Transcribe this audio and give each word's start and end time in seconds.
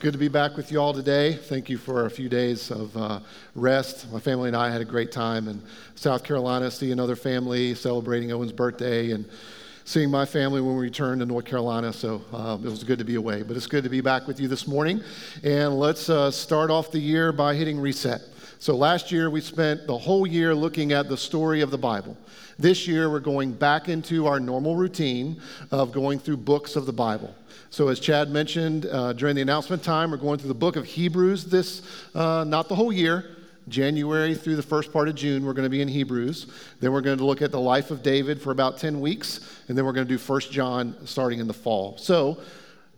Good 0.00 0.12
to 0.12 0.18
be 0.18 0.28
back 0.28 0.56
with 0.56 0.70
you 0.70 0.80
all 0.80 0.94
today. 0.94 1.34
Thank 1.34 1.68
you 1.68 1.76
for 1.76 2.06
a 2.06 2.10
few 2.10 2.28
days 2.28 2.70
of 2.70 2.96
uh, 2.96 3.18
rest. 3.56 4.08
My 4.12 4.20
family 4.20 4.46
and 4.46 4.56
I 4.56 4.70
had 4.70 4.80
a 4.80 4.84
great 4.84 5.10
time 5.10 5.48
in 5.48 5.60
South 5.96 6.22
Carolina, 6.22 6.70
seeing 6.70 6.92
another 6.92 7.16
family, 7.16 7.74
celebrating 7.74 8.30
Owen's 8.30 8.52
birthday, 8.52 9.10
and 9.10 9.28
seeing 9.84 10.08
my 10.08 10.24
family 10.24 10.60
when 10.60 10.76
we 10.76 10.82
returned 10.82 11.18
to 11.20 11.26
North 11.26 11.46
Carolina. 11.46 11.92
So 11.92 12.22
um, 12.32 12.64
it 12.64 12.70
was 12.70 12.84
good 12.84 13.00
to 13.00 13.04
be 13.04 13.16
away. 13.16 13.42
But 13.42 13.56
it's 13.56 13.66
good 13.66 13.82
to 13.82 13.90
be 13.90 14.00
back 14.00 14.28
with 14.28 14.38
you 14.38 14.46
this 14.46 14.68
morning. 14.68 15.02
And 15.42 15.80
let's 15.80 16.08
uh, 16.08 16.30
start 16.30 16.70
off 16.70 16.92
the 16.92 17.00
year 17.00 17.32
by 17.32 17.56
hitting 17.56 17.80
reset. 17.80 18.20
So 18.60 18.76
last 18.76 19.10
year, 19.10 19.30
we 19.30 19.40
spent 19.40 19.88
the 19.88 19.98
whole 19.98 20.28
year 20.28 20.54
looking 20.54 20.92
at 20.92 21.08
the 21.08 21.16
story 21.16 21.60
of 21.60 21.72
the 21.72 21.78
Bible. 21.78 22.16
This 22.60 22.88
year, 22.88 23.08
we're 23.08 23.20
going 23.20 23.52
back 23.52 23.88
into 23.88 24.26
our 24.26 24.40
normal 24.40 24.74
routine 24.74 25.40
of 25.70 25.92
going 25.92 26.18
through 26.18 26.38
books 26.38 26.74
of 26.74 26.86
the 26.86 26.92
Bible. 26.92 27.32
So, 27.70 27.86
as 27.86 28.00
Chad 28.00 28.30
mentioned 28.30 28.86
uh, 28.86 29.12
during 29.12 29.36
the 29.36 29.42
announcement 29.42 29.84
time, 29.84 30.10
we're 30.10 30.16
going 30.16 30.40
through 30.40 30.48
the 30.48 30.54
book 30.54 30.74
of 30.74 30.84
Hebrews 30.84 31.44
this, 31.44 31.82
uh, 32.16 32.42
not 32.42 32.68
the 32.68 32.74
whole 32.74 32.92
year, 32.92 33.36
January 33.68 34.34
through 34.34 34.56
the 34.56 34.62
first 34.62 34.92
part 34.92 35.06
of 35.06 35.14
June, 35.14 35.46
we're 35.46 35.52
going 35.52 35.66
to 35.66 35.70
be 35.70 35.82
in 35.82 35.86
Hebrews. 35.86 36.50
Then 36.80 36.92
we're 36.92 37.00
going 37.00 37.18
to 37.18 37.24
look 37.24 37.42
at 37.42 37.52
the 37.52 37.60
life 37.60 37.92
of 37.92 38.02
David 38.02 38.42
for 38.42 38.50
about 38.50 38.78
10 38.78 39.00
weeks. 39.00 39.62
And 39.68 39.78
then 39.78 39.84
we're 39.84 39.92
going 39.92 40.06
to 40.06 40.12
do 40.12 40.18
First 40.18 40.50
John 40.50 40.96
starting 41.06 41.38
in 41.38 41.46
the 41.46 41.54
fall. 41.54 41.96
So, 41.96 42.40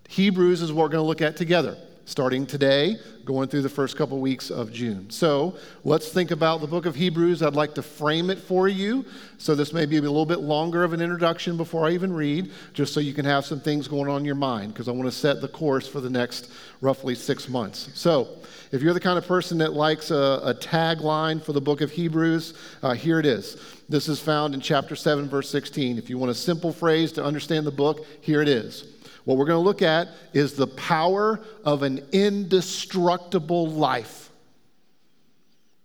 Hebrews 0.08 0.62
is 0.62 0.72
what 0.72 0.84
we're 0.84 0.88
going 0.88 1.04
to 1.04 1.06
look 1.06 1.20
at 1.20 1.36
together 1.36 1.76
starting 2.10 2.44
today, 2.44 2.96
going 3.24 3.48
through 3.48 3.62
the 3.62 3.68
first 3.68 3.96
couple 3.96 4.18
weeks 4.18 4.50
of 4.50 4.72
June. 4.72 5.08
So 5.10 5.56
let's 5.84 6.08
think 6.08 6.32
about 6.32 6.60
the 6.60 6.66
book 6.66 6.84
of 6.84 6.96
Hebrews. 6.96 7.40
I'd 7.40 7.54
like 7.54 7.72
to 7.76 7.82
frame 7.82 8.30
it 8.30 8.38
for 8.38 8.66
you. 8.66 9.04
So 9.38 9.54
this 9.54 9.72
may 9.72 9.86
be 9.86 9.96
a 9.96 10.00
little 10.00 10.26
bit 10.26 10.40
longer 10.40 10.82
of 10.82 10.92
an 10.92 11.00
introduction 11.00 11.56
before 11.56 11.86
I 11.86 11.92
even 11.92 12.12
read, 12.12 12.50
just 12.74 12.92
so 12.92 12.98
you 12.98 13.14
can 13.14 13.24
have 13.24 13.44
some 13.44 13.60
things 13.60 13.86
going 13.86 14.10
on 14.10 14.22
in 14.22 14.24
your 14.24 14.34
mind, 14.34 14.74
because 14.74 14.88
I 14.88 14.90
want 14.90 15.04
to 15.04 15.16
set 15.16 15.40
the 15.40 15.46
course 15.46 15.86
for 15.86 16.00
the 16.00 16.10
next 16.10 16.50
roughly 16.80 17.14
six 17.14 17.48
months. 17.48 17.90
So 17.94 18.38
if 18.72 18.82
you're 18.82 18.92
the 18.94 18.98
kind 18.98 19.16
of 19.16 19.24
person 19.24 19.58
that 19.58 19.74
likes 19.74 20.10
a, 20.10 20.40
a 20.42 20.54
tagline 20.54 21.40
for 21.40 21.52
the 21.52 21.60
book 21.60 21.80
of 21.80 21.92
Hebrews, 21.92 22.54
uh, 22.82 22.94
here 22.94 23.20
it 23.20 23.26
is. 23.26 23.56
This 23.88 24.08
is 24.08 24.18
found 24.18 24.54
in 24.54 24.60
chapter 24.60 24.96
7, 24.96 25.28
verse 25.28 25.48
16. 25.48 25.96
If 25.96 26.10
you 26.10 26.18
want 26.18 26.32
a 26.32 26.34
simple 26.34 26.72
phrase 26.72 27.12
to 27.12 27.24
understand 27.24 27.68
the 27.68 27.70
book, 27.70 28.04
here 28.20 28.42
it 28.42 28.48
is. 28.48 28.96
What 29.30 29.38
we're 29.38 29.44
going 29.44 29.62
to 29.62 29.64
look 29.64 29.80
at 29.80 30.08
is 30.32 30.54
the 30.54 30.66
power 30.66 31.38
of 31.64 31.84
an 31.84 32.04
indestructible 32.10 33.68
life. 33.70 34.28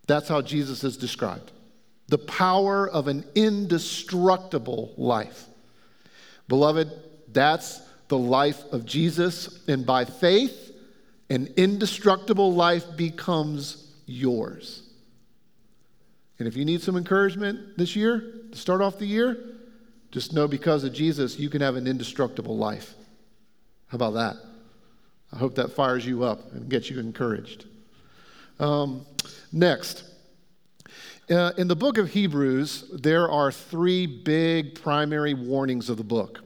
That's 0.07 0.27
how 0.27 0.41
Jesus 0.41 0.83
is 0.83 0.97
described. 0.97 1.51
The 2.07 2.17
power 2.17 2.89
of 2.89 3.07
an 3.07 3.23
indestructible 3.35 4.95
life. 4.97 5.45
Beloved, 6.47 6.89
that's 7.33 7.81
the 8.07 8.17
life 8.17 8.63
of 8.71 8.83
Jesus. 8.83 9.59
And 9.67 9.85
by 9.85 10.05
faith, 10.05 10.75
an 11.29 11.53
indestructible 11.55 12.51
life 12.51 12.97
becomes 12.97 13.93
yours. 14.07 14.81
And 16.39 16.47
if 16.47 16.57
you 16.57 16.65
need 16.65 16.81
some 16.81 16.97
encouragement 16.97 17.77
this 17.77 17.95
year, 17.95 18.21
to 18.51 18.57
start 18.57 18.81
off 18.81 18.97
the 18.97 19.05
year, 19.05 19.37
just 20.09 20.33
know 20.33 20.47
because 20.47 20.83
of 20.83 20.93
Jesus, 20.93 21.37
you 21.37 21.51
can 21.51 21.61
have 21.61 21.75
an 21.75 21.85
indestructible 21.85 22.57
life. 22.57 22.95
How 23.95 24.07
about 24.07 24.15
that? 24.15 24.35
I 25.31 25.37
hope 25.37 25.55
that 25.55 25.71
fires 25.71 26.05
you 26.05 26.25
up 26.25 26.51
and 26.51 26.67
gets 26.67 26.89
you 26.89 26.99
encouraged. 26.99 27.63
Um, 28.59 29.05
next, 29.53 30.03
uh, 31.29 31.53
in 31.57 31.69
the 31.69 31.77
book 31.77 31.97
of 31.97 32.09
Hebrews, 32.09 32.91
there 32.91 33.29
are 33.31 33.53
three 33.53 34.05
big 34.05 34.75
primary 34.75 35.33
warnings 35.33 35.89
of 35.89 35.95
the 35.95 36.03
book. 36.03 36.41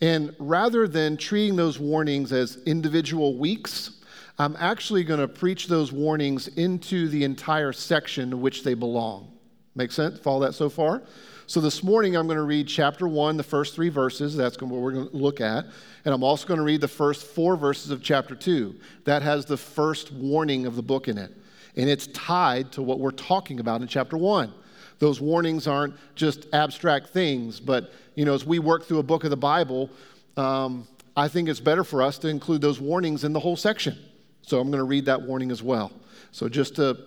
And 0.00 0.36
rather 0.38 0.86
than 0.86 1.16
treating 1.16 1.56
those 1.56 1.80
warnings 1.80 2.32
as 2.32 2.62
individual 2.64 3.36
weeks, 3.36 3.98
I'm 4.38 4.54
actually 4.60 5.02
going 5.02 5.18
to 5.18 5.26
preach 5.26 5.66
those 5.66 5.90
warnings 5.90 6.46
into 6.46 7.08
the 7.08 7.24
entire 7.24 7.72
section 7.72 8.30
to 8.30 8.36
which 8.36 8.62
they 8.62 8.74
belong. 8.74 9.32
Make 9.74 9.90
sense? 9.90 10.20
Follow 10.20 10.46
that 10.46 10.54
so 10.54 10.68
far? 10.68 11.02
So 11.48 11.62
this 11.62 11.82
morning 11.82 12.14
I'm 12.14 12.26
going 12.26 12.36
to 12.36 12.42
read 12.42 12.68
chapter 12.68 13.08
1, 13.08 13.38
the 13.38 13.42
first 13.42 13.74
three 13.74 13.88
verses. 13.88 14.36
That's 14.36 14.60
what 14.60 14.68
we're 14.68 14.92
going 14.92 15.08
to 15.08 15.16
look 15.16 15.40
at. 15.40 15.64
And 16.04 16.12
I'm 16.12 16.22
also 16.22 16.46
going 16.46 16.58
to 16.58 16.64
read 16.64 16.82
the 16.82 16.88
first 16.88 17.26
four 17.26 17.56
verses 17.56 17.90
of 17.90 18.02
chapter 18.02 18.34
2. 18.34 18.74
That 19.04 19.22
has 19.22 19.46
the 19.46 19.56
first 19.56 20.12
warning 20.12 20.66
of 20.66 20.76
the 20.76 20.82
book 20.82 21.08
in 21.08 21.16
it. 21.16 21.34
And 21.74 21.88
it's 21.88 22.08
tied 22.08 22.70
to 22.72 22.82
what 22.82 23.00
we're 23.00 23.12
talking 23.12 23.60
about 23.60 23.80
in 23.80 23.88
chapter 23.88 24.18
1. 24.18 24.52
Those 24.98 25.22
warnings 25.22 25.66
aren't 25.66 25.94
just 26.14 26.48
abstract 26.52 27.08
things, 27.14 27.60
but 27.60 27.94
you 28.14 28.26
know, 28.26 28.34
as 28.34 28.44
we 28.44 28.58
work 28.58 28.84
through 28.84 28.98
a 28.98 29.02
book 29.02 29.24
of 29.24 29.30
the 29.30 29.36
Bible, 29.38 29.88
um, 30.36 30.86
I 31.16 31.28
think 31.28 31.48
it's 31.48 31.60
better 31.60 31.82
for 31.82 32.02
us 32.02 32.18
to 32.18 32.28
include 32.28 32.60
those 32.60 32.78
warnings 32.78 33.24
in 33.24 33.32
the 33.32 33.40
whole 33.40 33.56
section. 33.56 33.96
So 34.42 34.60
I'm 34.60 34.70
going 34.70 34.80
to 34.80 34.84
read 34.84 35.06
that 35.06 35.22
warning 35.22 35.50
as 35.50 35.62
well. 35.62 35.92
So 36.30 36.46
just 36.46 36.76
to 36.76 36.98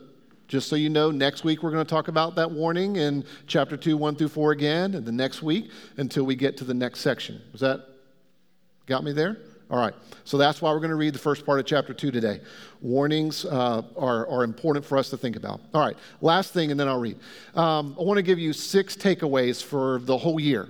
just 0.52 0.68
so 0.68 0.76
you 0.76 0.90
know, 0.90 1.12
next 1.12 1.46
week 1.46 1.64
we're 1.64 1.72
going 1.72 1.86
to 1.86 1.90
talk 1.90 2.10
about 2.10 2.36
that 2.36 2.52
warning 2.52 2.98
in 2.98 3.24
chapter 3.48 3.78
2, 3.78 3.96
1 3.96 4.16
through 4.18 4.28
4 4.28 4.52
again, 4.52 4.96
and 4.96 5.06
the 5.06 5.12
next 5.12 5.42
week 5.42 5.72
until 5.96 6.26
we 6.26 6.36
get 6.36 6.58
to 6.58 6.66
the 6.66 6.74
next 6.74 7.00
section. 7.00 7.42
Is 7.54 7.62
that 7.62 7.88
got 8.86 9.06
me 9.06 9.14
there? 9.14 9.38
All 9.70 9.80
right. 9.80 9.94
So 10.26 10.38
that's 10.38 10.62
why 10.62 10.74
we're 10.74 10.80
going 10.80 10.90
to 10.90 10.98
read 10.98 11.14
the 11.14 11.20
first 11.20 11.46
part 11.46 11.62
of 11.62 11.66
chapter 11.66 11.94
2 11.94 12.12
today. 12.12 12.42
Warnings 12.82 13.46
uh, 13.46 13.84
are, 13.96 14.28
are 14.28 14.44
important 14.44 14.84
for 14.84 14.98
us 14.98 15.10
to 15.12 15.18
think 15.18 15.38
about. 15.38 15.62
All 15.74 15.80
right. 15.80 15.96
Last 16.20 16.52
thing, 16.52 16.70
and 16.70 16.78
then 16.78 16.90
I'll 16.90 17.00
read. 17.00 17.18
Um, 17.56 17.96
I 17.98 18.04
want 18.04 18.18
to 18.18 18.22
give 18.22 18.38
you 18.38 18.52
six 18.52 18.98
takeaways 18.98 19.64
for 19.64 20.00
the 20.00 20.18
whole 20.18 20.38
year, 20.38 20.68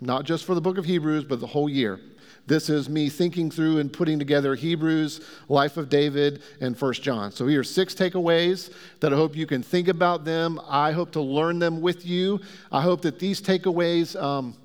not 0.00 0.24
just 0.24 0.46
for 0.46 0.54
the 0.54 0.62
book 0.62 0.78
of 0.78 0.86
Hebrews, 0.86 1.24
but 1.24 1.38
the 1.38 1.46
whole 1.46 1.68
year. 1.68 2.00
This 2.48 2.70
is 2.70 2.88
me 2.88 3.10
thinking 3.10 3.50
through 3.50 3.76
and 3.76 3.92
putting 3.92 4.18
together 4.18 4.54
Hebrews, 4.54 5.20
Life 5.50 5.76
of 5.76 5.90
David, 5.90 6.40
and 6.62 6.78
First 6.78 7.02
John. 7.02 7.30
So 7.30 7.46
here 7.46 7.60
are 7.60 7.64
six 7.64 7.94
takeaways 7.94 8.72
that 9.00 9.12
I 9.12 9.16
hope 9.16 9.36
you 9.36 9.46
can 9.46 9.62
think 9.62 9.88
about 9.88 10.24
them. 10.24 10.58
I 10.66 10.92
hope 10.92 11.10
to 11.12 11.20
learn 11.20 11.58
them 11.58 11.82
with 11.82 12.06
you. 12.06 12.40
I 12.72 12.80
hope 12.80 13.02
that 13.02 13.18
these 13.18 13.42
takeaways 13.42 14.18
um, 14.18 14.56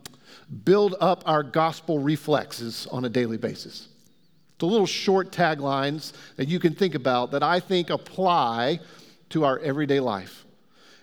build 0.63 0.95
up 1.01 1.23
our 1.25 1.44
gospel 1.44 1.99
reflexes 1.99 2.88
on 2.89 3.03
a 3.03 3.09
daily 3.09 3.35
basis. 3.35 3.89
The 4.59 4.65
little 4.65 4.88
short 4.88 5.33
taglines 5.33 6.13
that 6.38 6.47
you 6.47 6.59
can 6.59 6.73
think 6.73 6.95
about 6.95 7.31
that 7.31 7.44
I 7.44 7.59
think 7.59 7.89
apply 7.89 8.79
to 9.31 9.44
our 9.44 9.59
everyday 9.59 10.00
life. 10.00 10.45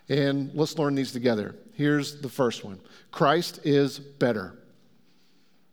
And 0.08 0.50
let's 0.54 0.78
learn 0.78 0.94
these 0.94 1.12
together. 1.12 1.56
Here's 1.74 2.22
the 2.22 2.30
first 2.30 2.64
one 2.64 2.80
Christ 3.10 3.60
is 3.64 3.98
better. 3.98 4.54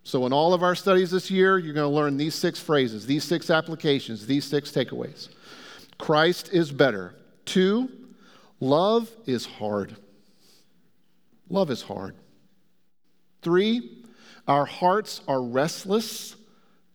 So, 0.07 0.25
in 0.25 0.31
all 0.31 0.53
of 0.53 0.63
our 0.63 0.73
studies 0.73 1.11
this 1.11 1.29
year, 1.29 1.57
you're 1.57 1.73
going 1.73 1.83
to 1.83 1.93
learn 1.93 2.15
these 2.15 2.33
six 2.33 2.61
phrases, 2.61 3.05
these 3.05 3.25
six 3.25 3.49
applications, 3.49 4.25
these 4.25 4.45
six 4.45 4.71
takeaways. 4.71 5.27
Christ 5.97 6.49
is 6.53 6.71
better. 6.71 7.13
Two, 7.43 7.89
love 8.61 9.11
is 9.25 9.45
hard. 9.45 9.97
Love 11.49 11.69
is 11.69 11.81
hard. 11.81 12.15
Three, 13.41 14.05
our 14.47 14.63
hearts 14.63 15.19
are 15.27 15.41
restless 15.41 16.37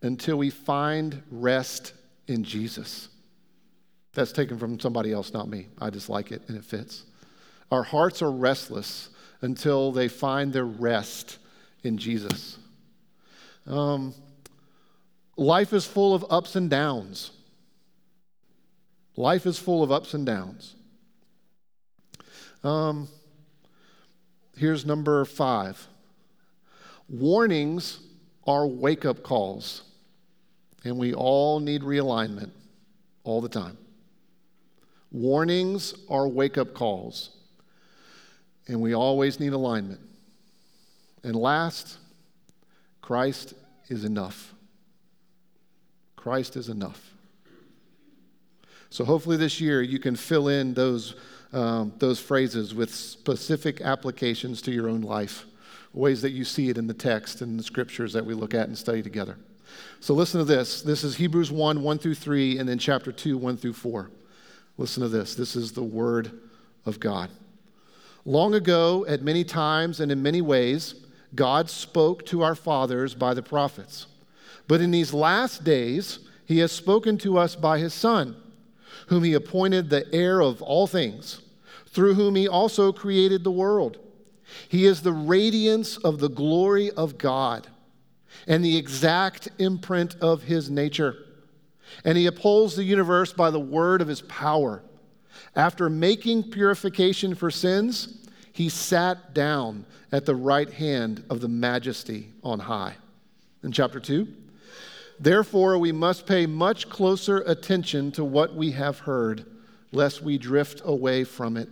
until 0.01 0.39
we 0.39 0.49
find 0.49 1.23
rest 1.31 1.93
in 2.29 2.45
Jesus. 2.45 3.11
That's 4.15 4.33
taken 4.33 4.59
from 4.59 4.81
somebody 4.81 5.13
else, 5.13 5.35
not 5.35 5.51
me. 5.51 5.67
I 5.79 5.91
just 5.91 6.09
like 6.09 6.33
it 6.33 6.41
and 6.49 6.57
it 6.57 6.65
fits. 6.65 7.05
Our 7.71 7.83
hearts 7.83 8.23
are 8.23 8.33
restless 8.33 9.11
until 9.43 9.93
they 9.93 10.09
find 10.09 10.51
their 10.51 10.65
rest 10.65 11.37
in 11.83 11.99
Jesus. 11.99 12.57
Um, 13.67 14.15
life 15.37 15.73
is 15.73 15.85
full 15.87 16.15
of 16.15 16.25
ups 16.31 16.57
and 16.57 16.69
downs. 16.69 17.31
Life 19.17 19.47
is 19.47 19.59
full 19.59 19.83
of 19.83 19.93
ups 19.93 20.15
and 20.15 20.25
downs. 20.25 20.75
Um, 22.65 23.09
here's 24.57 24.87
number 24.87 25.25
five 25.25 25.87
warnings 27.09 28.01
are 28.47 28.67
wake 28.67 29.05
up 29.05 29.23
calls, 29.23 29.83
and 30.85 30.97
we 30.97 31.13
all 31.13 31.61
need 31.61 31.83
realignment 31.83 32.51
all 33.25 33.41
the 33.41 33.49
time. 33.49 33.77
Warnings 35.11 35.95
are 36.09 36.27
wake 36.27 36.57
up 36.57 36.73
calls, 36.73 37.37
and 38.67 38.81
we 38.81 38.95
always 38.95 39.39
need 39.39 39.53
alignment. 39.53 40.01
And 41.23 41.37
last, 41.37 41.99
Christ 43.13 43.53
is 43.91 44.07
enough. 44.07 44.55
Christ 46.17 46.57
is 46.57 46.71
enough. 46.71 47.13
So 48.89 49.05
hopefully 49.05 49.37
this 49.37 49.61
year 49.61 49.83
you 49.83 49.99
can 49.99 50.17
fill 50.17 50.49
in 50.49 50.73
those, 50.73 51.15
um, 51.53 51.93
those 51.99 52.19
phrases 52.19 52.75
with 52.75 52.89
specific 52.95 53.83
applications 53.83 54.63
to 54.63 54.71
your 54.71 54.89
own 54.89 55.03
life, 55.03 55.45
ways 55.93 56.23
that 56.23 56.31
you 56.31 56.47
see 56.47 56.71
it 56.71 56.79
in 56.79 56.87
the 56.87 56.95
text 56.95 57.43
and 57.43 57.59
the 57.59 57.63
scriptures 57.63 58.15
that 58.15 58.25
we 58.25 58.33
look 58.33 58.55
at 58.55 58.69
and 58.69 58.79
study 58.79 59.03
together. 59.03 59.37
So 60.01 60.15
listen 60.15 60.39
to 60.39 60.47
this. 60.47 60.81
This 60.81 61.05
is 61.05 61.17
Hebrews 61.17 61.53
1 61.53 61.83
1 61.83 61.99
through 61.99 62.15
3, 62.15 62.61
and 62.61 62.67
then 62.67 62.79
chapter 62.79 63.13
2 63.13 63.37
1 63.37 63.59
through 63.59 63.75
4. 63.75 64.11
Listen 64.79 65.03
to 65.03 65.11
this. 65.11 65.35
This 65.35 65.55
is 65.55 65.73
the 65.73 65.83
Word 65.83 66.31
of 66.87 66.99
God. 66.99 67.29
Long 68.25 68.55
ago, 68.55 69.05
at 69.07 69.21
many 69.21 69.45
times 69.45 70.01
and 70.01 70.11
in 70.11 70.23
many 70.23 70.41
ways, 70.41 70.95
God 71.35 71.71
spoke 71.71 72.27
to 72.27 72.43
our 72.43 72.55
fathers 72.55 73.15
by 73.15 73.35
the 73.35 73.43
prophets. 73.43 74.07
But 74.69 74.81
in 74.81 74.91
these 74.91 75.15
last 75.15 75.65
days, 75.65 76.21
he 76.45 76.59
has 76.59 76.73
spoken 76.73 77.19
to 77.19 77.39
us 77.39 77.57
by 77.57 77.79
his 77.79 77.95
Son, 77.95 78.37
whom 79.07 79.25
he 79.25 79.35
appointed 79.35 79.89
the 79.89 80.07
heir 80.15 80.41
of 80.41 80.61
all 80.63 80.87
things, 80.87 81.41
through 81.87 82.15
whom 82.15 82.35
he 82.35 82.47
also 82.47 82.93
created 82.93 83.45
the 83.45 83.51
world. 83.51 83.99
He 84.69 84.85
is 84.85 85.03
the 85.03 85.13
radiance 85.13 85.97
of 85.99 86.19
the 86.19 86.29
glory 86.29 86.91
of 86.91 87.19
God 87.19 87.67
and 88.47 88.65
the 88.65 88.77
exact 88.77 89.49
imprint 89.59 90.17
of 90.21 90.43
his 90.43 90.71
nature. 90.71 91.17
And 92.05 92.17
he 92.17 92.27
upholds 92.27 92.77
the 92.77 92.85
universe 92.85 93.33
by 93.33 93.51
the 93.51 93.61
word 93.61 94.01
of 94.01 94.09
his 94.09 94.23
power. 94.23 94.83
After 95.55 95.91
making 95.91 96.51
purification 96.51 97.35
for 97.35 97.51
sins, 97.51 98.22
he 98.53 98.69
sat 98.69 99.35
down 99.35 99.87
at 100.11 100.27
the 100.27 100.37
right 100.37 100.71
hand 100.71 101.25
of 101.31 101.41
the 101.41 101.49
majesty 101.49 102.29
on 102.45 102.59
high. 102.61 102.95
In 103.63 103.73
chapter 103.73 103.99
2, 104.01 104.29
therefore 105.19 105.79
we 105.79 105.93
must 105.93 106.27
pay 106.27 106.47
much 106.47 106.89
closer 106.89 107.39
attention 107.39 108.13
to 108.13 108.25
what 108.25 108.55
we 108.55 108.73
have 108.73 109.01
heard, 109.01 109.47
lest 109.93 110.23
we 110.23 110.37
drift 110.37 110.83
away 110.85 111.25
from 111.25 111.57
it. 111.57 111.69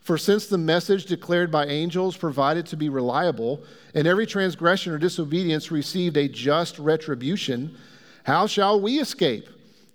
For 0.00 0.16
since 0.16 0.46
the 0.46 0.56
message 0.56 1.04
declared 1.04 1.50
by 1.50 1.66
angels 1.66 2.16
provided 2.16 2.64
to 2.66 2.76
be 2.76 2.88
reliable, 2.88 3.62
and 3.94 4.06
every 4.06 4.26
transgression 4.26 4.92
or 4.92 4.98
disobedience 4.98 5.70
received 5.70 6.16
a 6.16 6.28
just 6.28 6.78
retribution, 6.78 7.76
how 8.22 8.46
shall 8.46 8.80
we 8.80 9.00
escape 9.00 9.48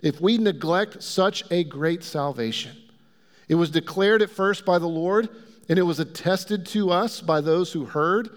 if 0.03 0.21
we 0.21 0.37
neglect 0.37 1.01
such 1.01 1.43
a 1.49 1.63
great 1.63 2.03
salvation? 2.03 2.77
It 3.47 3.55
was 3.55 3.71
declared 3.71 4.21
at 4.21 4.29
first 4.29 4.65
by 4.65 4.77
the 4.77 4.87
Lord, 4.87 5.29
and 5.69 5.79
it 5.79 5.83
was 5.83 5.99
attested 5.99 6.65
to 6.67 6.91
us 6.91 7.21
by 7.21 7.41
those 7.41 7.71
who 7.71 7.85
heard, 7.85 8.29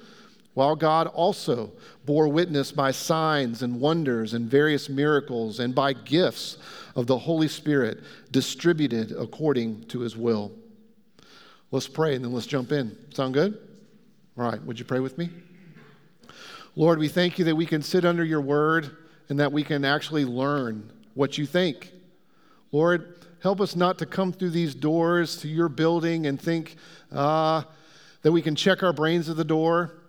while 0.54 0.76
God 0.76 1.06
also 1.08 1.72
bore 2.06 2.28
witness 2.28 2.72
by 2.72 2.90
signs 2.90 3.62
and 3.62 3.80
wonders 3.80 4.32
and 4.32 4.50
various 4.50 4.88
miracles 4.88 5.60
and 5.60 5.74
by 5.74 5.92
gifts 5.92 6.56
of 6.94 7.06
the 7.06 7.18
Holy 7.18 7.48
Spirit 7.48 7.98
distributed 8.30 9.12
according 9.12 9.84
to 9.88 10.00
his 10.00 10.16
will. 10.16 10.52
Let's 11.70 11.88
pray 11.88 12.14
and 12.14 12.24
then 12.24 12.32
let's 12.32 12.46
jump 12.46 12.72
in. 12.72 12.96
Sound 13.12 13.34
good? 13.34 13.58
All 14.38 14.44
right, 14.44 14.62
would 14.62 14.78
you 14.78 14.84
pray 14.84 15.00
with 15.00 15.18
me? 15.18 15.28
Lord, 16.74 16.98
we 16.98 17.08
thank 17.08 17.38
you 17.38 17.44
that 17.46 17.56
we 17.56 17.66
can 17.66 17.82
sit 17.82 18.04
under 18.04 18.24
your 18.24 18.40
word 18.40 18.96
and 19.28 19.40
that 19.40 19.52
we 19.52 19.62
can 19.62 19.84
actually 19.84 20.24
learn 20.24 20.90
what 21.14 21.36
you 21.36 21.46
think. 21.46 21.92
Lord, 22.70 23.25
help 23.46 23.60
us 23.60 23.76
not 23.76 23.96
to 23.96 24.04
come 24.04 24.32
through 24.32 24.50
these 24.50 24.74
doors 24.74 25.36
to 25.36 25.46
your 25.46 25.68
building 25.68 26.26
and 26.26 26.40
think 26.40 26.74
uh, 27.12 27.62
that 28.22 28.32
we 28.32 28.42
can 28.42 28.56
check 28.56 28.82
our 28.82 28.92
brains 28.92 29.30
at 29.30 29.36
the 29.36 29.44
door 29.44 30.00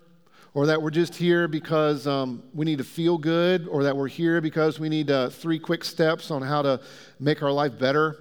or 0.55 0.65
that 0.65 0.81
we're 0.81 0.89
just 0.89 1.13
here 1.13 1.47
because 1.47 2.07
um, 2.07 2.41
we 2.55 2.65
need 2.65 2.79
to 2.79 2.83
feel 2.83 3.15
good 3.15 3.67
or 3.67 3.83
that 3.83 3.95
we're 3.95 4.07
here 4.07 4.41
because 4.41 4.79
we 4.79 4.89
need 4.89 5.11
uh, 5.11 5.29
three 5.29 5.59
quick 5.59 5.83
steps 5.83 6.31
on 6.31 6.41
how 6.41 6.63
to 6.63 6.81
make 7.19 7.43
our 7.43 7.51
life 7.51 7.77
better. 7.77 8.17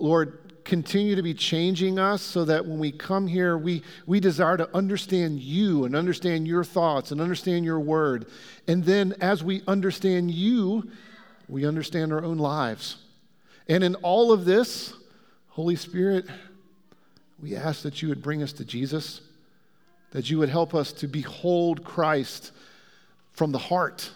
Lord, 0.00 0.64
continue 0.64 1.14
to 1.14 1.22
be 1.22 1.32
changing 1.32 2.00
us 2.00 2.20
so 2.20 2.44
that 2.44 2.66
when 2.66 2.80
we 2.80 2.90
come 2.90 3.28
here, 3.28 3.56
we, 3.56 3.84
we 4.04 4.18
desire 4.18 4.56
to 4.56 4.68
understand 4.76 5.38
you 5.38 5.84
and 5.84 5.94
understand 5.94 6.48
your 6.48 6.64
thoughts 6.64 7.12
and 7.12 7.20
understand 7.20 7.64
your 7.64 7.78
word. 7.78 8.26
And 8.66 8.82
then 8.84 9.14
as 9.20 9.44
we 9.44 9.62
understand 9.68 10.32
you, 10.32 10.90
we 11.46 11.64
understand 11.64 12.12
our 12.12 12.24
own 12.24 12.38
lives. 12.38 12.96
And 13.68 13.84
in 13.84 13.94
all 13.96 14.32
of 14.32 14.44
this, 14.44 14.92
Holy 15.48 15.76
Spirit, 15.76 16.26
we 17.40 17.56
ask 17.56 17.82
that 17.82 18.02
you 18.02 18.08
would 18.08 18.22
bring 18.22 18.42
us 18.42 18.52
to 18.54 18.64
Jesus, 18.64 19.20
that 20.12 20.30
you 20.30 20.38
would 20.38 20.48
help 20.48 20.74
us 20.74 20.92
to 20.94 21.06
behold 21.06 21.84
Christ 21.84 22.52
from 23.32 23.52
the 23.52 23.58
heart, 23.58 24.10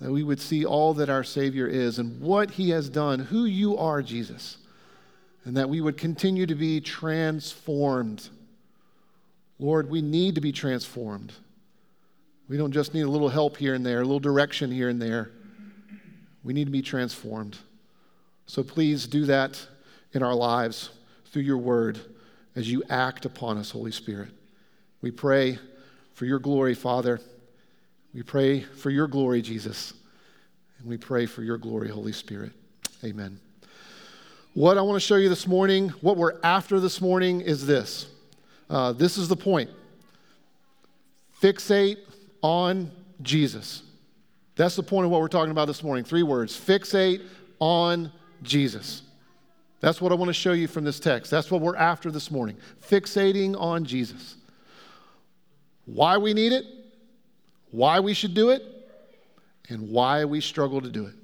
that 0.00 0.10
we 0.10 0.22
would 0.22 0.40
see 0.40 0.64
all 0.64 0.94
that 0.94 1.10
our 1.10 1.24
Savior 1.24 1.66
is 1.66 1.98
and 1.98 2.20
what 2.20 2.52
he 2.52 2.70
has 2.70 2.88
done, 2.88 3.20
who 3.20 3.44
you 3.44 3.76
are, 3.76 4.02
Jesus 4.02 4.58
and 5.48 5.56
that 5.56 5.70
we 5.70 5.80
would 5.80 5.96
continue 5.96 6.44
to 6.44 6.54
be 6.54 6.78
transformed. 6.78 8.28
Lord, 9.58 9.88
we 9.88 10.02
need 10.02 10.34
to 10.34 10.42
be 10.42 10.52
transformed. 10.52 11.32
We 12.50 12.58
don't 12.58 12.70
just 12.70 12.92
need 12.92 13.02
a 13.02 13.08
little 13.08 13.30
help 13.30 13.56
here 13.56 13.72
and 13.72 13.84
there, 13.84 14.02
a 14.02 14.04
little 14.04 14.20
direction 14.20 14.70
here 14.70 14.90
and 14.90 15.00
there. 15.00 15.30
We 16.44 16.52
need 16.52 16.66
to 16.66 16.70
be 16.70 16.82
transformed. 16.82 17.56
So 18.48 18.62
please 18.62 19.06
do 19.06 19.26
that 19.26 19.64
in 20.14 20.22
our 20.22 20.34
lives 20.34 20.88
through 21.26 21.42
your 21.42 21.58
word 21.58 22.00
as 22.56 22.68
you 22.68 22.82
act 22.88 23.26
upon 23.26 23.58
us, 23.58 23.70
Holy 23.70 23.92
Spirit. 23.92 24.30
We 25.02 25.10
pray 25.10 25.58
for 26.14 26.24
your 26.24 26.38
glory, 26.38 26.74
Father. 26.74 27.20
We 28.14 28.22
pray 28.22 28.62
for 28.62 28.88
your 28.88 29.06
glory, 29.06 29.42
Jesus. 29.42 29.92
And 30.78 30.88
we 30.88 30.96
pray 30.96 31.26
for 31.26 31.42
your 31.42 31.58
glory, 31.58 31.90
Holy 31.90 32.12
Spirit. 32.12 32.52
Amen. 33.04 33.38
What 34.54 34.78
I 34.78 34.80
want 34.80 34.96
to 34.96 35.06
show 35.06 35.16
you 35.16 35.28
this 35.28 35.46
morning, 35.46 35.90
what 36.00 36.16
we're 36.16 36.40
after 36.42 36.80
this 36.80 37.02
morning, 37.02 37.42
is 37.42 37.66
this. 37.66 38.06
Uh, 38.70 38.92
this 38.92 39.18
is 39.18 39.28
the 39.28 39.36
point. 39.36 39.68
Fixate 41.42 41.98
on 42.40 42.90
Jesus. 43.20 43.82
That's 44.56 44.74
the 44.74 44.82
point 44.82 45.04
of 45.04 45.10
what 45.10 45.20
we're 45.20 45.28
talking 45.28 45.52
about 45.52 45.66
this 45.66 45.82
morning. 45.82 46.02
Three 46.02 46.22
words 46.22 46.58
fixate 46.58 47.20
on 47.60 48.10
Jesus. 48.42 49.02
That's 49.80 50.00
what 50.00 50.10
I 50.10 50.16
want 50.16 50.28
to 50.28 50.34
show 50.34 50.52
you 50.52 50.66
from 50.66 50.84
this 50.84 50.98
text. 50.98 51.30
That's 51.30 51.50
what 51.50 51.60
we're 51.60 51.76
after 51.76 52.10
this 52.10 52.30
morning. 52.30 52.56
Fixating 52.88 53.58
on 53.58 53.84
Jesus. 53.84 54.36
Why 55.84 56.18
we 56.18 56.34
need 56.34 56.52
it, 56.52 56.64
why 57.70 58.00
we 58.00 58.12
should 58.12 58.34
do 58.34 58.50
it, 58.50 58.62
and 59.68 59.90
why 59.90 60.24
we 60.24 60.40
struggle 60.40 60.80
to 60.80 60.90
do 60.90 61.06
it. 61.06 61.14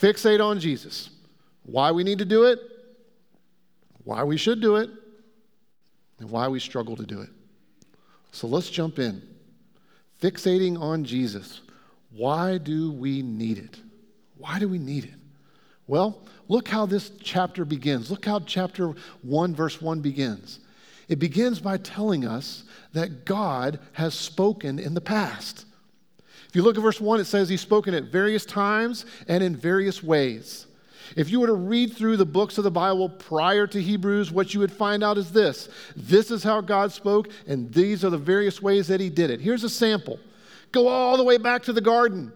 Fixate 0.00 0.44
on 0.44 0.58
Jesus 0.58 1.10
why 1.64 1.92
we 1.92 2.04
need 2.04 2.18
to 2.18 2.24
do 2.24 2.44
it, 2.44 2.58
why 4.04 4.24
we 4.24 4.36
should 4.36 4.60
do 4.60 4.76
it, 4.76 4.90
and 6.18 6.30
why 6.30 6.48
we 6.48 6.58
struggle 6.58 6.96
to 6.96 7.06
do 7.06 7.20
it. 7.20 7.30
So 8.32 8.46
let's 8.46 8.70
jump 8.70 8.98
in. 8.98 9.22
Fixating 10.20 10.80
on 10.80 11.04
Jesus. 11.04 11.60
Why 12.10 12.58
do 12.58 12.92
we 12.92 13.22
need 13.22 13.58
it? 13.58 13.80
Why 14.36 14.58
do 14.58 14.68
we 14.68 14.78
need 14.78 15.04
it? 15.04 15.14
Well, 15.86 16.22
look 16.48 16.68
how 16.68 16.86
this 16.86 17.10
chapter 17.22 17.64
begins. 17.64 18.10
Look 18.10 18.24
how 18.24 18.40
chapter 18.40 18.94
1, 19.22 19.54
verse 19.54 19.80
1 19.80 20.00
begins. 20.00 20.60
It 21.08 21.18
begins 21.18 21.60
by 21.60 21.78
telling 21.78 22.24
us 22.24 22.64
that 22.92 23.24
God 23.24 23.80
has 23.92 24.14
spoken 24.14 24.78
in 24.78 24.94
the 24.94 25.00
past. 25.00 25.66
If 26.48 26.56
you 26.56 26.62
look 26.62 26.76
at 26.76 26.82
verse 26.82 27.00
1, 27.00 27.20
it 27.20 27.24
says 27.24 27.48
he's 27.48 27.60
spoken 27.60 27.94
at 27.94 28.04
various 28.04 28.44
times 28.44 29.06
and 29.26 29.42
in 29.42 29.56
various 29.56 30.02
ways. 30.02 30.66
If 31.16 31.30
you 31.30 31.40
were 31.40 31.46
to 31.46 31.54
read 31.54 31.94
through 31.94 32.16
the 32.16 32.26
books 32.26 32.58
of 32.58 32.64
the 32.64 32.70
Bible 32.70 33.08
prior 33.08 33.66
to 33.66 33.82
Hebrews, 33.82 34.30
what 34.30 34.54
you 34.54 34.60
would 34.60 34.72
find 34.72 35.02
out 35.02 35.18
is 35.18 35.32
this 35.32 35.68
this 35.96 36.30
is 36.30 36.42
how 36.42 36.60
God 36.60 36.92
spoke, 36.92 37.28
and 37.46 37.72
these 37.72 38.04
are 38.04 38.10
the 38.10 38.18
various 38.18 38.62
ways 38.62 38.86
that 38.88 39.00
He 39.00 39.10
did 39.10 39.30
it. 39.30 39.40
Here's 39.40 39.64
a 39.64 39.70
sample 39.70 40.18
go 40.70 40.88
all 40.88 41.16
the 41.16 41.24
way 41.24 41.38
back 41.38 41.62
to 41.64 41.72
the 41.72 41.80
garden. 41.80 42.32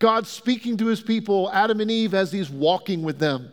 God 0.00 0.26
speaking 0.26 0.76
to 0.78 0.86
His 0.86 1.00
people, 1.00 1.48
Adam 1.52 1.80
and 1.80 1.90
Eve, 1.90 2.12
as 2.14 2.32
He's 2.32 2.50
walking 2.50 3.04
with 3.04 3.20
them. 3.20 3.52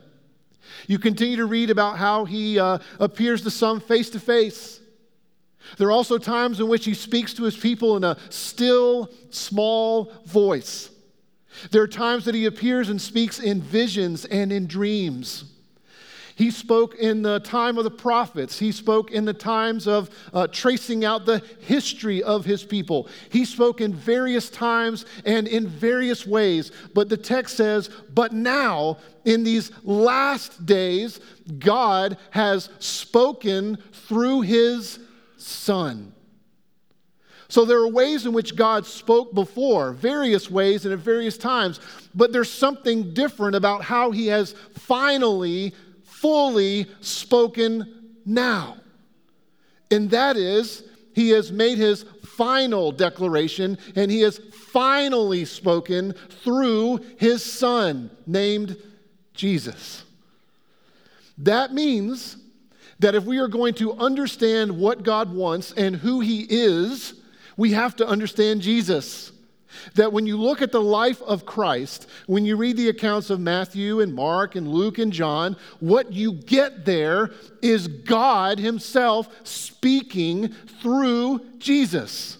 You 0.88 0.98
continue 0.98 1.36
to 1.36 1.46
read 1.46 1.70
about 1.70 1.98
how 1.98 2.24
He 2.24 2.58
uh, 2.58 2.78
appears 2.98 3.42
to 3.42 3.50
some 3.50 3.80
face 3.80 4.10
to 4.10 4.20
face. 4.20 4.80
There 5.76 5.86
are 5.86 5.92
also 5.92 6.18
times 6.18 6.58
in 6.58 6.68
which 6.68 6.84
He 6.84 6.94
speaks 6.94 7.32
to 7.34 7.44
His 7.44 7.56
people 7.56 7.96
in 7.96 8.02
a 8.02 8.16
still, 8.30 9.10
small 9.30 10.12
voice. 10.26 10.90
There 11.70 11.82
are 11.82 11.88
times 11.88 12.24
that 12.24 12.34
he 12.34 12.46
appears 12.46 12.88
and 12.88 13.00
speaks 13.00 13.38
in 13.38 13.60
visions 13.60 14.24
and 14.24 14.52
in 14.52 14.66
dreams. 14.66 15.44
He 16.38 16.52
spoke 16.52 16.94
in 16.94 17.22
the 17.22 17.40
time 17.40 17.78
of 17.78 17.84
the 17.84 17.90
prophets. 17.90 18.60
He 18.60 18.70
spoke 18.70 19.10
in 19.10 19.24
the 19.24 19.34
times 19.34 19.88
of 19.88 20.08
uh, 20.32 20.46
tracing 20.46 21.04
out 21.04 21.26
the 21.26 21.42
history 21.62 22.22
of 22.22 22.44
his 22.44 22.62
people. 22.62 23.08
He 23.28 23.44
spoke 23.44 23.80
in 23.80 23.92
various 23.92 24.48
times 24.48 25.04
and 25.24 25.48
in 25.48 25.66
various 25.66 26.24
ways. 26.24 26.70
But 26.94 27.08
the 27.08 27.16
text 27.16 27.56
says, 27.56 27.90
But 28.14 28.32
now, 28.32 28.98
in 29.24 29.42
these 29.42 29.72
last 29.82 30.64
days, 30.64 31.18
God 31.58 32.16
has 32.30 32.68
spoken 32.78 33.78
through 34.06 34.42
his 34.42 35.00
Son. 35.38 36.12
So 37.48 37.64
there 37.64 37.78
are 37.78 37.88
ways 37.88 38.26
in 38.26 38.32
which 38.32 38.54
God 38.54 38.86
spoke 38.86 39.34
before, 39.34 39.92
various 39.92 40.48
ways 40.48 40.84
and 40.84 40.92
at 40.92 41.00
various 41.00 41.36
times, 41.38 41.80
but 42.14 42.30
there's 42.30 42.50
something 42.50 43.12
different 43.14 43.56
about 43.56 43.82
how 43.82 44.10
he 44.10 44.26
has 44.26 44.54
finally, 44.74 45.72
fully 46.20 46.86
spoken 47.00 48.16
now. 48.24 48.76
And 49.90 50.10
that 50.10 50.36
is, 50.36 50.84
he 51.14 51.30
has 51.30 51.50
made 51.50 51.78
his 51.78 52.04
final 52.22 52.92
declaration 52.92 53.78
and 53.96 54.10
he 54.10 54.20
has 54.20 54.38
finally 54.38 55.44
spoken 55.44 56.12
through 56.44 57.00
his 57.18 57.42
son 57.42 58.10
named 58.26 58.76
Jesus. 59.34 60.04
That 61.38 61.72
means 61.72 62.36
that 62.98 63.14
if 63.14 63.24
we 63.24 63.38
are 63.38 63.48
going 63.48 63.74
to 63.74 63.92
understand 63.94 64.76
what 64.76 65.02
God 65.02 65.32
wants 65.32 65.72
and 65.72 65.96
who 65.96 66.20
he 66.20 66.46
is, 66.48 67.14
we 67.56 67.72
have 67.72 67.96
to 67.96 68.06
understand 68.06 68.60
Jesus. 68.60 69.32
That 69.94 70.12
when 70.12 70.26
you 70.26 70.36
look 70.36 70.62
at 70.62 70.72
the 70.72 70.80
life 70.80 71.20
of 71.22 71.46
Christ, 71.46 72.08
when 72.26 72.44
you 72.44 72.56
read 72.56 72.76
the 72.76 72.88
accounts 72.88 73.30
of 73.30 73.40
Matthew 73.40 74.00
and 74.00 74.14
Mark 74.14 74.54
and 74.54 74.68
Luke 74.68 74.98
and 74.98 75.12
John, 75.12 75.56
what 75.80 76.12
you 76.12 76.32
get 76.32 76.84
there 76.84 77.30
is 77.62 77.88
God 77.88 78.58
Himself 78.58 79.28
speaking 79.44 80.48
through 80.80 81.40
Jesus. 81.58 82.38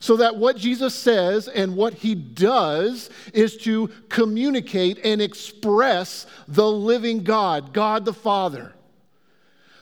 So 0.00 0.16
that 0.16 0.36
what 0.36 0.56
Jesus 0.56 0.96
says 0.96 1.46
and 1.46 1.76
what 1.76 1.94
He 1.94 2.16
does 2.16 3.08
is 3.32 3.56
to 3.58 3.88
communicate 4.08 4.98
and 5.04 5.22
express 5.22 6.26
the 6.48 6.68
living 6.68 7.22
God, 7.22 7.72
God 7.72 8.04
the 8.04 8.12
Father. 8.12 8.72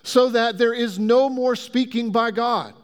So 0.02 0.28
that 0.30 0.58
there 0.58 0.74
is 0.74 0.98
no 0.98 1.30
more 1.30 1.56
speaking 1.56 2.10
by 2.10 2.32
God. 2.32 2.74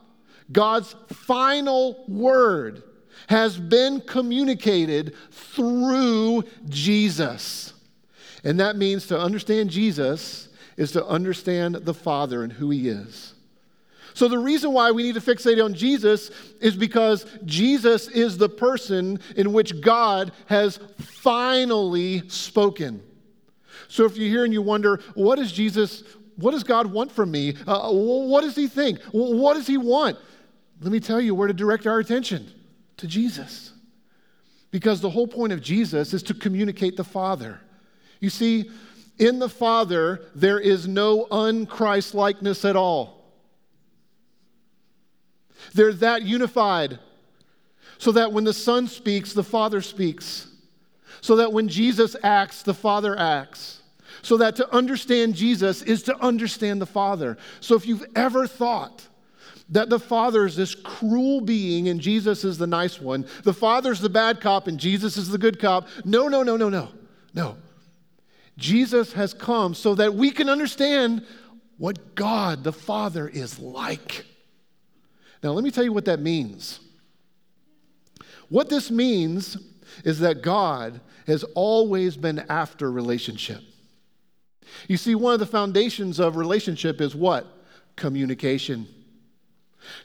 God's 0.50 0.95
final 1.09 2.04
word 2.09 2.83
has 3.28 3.58
been 3.58 4.00
communicated 4.00 5.14
through 5.30 6.44
Jesus. 6.68 7.73
And 8.44 8.61
that 8.61 8.76
means 8.76 9.06
to 9.08 9.18
understand 9.18 9.70
Jesus 9.70 10.49
is 10.76 10.92
to 10.92 11.04
understand 11.06 11.76
the 11.76 11.94
Father 11.94 12.42
and 12.42 12.52
who 12.52 12.70
He 12.70 12.88
is. 12.88 13.35
So, 14.14 14.28
the 14.28 14.38
reason 14.38 14.73
why 14.73 14.92
we 14.92 15.02
need 15.02 15.14
to 15.16 15.20
fixate 15.20 15.62
on 15.62 15.75
Jesus 15.75 16.30
is 16.61 16.75
because 16.75 17.26
Jesus 17.44 18.08
is 18.08 18.38
the 18.38 18.49
person 18.49 19.20
in 19.37 19.52
which 19.52 19.80
God 19.82 20.32
has 20.46 20.78
finally 20.99 22.26
spoken. 22.28 23.02
So, 23.88 24.06
if 24.06 24.16
you're 24.16 24.30
here 24.30 24.44
and 24.44 24.54
you 24.54 24.62
wonder, 24.62 25.00
what 25.14 25.37
does 25.37 25.52
Jesus, 25.52 26.02
what 26.37 26.52
does 26.52 26.64
God 26.64 26.87
want 26.87 27.12
from 27.12 27.30
me? 27.30 27.56
Uh, 27.66 27.90
what 27.90 28.40
does 28.40 28.56
He 28.56 28.68
think? 28.68 29.02
What 29.12 29.54
does 29.54 29.66
He 29.66 29.76
want? 29.76 30.16
Let 30.80 30.92
me 30.92 31.00
tell 31.00 31.20
you 31.20 31.35
where 31.35 31.49
to 31.49 31.54
direct 31.54 31.87
our 31.87 31.99
attention 31.99 32.50
to 32.98 33.06
Jesus. 33.06 33.72
Because 34.70 35.00
the 35.00 35.10
whole 35.10 35.26
point 35.26 35.52
of 35.52 35.62
Jesus 35.62 36.12
is 36.12 36.22
to 36.24 36.34
communicate 36.34 36.96
the 36.96 37.04
Father. 37.04 37.60
You 38.20 38.30
see, 38.30 38.70
in 39.18 39.38
the 39.38 39.48
Father, 39.48 40.22
there 40.34 40.58
is 40.58 40.86
no 40.86 41.26
unchrist 41.26 42.14
likeness 42.14 42.64
at 42.64 42.76
all. 42.76 43.24
They're 45.74 45.92
that 45.94 46.22
unified, 46.22 46.98
so 47.98 48.12
that 48.12 48.32
when 48.32 48.44
the 48.44 48.52
Son 48.52 48.86
speaks, 48.88 49.32
the 49.32 49.42
Father 49.42 49.80
speaks. 49.80 50.48
So 51.22 51.36
that 51.36 51.52
when 51.52 51.68
Jesus 51.68 52.14
acts, 52.22 52.62
the 52.62 52.74
Father 52.74 53.18
acts. 53.18 53.80
So 54.22 54.36
that 54.36 54.56
to 54.56 54.74
understand 54.74 55.34
Jesus 55.34 55.82
is 55.82 56.02
to 56.04 56.16
understand 56.18 56.80
the 56.80 56.86
Father. 56.86 57.38
So 57.60 57.74
if 57.74 57.86
you've 57.86 58.06
ever 58.14 58.46
thought, 58.46 59.06
that 59.68 59.90
the 59.90 59.99
Father 59.99 60.46
is 60.46 60.56
this 60.56 60.75
cruel 60.75 61.40
being 61.40 61.88
and 61.88 62.00
Jesus 62.00 62.44
is 62.44 62.58
the 62.58 62.66
nice 62.66 63.00
one. 63.00 63.26
The 63.42 63.52
Father's 63.52 64.00
the 64.00 64.08
bad 64.08 64.40
cop 64.40 64.68
and 64.68 64.78
Jesus 64.78 65.16
is 65.16 65.28
the 65.28 65.38
good 65.38 65.58
cop. 65.58 65.88
No, 66.04 66.28
no, 66.28 66.42
no, 66.42 66.56
no, 66.56 66.68
no. 66.68 66.88
No. 67.35 67.56
Jesus 68.56 69.12
has 69.12 69.35
come 69.35 69.75
so 69.75 69.94
that 69.96 70.14
we 70.14 70.30
can 70.30 70.49
understand 70.49 71.26
what 71.78 72.14
God 72.14 72.64
the 72.64 72.73
Father 72.73 73.28
is 73.28 73.58
like. 73.58 74.25
Now, 75.42 75.50
let 75.50 75.62
me 75.62 75.70
tell 75.70 75.85
you 75.85 75.92
what 75.92 76.06
that 76.06 76.20
means. 76.20 76.80
What 78.49 78.70
this 78.70 78.90
means 78.90 79.58
is 80.04 80.20
that 80.20 80.42
God 80.42 81.00
has 81.26 81.44
always 81.54 82.16
been 82.16 82.38
after 82.49 82.90
relationship. 82.90 83.61
You 84.88 84.96
see, 84.96 85.14
one 85.14 85.35
of 85.35 85.40
the 85.40 85.46
foundations 85.46 86.18
of 86.18 86.37
relationship 86.37 87.00
is 87.00 87.14
what? 87.14 87.46
Communication. 87.96 88.87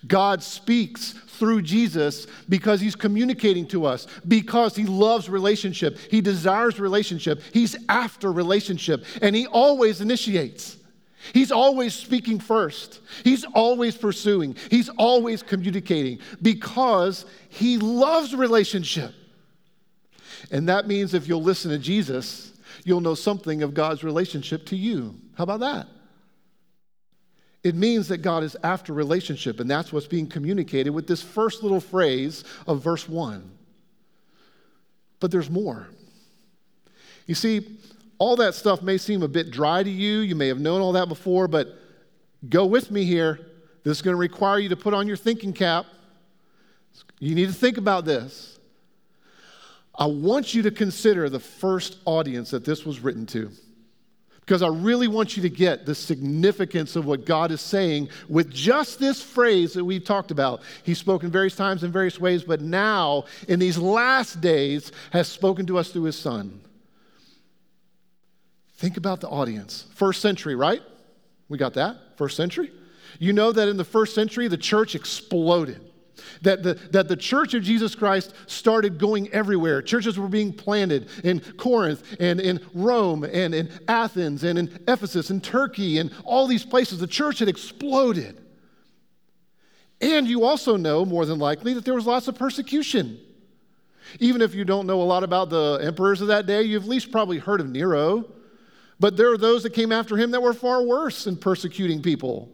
God 0.08 0.44
speaks 0.44 1.14
through 1.28 1.64
Jesus 1.64 2.28
because 2.50 2.80
he's 2.80 2.96
communicating 2.96 3.68
to 3.68 3.86
us, 3.86 4.08
because 4.28 4.76
he 4.76 4.86
loves 4.86 5.30
relationship, 5.30 5.98
he 6.10 6.22
desires 6.22 6.80
relationship, 6.80 7.42
he's 7.54 7.76
after 7.90 8.32
relationship, 8.32 9.06
and 9.22 9.36
he 9.36 9.48
always 9.48 10.02
initiates. 10.02 10.78
He's 11.34 11.52
always 11.52 11.94
speaking 11.94 12.40
first. 12.40 13.00
He's 13.24 13.44
always 13.46 13.96
pursuing. 13.96 14.56
He's 14.70 14.90
always 14.90 15.44
communicating 15.44 16.20
because 16.42 17.26
he 17.50 17.78
loves 17.78 18.36
relationship. 18.36 19.14
And 20.52 20.68
that 20.70 20.88
means 20.88 21.14
if 21.14 21.28
you'll 21.28 21.44
listen 21.44 21.72
to 21.72 21.78
Jesus, 21.78 22.52
you'll 22.84 23.02
know 23.02 23.16
something 23.16 23.62
of 23.62 23.74
God's 23.74 24.04
relationship 24.04 24.66
to 24.68 24.76
you. 24.76 25.16
How 25.36 25.44
about 25.44 25.60
that? 25.60 25.88
It 27.64 27.76
means 27.76 28.08
that 28.08 28.20
God 28.20 28.44
is 28.44 28.58
after 28.64 28.94
relationship, 28.94 29.60
and 29.60 29.70
that's 29.70 29.94
what's 29.94 30.08
being 30.08 30.28
communicated 30.28 30.90
with 30.90 31.08
this 31.08 31.22
first 31.22 31.62
little 31.62 31.80
phrase 31.80 32.44
of 32.66 32.82
verse 32.82 33.08
1. 33.08 33.50
But 35.20 35.30
there's 35.30 35.50
more. 35.50 35.88
You 37.28 37.36
see, 37.36 37.78
all 38.18 38.36
that 38.38 38.56
stuff 38.56 38.82
may 38.82 38.98
seem 38.98 39.22
a 39.22 39.28
bit 39.28 39.52
dry 39.52 39.84
to 39.84 39.90
you. 39.90 40.20
You 40.20 40.36
may 40.36 40.48
have 40.48 40.60
known 40.60 40.82
all 40.82 40.94
that 40.94 41.08
before, 41.08 41.48
but 41.48 41.78
go 42.50 42.66
with 42.66 42.90
me 42.90 43.04
here. 43.04 43.40
This 43.84 43.98
is 43.98 44.02
going 44.02 44.14
to 44.14 44.20
require 44.20 44.58
you 44.58 44.70
to 44.70 44.76
put 44.76 44.94
on 44.94 45.08
your 45.08 45.18
thinking 45.18 45.54
cap. 45.54 45.86
You 47.20 47.36
need 47.36 47.48
to 47.48 47.54
think 47.54 47.78
about 47.78 48.06
this. 48.06 48.58
I 49.94 50.08
want 50.08 50.54
you 50.56 50.64
to 50.64 50.72
consider 50.72 51.30
the 51.30 51.40
first 51.40 51.98
audience 52.06 52.50
that 52.52 52.66
this 52.66 52.86
was 52.86 53.00
written 53.00 53.28
to 53.28 53.52
because 54.52 54.64
I 54.64 54.68
really 54.68 55.08
want 55.08 55.38
you 55.38 55.44
to 55.44 55.50
get 55.50 55.86
the 55.86 55.96
significance 55.96 56.98
of 56.98 57.06
what 57.06 57.24
God 57.26 57.52
is 57.52 57.62
saying 57.62 58.10
with 58.28 58.52
just 58.52 59.00
this 59.00 59.24
phrase 59.24 59.72
that 59.76 59.86
we've 59.86 60.04
talked 60.04 60.30
about. 60.30 60.62
He's 60.84 60.98
spoken 60.98 61.32
various 61.32 61.56
times 61.56 61.86
in 61.86 61.92
various 61.94 62.20
ways, 62.20 62.44
but 62.44 62.60
now, 62.60 63.24
in 63.48 63.60
these 63.60 63.78
last 63.78 64.42
days, 64.42 64.92
has 65.14 65.30
spoken 65.30 65.66
to 65.68 65.78
us 65.78 65.92
through 65.92 66.04
his 66.04 66.20
Son. 66.20 66.60
Think 68.76 68.98
about 68.98 69.22
the 69.22 69.30
audience. 69.30 69.86
First 69.96 70.20
century, 70.20 70.56
right? 70.56 70.82
We 71.48 71.58
got 71.58 71.76
that? 71.76 72.18
First 72.18 72.36
century? 72.36 72.74
You 73.20 73.32
know 73.32 73.54
that 73.54 73.70
in 73.70 73.78
the 73.78 73.86
first 73.86 74.14
century, 74.14 74.50
the 74.50 74.58
church 74.58 74.96
exploded. 74.96 75.80
That 76.42 76.64
the, 76.64 76.76
that 76.92 77.08
the 77.08 77.16
church 77.16 77.54
of 77.54 77.64
Jesus 77.64 77.96
Christ 77.96 78.34
started 78.48 78.98
going 78.98 79.32
everywhere. 79.34 79.82
Churches 79.82 80.18
were 80.18 80.28
being 80.28 80.54
planted 80.54 81.10
in 81.24 81.40
Corinth 81.58 82.04
and 82.20 82.40
in 82.40 82.60
Rome 82.74 83.24
and 83.24 83.54
in 83.54 83.72
Athens 83.88 84.44
and 84.44 84.58
in 84.58 84.84
Ephesus 84.88 85.30
and 85.30 85.44
Turkey 85.44 85.98
and 86.00 86.12
all 86.24 86.48
these 86.48 86.66
places. 86.66 87.00
The 87.00 87.08
church 87.08 87.40
had 87.40 87.50
exploded. 87.50 88.42
And 90.02 90.28
you 90.28 90.44
also 90.44 90.78
know, 90.78 91.06
more 91.06 91.26
than 91.26 91.38
likely, 91.38 91.74
that 91.74 91.86
there 91.86 91.94
was 91.94 92.08
lots 92.08 92.28
of 92.28 92.36
persecution. 92.36 93.20
Even 94.20 94.42
if 94.42 94.56
you 94.56 94.66
don't 94.66 94.88
know 94.88 95.02
a 95.02 95.04
lot 95.04 95.24
about 95.24 95.50
the 95.50 95.80
emperors 95.84 96.22
of 96.22 96.28
that 96.28 96.48
day, 96.48 96.64
you've 96.64 96.84
at 96.84 96.90
least 96.90 97.12
probably 97.12 97.38
heard 97.38 97.62
of 97.62 97.70
Nero. 97.70 98.26
But 99.00 99.16
there 99.16 99.32
are 99.32 99.38
those 99.38 99.64
that 99.64 99.74
came 99.74 99.92
after 99.92 100.18
him 100.18 100.32
that 100.32 100.42
were 100.42 100.54
far 100.54 100.84
worse 100.84 101.28
in 101.28 101.38
persecuting 101.38 102.02
people. 102.02 102.50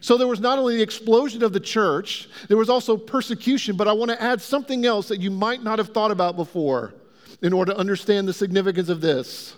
So 0.00 0.16
there 0.16 0.26
was 0.26 0.40
not 0.40 0.58
only 0.58 0.76
the 0.76 0.82
explosion 0.82 1.42
of 1.42 1.52
the 1.52 1.60
church, 1.60 2.28
there 2.48 2.56
was 2.56 2.68
also 2.68 2.96
persecution, 2.96 3.76
but 3.76 3.88
I 3.88 3.92
want 3.92 4.10
to 4.10 4.22
add 4.22 4.40
something 4.40 4.84
else 4.84 5.08
that 5.08 5.20
you 5.20 5.30
might 5.30 5.62
not 5.62 5.78
have 5.78 5.88
thought 5.88 6.10
about 6.10 6.36
before 6.36 6.94
in 7.42 7.52
order 7.52 7.72
to 7.72 7.78
understand 7.78 8.28
the 8.28 8.32
significance 8.32 8.88
of 8.88 9.00
this. 9.00 9.56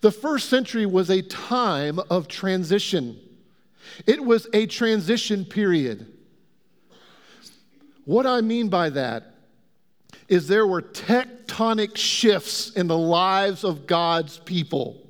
The 0.00 0.10
first 0.10 0.48
century 0.48 0.86
was 0.86 1.10
a 1.10 1.22
time 1.22 1.98
of 2.10 2.28
transition, 2.28 3.18
it 4.06 4.22
was 4.22 4.46
a 4.52 4.66
transition 4.66 5.44
period. 5.44 6.10
What 8.04 8.26
I 8.26 8.42
mean 8.42 8.68
by 8.68 8.90
that 8.90 9.34
is 10.28 10.46
there 10.46 10.66
were 10.66 10.82
tectonic 10.82 11.96
shifts 11.96 12.70
in 12.70 12.86
the 12.86 12.98
lives 12.98 13.64
of 13.64 13.86
God's 13.86 14.38
people. 14.38 15.03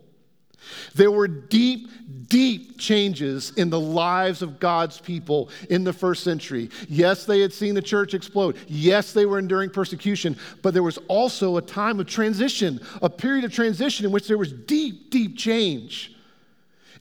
There 0.95 1.11
were 1.11 1.29
deep, 1.29 1.89
deep 2.29 2.79
changes 2.79 3.53
in 3.57 3.71
the 3.71 3.81
lives 3.81 4.43
of 4.43 4.61
God's 4.61 5.01
people 5.01 5.51
in 5.71 5.85
the 5.85 5.93
first 5.93 6.25
century. 6.25 6.71
Yes, 6.89 7.27
they 7.27 7.41
had 7.41 7.53
seen 7.53 7.75
the 7.75 7.83
church 7.83 8.15
explode. 8.15 8.57
Yes, 8.69 9.13
they 9.13 9.27
were 9.27 9.39
enduring 9.39 9.71
persecution, 9.71 10.37
but 10.63 10.75
there 10.75 10.83
was 10.83 10.99
also 11.09 11.57
a 11.57 11.63
time 11.63 12.01
of 12.01 12.07
transition, 12.07 12.81
a 13.03 13.11
period 13.11 13.45
of 13.45 13.53
transition 13.53 14.07
in 14.07 14.13
which 14.13 14.29
there 14.29 14.39
was 14.39 14.53
deep, 14.53 15.11
deep 15.11 15.37
change. 15.37 16.15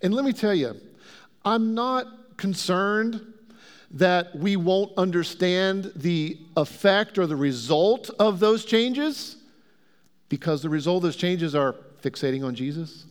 And 0.01 0.13
let 0.13 0.25
me 0.25 0.34
tell 0.34 0.53
you, 0.53 0.75
I'm 1.46 1.74
not 1.74 2.38
concerned 2.38 3.34
that 3.91 4.36
we 4.36 4.55
won't 4.55 4.91
understand 4.98 5.91
the 5.96 6.38
effect 6.58 7.17
or 7.17 7.27
the 7.27 7.36
result 7.36 8.10
of 8.20 8.39
those 8.39 8.65
changes 8.65 9.38
because 10.29 10.63
the 10.63 10.70
result 10.70 10.98
of 10.98 11.03
those 11.03 11.15
changes 11.15 11.53
are 11.53 11.75
fixating 12.01 12.43
on 12.43 12.55
Jesus 12.55 13.05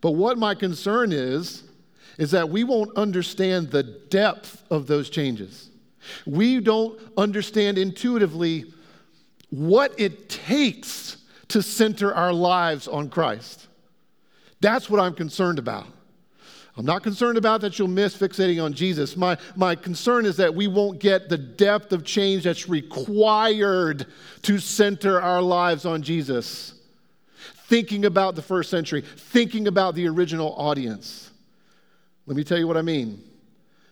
but 0.00 0.12
what 0.12 0.38
my 0.38 0.54
concern 0.54 1.12
is, 1.12 1.64
is 2.18 2.30
that 2.32 2.48
we 2.48 2.64
won't 2.64 2.96
understand 2.96 3.70
the 3.70 3.82
depth 3.82 4.62
of 4.70 4.86
those 4.86 5.08
changes. 5.08 5.70
We 6.26 6.60
don't 6.60 6.98
understand 7.16 7.78
intuitively 7.78 8.72
what 9.50 9.98
it 9.98 10.28
takes 10.28 11.16
to 11.48 11.62
center 11.62 12.14
our 12.14 12.32
lives 12.32 12.88
on 12.88 13.08
Christ. 13.08 13.68
That's 14.60 14.90
what 14.90 15.00
I'm 15.00 15.14
concerned 15.14 15.58
about. 15.58 15.86
I'm 16.76 16.86
not 16.86 17.02
concerned 17.02 17.38
about 17.38 17.60
that 17.62 17.76
you'll 17.78 17.88
miss 17.88 18.16
fixating 18.16 18.62
on 18.62 18.72
Jesus. 18.72 19.16
My, 19.16 19.36
my 19.56 19.74
concern 19.74 20.24
is 20.26 20.36
that 20.36 20.54
we 20.54 20.68
won't 20.68 21.00
get 21.00 21.28
the 21.28 21.38
depth 21.38 21.92
of 21.92 22.04
change 22.04 22.44
that's 22.44 22.68
required 22.68 24.06
to 24.42 24.58
center 24.58 25.20
our 25.20 25.42
lives 25.42 25.84
on 25.84 26.02
Jesus. 26.02 26.74
Thinking 27.68 28.06
about 28.06 28.34
the 28.34 28.40
first 28.40 28.70
century, 28.70 29.02
thinking 29.02 29.68
about 29.68 29.94
the 29.94 30.08
original 30.08 30.54
audience. 30.56 31.30
Let 32.24 32.34
me 32.34 32.42
tell 32.42 32.56
you 32.56 32.66
what 32.66 32.78
I 32.78 32.82
mean. 32.82 33.22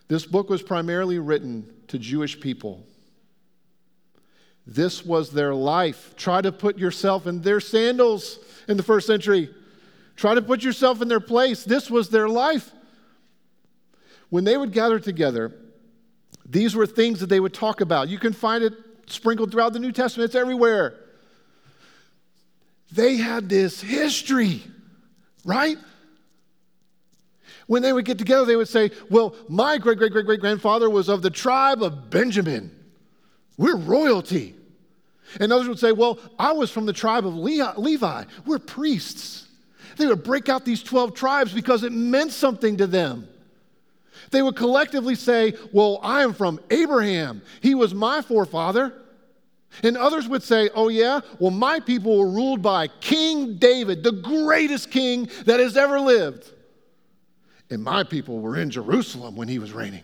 This 0.07 0.25
book 0.25 0.49
was 0.49 0.63
primarily 0.63 1.19
written 1.19 1.71
to 1.89 1.99
Jewish 1.99 2.39
people. 2.39 2.83
This 4.65 5.05
was 5.05 5.29
their 5.29 5.53
life. 5.53 6.15
Try 6.17 6.41
to 6.41 6.51
put 6.51 6.79
yourself 6.79 7.27
in 7.27 7.43
their 7.43 7.59
sandals 7.59 8.39
in 8.67 8.77
the 8.77 8.83
first 8.83 9.05
century. 9.05 9.53
Try 10.15 10.33
to 10.33 10.41
put 10.41 10.63
yourself 10.63 10.99
in 11.03 11.07
their 11.07 11.19
place. 11.19 11.63
This 11.63 11.91
was 11.91 12.09
their 12.09 12.27
life. 12.27 12.71
When 14.29 14.43
they 14.43 14.57
would 14.57 14.71
gather 14.71 14.99
together, 14.99 15.53
these 16.43 16.75
were 16.75 16.87
things 16.87 17.19
that 17.19 17.27
they 17.27 17.39
would 17.39 17.53
talk 17.53 17.79
about. 17.79 18.09
You 18.09 18.17
can 18.17 18.33
find 18.33 18.63
it 18.63 18.73
sprinkled 19.05 19.51
throughout 19.51 19.73
the 19.73 19.79
New 19.79 19.91
Testament, 19.91 20.29
it's 20.29 20.35
everywhere. 20.35 20.95
They 22.91 23.17
had 23.17 23.49
this 23.49 23.81
history, 23.81 24.63
right? 25.43 25.77
When 27.67 27.81
they 27.81 27.91
would 27.91 28.05
get 28.05 28.17
together, 28.17 28.45
they 28.45 28.55
would 28.55 28.69
say, 28.69 28.91
Well, 29.09 29.35
my 29.49 29.77
great 29.77 29.97
great 29.97 30.13
great 30.13 30.25
great 30.25 30.39
grandfather 30.39 30.89
was 30.89 31.09
of 31.09 31.21
the 31.21 31.29
tribe 31.29 31.83
of 31.83 32.09
Benjamin. 32.09 32.71
We're 33.57 33.75
royalty. 33.75 34.55
And 35.39 35.51
others 35.51 35.67
would 35.67 35.79
say, 35.79 35.91
Well, 35.91 36.19
I 36.39 36.53
was 36.53 36.71
from 36.71 36.85
the 36.85 36.93
tribe 36.93 37.27
of 37.27 37.35
Levi. 37.35 38.23
We're 38.45 38.59
priests. 38.59 39.47
They 39.97 40.07
would 40.07 40.23
break 40.23 40.47
out 40.47 40.63
these 40.63 40.83
12 40.83 41.13
tribes 41.13 41.53
because 41.53 41.83
it 41.83 41.91
meant 41.91 42.31
something 42.31 42.77
to 42.77 42.87
them. 42.87 43.27
They 44.31 44.41
would 44.41 44.55
collectively 44.55 45.15
say, 45.15 45.53
Well, 45.73 45.99
I 46.01 46.23
am 46.23 46.33
from 46.33 46.61
Abraham. 46.69 47.41
He 47.61 47.75
was 47.75 47.93
my 47.93 48.21
forefather. 48.21 48.93
And 49.83 49.97
others 49.97 50.27
would 50.27 50.43
say, 50.43 50.69
Oh, 50.73 50.87
yeah, 50.87 51.21
well, 51.39 51.51
my 51.51 51.79
people 51.79 52.17
were 52.17 52.29
ruled 52.29 52.61
by 52.61 52.87
King 52.87 53.57
David, 53.57 54.03
the 54.03 54.11
greatest 54.11 54.91
king 54.91 55.29
that 55.45 55.59
has 55.59 55.77
ever 55.77 55.99
lived. 55.99 56.51
And 57.69 57.83
my 57.83 58.03
people 58.03 58.39
were 58.39 58.57
in 58.57 58.69
Jerusalem 58.69 59.35
when 59.35 59.47
he 59.47 59.59
was 59.59 59.73
reigning. 59.73 60.03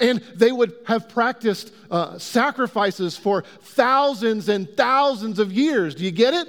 And 0.00 0.20
they 0.34 0.50
would 0.50 0.74
have 0.86 1.08
practiced 1.08 1.72
uh, 1.90 2.18
sacrifices 2.18 3.16
for 3.16 3.42
thousands 3.60 4.48
and 4.48 4.68
thousands 4.76 5.38
of 5.38 5.52
years. 5.52 5.94
Do 5.94 6.04
you 6.04 6.10
get 6.10 6.34
it? 6.34 6.48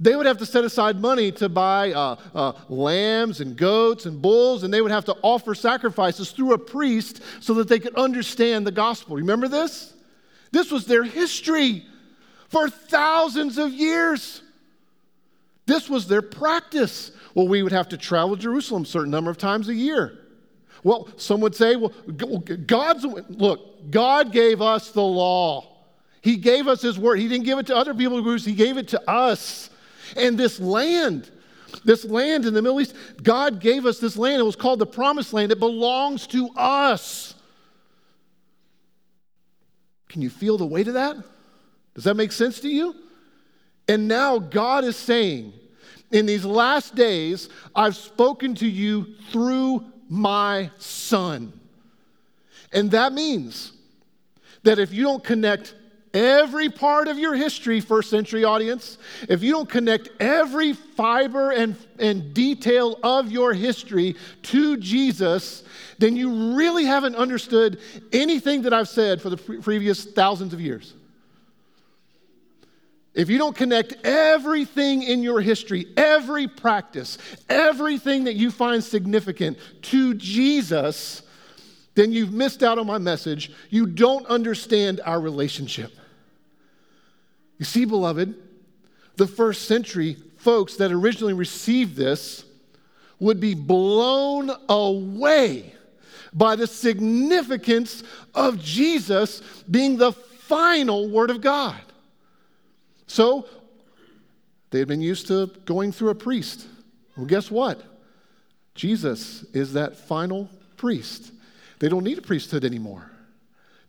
They 0.00 0.16
would 0.16 0.26
have 0.26 0.38
to 0.38 0.46
set 0.46 0.64
aside 0.64 1.00
money 1.00 1.30
to 1.32 1.48
buy 1.48 1.92
uh, 1.92 2.16
uh, 2.34 2.52
lambs 2.68 3.40
and 3.40 3.56
goats 3.56 4.06
and 4.06 4.20
bulls, 4.20 4.64
and 4.64 4.74
they 4.74 4.80
would 4.80 4.90
have 4.90 5.04
to 5.04 5.16
offer 5.22 5.54
sacrifices 5.54 6.32
through 6.32 6.52
a 6.52 6.58
priest 6.58 7.22
so 7.38 7.54
that 7.54 7.68
they 7.68 7.78
could 7.78 7.94
understand 7.94 8.66
the 8.66 8.72
gospel. 8.72 9.16
Remember 9.16 9.46
this? 9.46 9.93
This 10.54 10.70
was 10.70 10.86
their 10.86 11.02
history 11.02 11.84
for 12.48 12.70
thousands 12.70 13.58
of 13.58 13.72
years. 13.72 14.40
This 15.66 15.90
was 15.90 16.06
their 16.06 16.22
practice. 16.22 17.10
Well, 17.34 17.48
we 17.48 17.64
would 17.64 17.72
have 17.72 17.88
to 17.88 17.96
travel 17.96 18.36
Jerusalem 18.36 18.84
a 18.84 18.86
certain 18.86 19.10
number 19.10 19.32
of 19.32 19.36
times 19.36 19.68
a 19.68 19.74
year. 19.74 20.16
Well, 20.84 21.08
some 21.16 21.40
would 21.40 21.56
say, 21.56 21.74
well, 21.74 21.88
God's, 22.68 23.04
look, 23.04 23.90
God 23.90 24.30
gave 24.30 24.62
us 24.62 24.92
the 24.92 25.02
law. 25.02 25.72
He 26.20 26.36
gave 26.36 26.68
us 26.68 26.80
His 26.80 27.00
word. 27.00 27.18
He 27.18 27.26
didn't 27.26 27.46
give 27.46 27.58
it 27.58 27.66
to 27.66 27.76
other 27.76 27.92
people 27.92 28.22
groups, 28.22 28.44
He 28.44 28.54
gave 28.54 28.76
it 28.76 28.86
to 28.88 29.10
us. 29.10 29.70
And 30.16 30.38
this 30.38 30.60
land, 30.60 31.32
this 31.84 32.04
land 32.04 32.46
in 32.46 32.54
the 32.54 32.62
Middle 32.62 32.80
East, 32.80 32.94
God 33.24 33.58
gave 33.58 33.86
us 33.86 33.98
this 33.98 34.16
land. 34.16 34.38
It 34.38 34.44
was 34.44 34.54
called 34.54 34.78
the 34.78 34.86
Promised 34.86 35.32
Land. 35.32 35.50
It 35.50 35.58
belongs 35.58 36.28
to 36.28 36.50
us. 36.50 37.33
Can 40.14 40.22
you 40.22 40.30
feel 40.30 40.56
the 40.56 40.64
weight 40.64 40.86
of 40.86 40.94
that? 40.94 41.16
Does 41.96 42.04
that 42.04 42.14
make 42.14 42.30
sense 42.30 42.60
to 42.60 42.68
you? 42.68 42.94
And 43.88 44.06
now 44.06 44.38
God 44.38 44.84
is 44.84 44.94
saying, 44.94 45.52
in 46.12 46.24
these 46.24 46.44
last 46.44 46.94
days, 46.94 47.48
I've 47.74 47.96
spoken 47.96 48.54
to 48.54 48.68
you 48.68 49.16
through 49.32 49.84
my 50.08 50.70
son. 50.78 51.52
And 52.72 52.92
that 52.92 53.12
means 53.12 53.72
that 54.62 54.78
if 54.78 54.92
you 54.92 55.02
don't 55.02 55.24
connect 55.24 55.74
every 56.14 56.70
part 56.70 57.08
of 57.08 57.18
your 57.18 57.34
history, 57.34 57.80
first 57.80 58.08
century 58.08 58.44
audience, 58.44 58.96
if 59.28 59.42
you 59.42 59.52
don't 59.52 59.68
connect 59.68 60.08
every 60.20 60.72
fiber 60.72 61.50
and, 61.50 61.76
and 61.98 62.32
detail 62.32 62.98
of 63.02 63.30
your 63.30 63.52
history 63.52 64.16
to 64.42 64.76
Jesus, 64.76 65.64
then 65.98 66.16
you 66.16 66.56
really 66.56 66.84
haven't 66.84 67.16
understood 67.16 67.80
anything 68.12 68.62
that 68.62 68.72
I've 68.72 68.88
said 68.88 69.20
for 69.20 69.28
the 69.28 69.36
pre- 69.36 69.60
previous 69.60 70.04
thousands 70.04 70.54
of 70.54 70.60
years. 70.60 70.94
If 73.12 73.30
you 73.30 73.38
don't 73.38 73.54
connect 73.54 73.94
everything 74.04 75.04
in 75.04 75.22
your 75.22 75.40
history, 75.40 75.86
every 75.96 76.48
practice, 76.48 77.18
everything 77.48 78.24
that 78.24 78.34
you 78.34 78.50
find 78.50 78.82
significant 78.82 79.56
to 79.82 80.14
Jesus, 80.14 81.22
then 81.94 82.12
you've 82.12 82.32
missed 82.32 82.64
out 82.64 82.76
on 82.76 82.88
my 82.88 82.98
message. 82.98 83.52
You 83.70 83.86
don't 83.86 84.26
understand 84.26 85.00
our 85.04 85.20
relationship. 85.20 85.92
You 87.58 87.64
see, 87.64 87.84
beloved, 87.84 88.34
the 89.16 89.26
first 89.26 89.66
century 89.66 90.16
folks 90.36 90.76
that 90.76 90.92
originally 90.92 91.32
received 91.32 91.96
this 91.96 92.44
would 93.18 93.40
be 93.40 93.54
blown 93.54 94.50
away 94.68 95.72
by 96.32 96.56
the 96.56 96.66
significance 96.66 98.02
of 98.34 98.60
Jesus 98.60 99.40
being 99.70 99.96
the 99.96 100.12
final 100.12 101.08
Word 101.08 101.30
of 101.30 101.40
God. 101.40 101.80
So 103.06 103.46
they 104.70 104.80
had 104.80 104.88
been 104.88 105.00
used 105.00 105.28
to 105.28 105.46
going 105.64 105.92
through 105.92 106.10
a 106.10 106.14
priest. 106.14 106.66
Well, 107.16 107.26
guess 107.26 107.50
what? 107.50 107.80
Jesus 108.74 109.44
is 109.54 109.74
that 109.74 109.96
final 109.96 110.50
priest. 110.76 111.30
They 111.78 111.88
don't 111.88 112.02
need 112.02 112.18
a 112.18 112.22
priesthood 112.22 112.64
anymore 112.64 113.13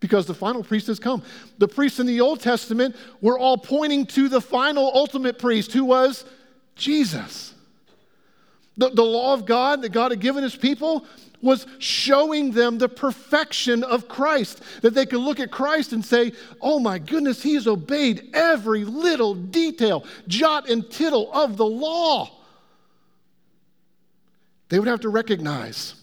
because 0.06 0.28
the 0.28 0.36
final 0.36 0.64
priest 0.64 0.86
has 0.86 1.00
come. 1.00 1.24
The 1.58 1.68
priests 1.68 2.00
in 2.00 2.06
the 2.06 2.22
Old 2.22 2.40
Testament 2.40 2.96
were 3.22 3.40
all 3.40 3.58
pointing 3.58 4.06
to 4.08 4.30
the 4.30 4.40
final 4.40 4.92
ultimate 4.94 5.40
priest 5.40 5.74
who 5.74 5.84
was 5.84 6.26
Jesus. 6.76 7.56
The, 8.78 8.90
the 8.90 9.04
law 9.04 9.34
of 9.34 9.48
God 9.48 9.82
that 9.82 9.90
God 9.90 10.12
had 10.12 10.20
given 10.20 10.44
his 10.44 10.56
people 10.56 11.08
was 11.42 11.66
showing 11.80 12.52
them 12.52 12.78
the 12.78 12.88
perfection 12.88 13.84
of 13.84 14.08
Christ. 14.08 14.62
That 14.84 14.94
they 14.94 15.08
could 15.08 15.22
look 15.22 15.40
at 15.40 15.50
Christ 15.50 15.92
and 15.92 16.06
say, 16.06 16.34
Oh 16.62 16.80
my 16.80 17.00
goodness, 17.00 17.42
he 17.42 17.56
has 17.56 17.66
obeyed 17.66 18.30
every 18.36 18.86
little 18.86 19.34
detail, 19.34 20.06
jot 20.28 20.70
and 20.70 20.88
tittle 20.88 21.32
of 21.34 21.58
the 21.58 21.66
law. 21.66 22.30
They 24.70 24.78
would 24.78 24.88
have 24.88 25.02
to 25.02 25.10
recognize 25.10 25.96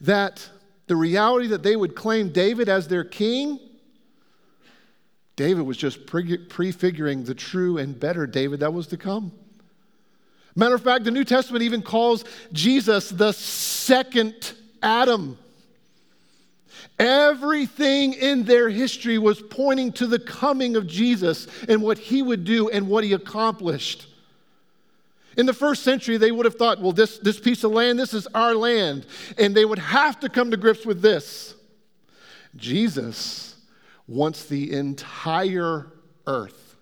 that 0.00 0.48
the 0.88 0.96
reality 0.96 1.48
that 1.48 1.62
they 1.62 1.76
would 1.76 1.94
claim 1.94 2.30
David 2.30 2.68
as 2.68 2.88
their 2.88 3.04
king, 3.04 3.60
David 5.36 5.62
was 5.62 5.76
just 5.76 6.06
prefiguring 6.06 7.24
the 7.24 7.34
true 7.34 7.78
and 7.78 7.98
better 7.98 8.26
David 8.26 8.60
that 8.60 8.72
was 8.72 8.88
to 8.88 8.96
come. 8.96 9.30
Matter 10.56 10.74
of 10.74 10.82
fact, 10.82 11.04
the 11.04 11.12
New 11.12 11.24
Testament 11.24 11.62
even 11.62 11.82
calls 11.82 12.24
Jesus 12.52 13.10
the 13.10 13.30
second 13.30 14.54
Adam. 14.82 15.38
Everything 16.98 18.14
in 18.14 18.42
their 18.42 18.68
history 18.68 19.18
was 19.18 19.40
pointing 19.40 19.92
to 19.92 20.08
the 20.08 20.18
coming 20.18 20.74
of 20.74 20.88
Jesus 20.88 21.46
and 21.68 21.80
what 21.80 21.98
he 21.98 22.22
would 22.22 22.44
do 22.44 22.68
and 22.70 22.88
what 22.88 23.04
he 23.04 23.12
accomplished. 23.12 24.08
In 25.38 25.46
the 25.46 25.54
first 25.54 25.84
century, 25.84 26.16
they 26.16 26.32
would 26.32 26.44
have 26.44 26.56
thought, 26.56 26.80
well, 26.80 26.92
this, 26.92 27.18
this 27.18 27.38
piece 27.38 27.62
of 27.62 27.70
land, 27.70 27.96
this 27.96 28.12
is 28.12 28.26
our 28.34 28.54
land. 28.54 29.06
And 29.38 29.54
they 29.54 29.64
would 29.64 29.78
have 29.78 30.18
to 30.20 30.28
come 30.28 30.50
to 30.50 30.56
grips 30.56 30.84
with 30.84 31.00
this. 31.00 31.54
Jesus 32.56 33.56
wants 34.08 34.46
the 34.46 34.72
entire 34.72 35.92
earth. 36.26 36.76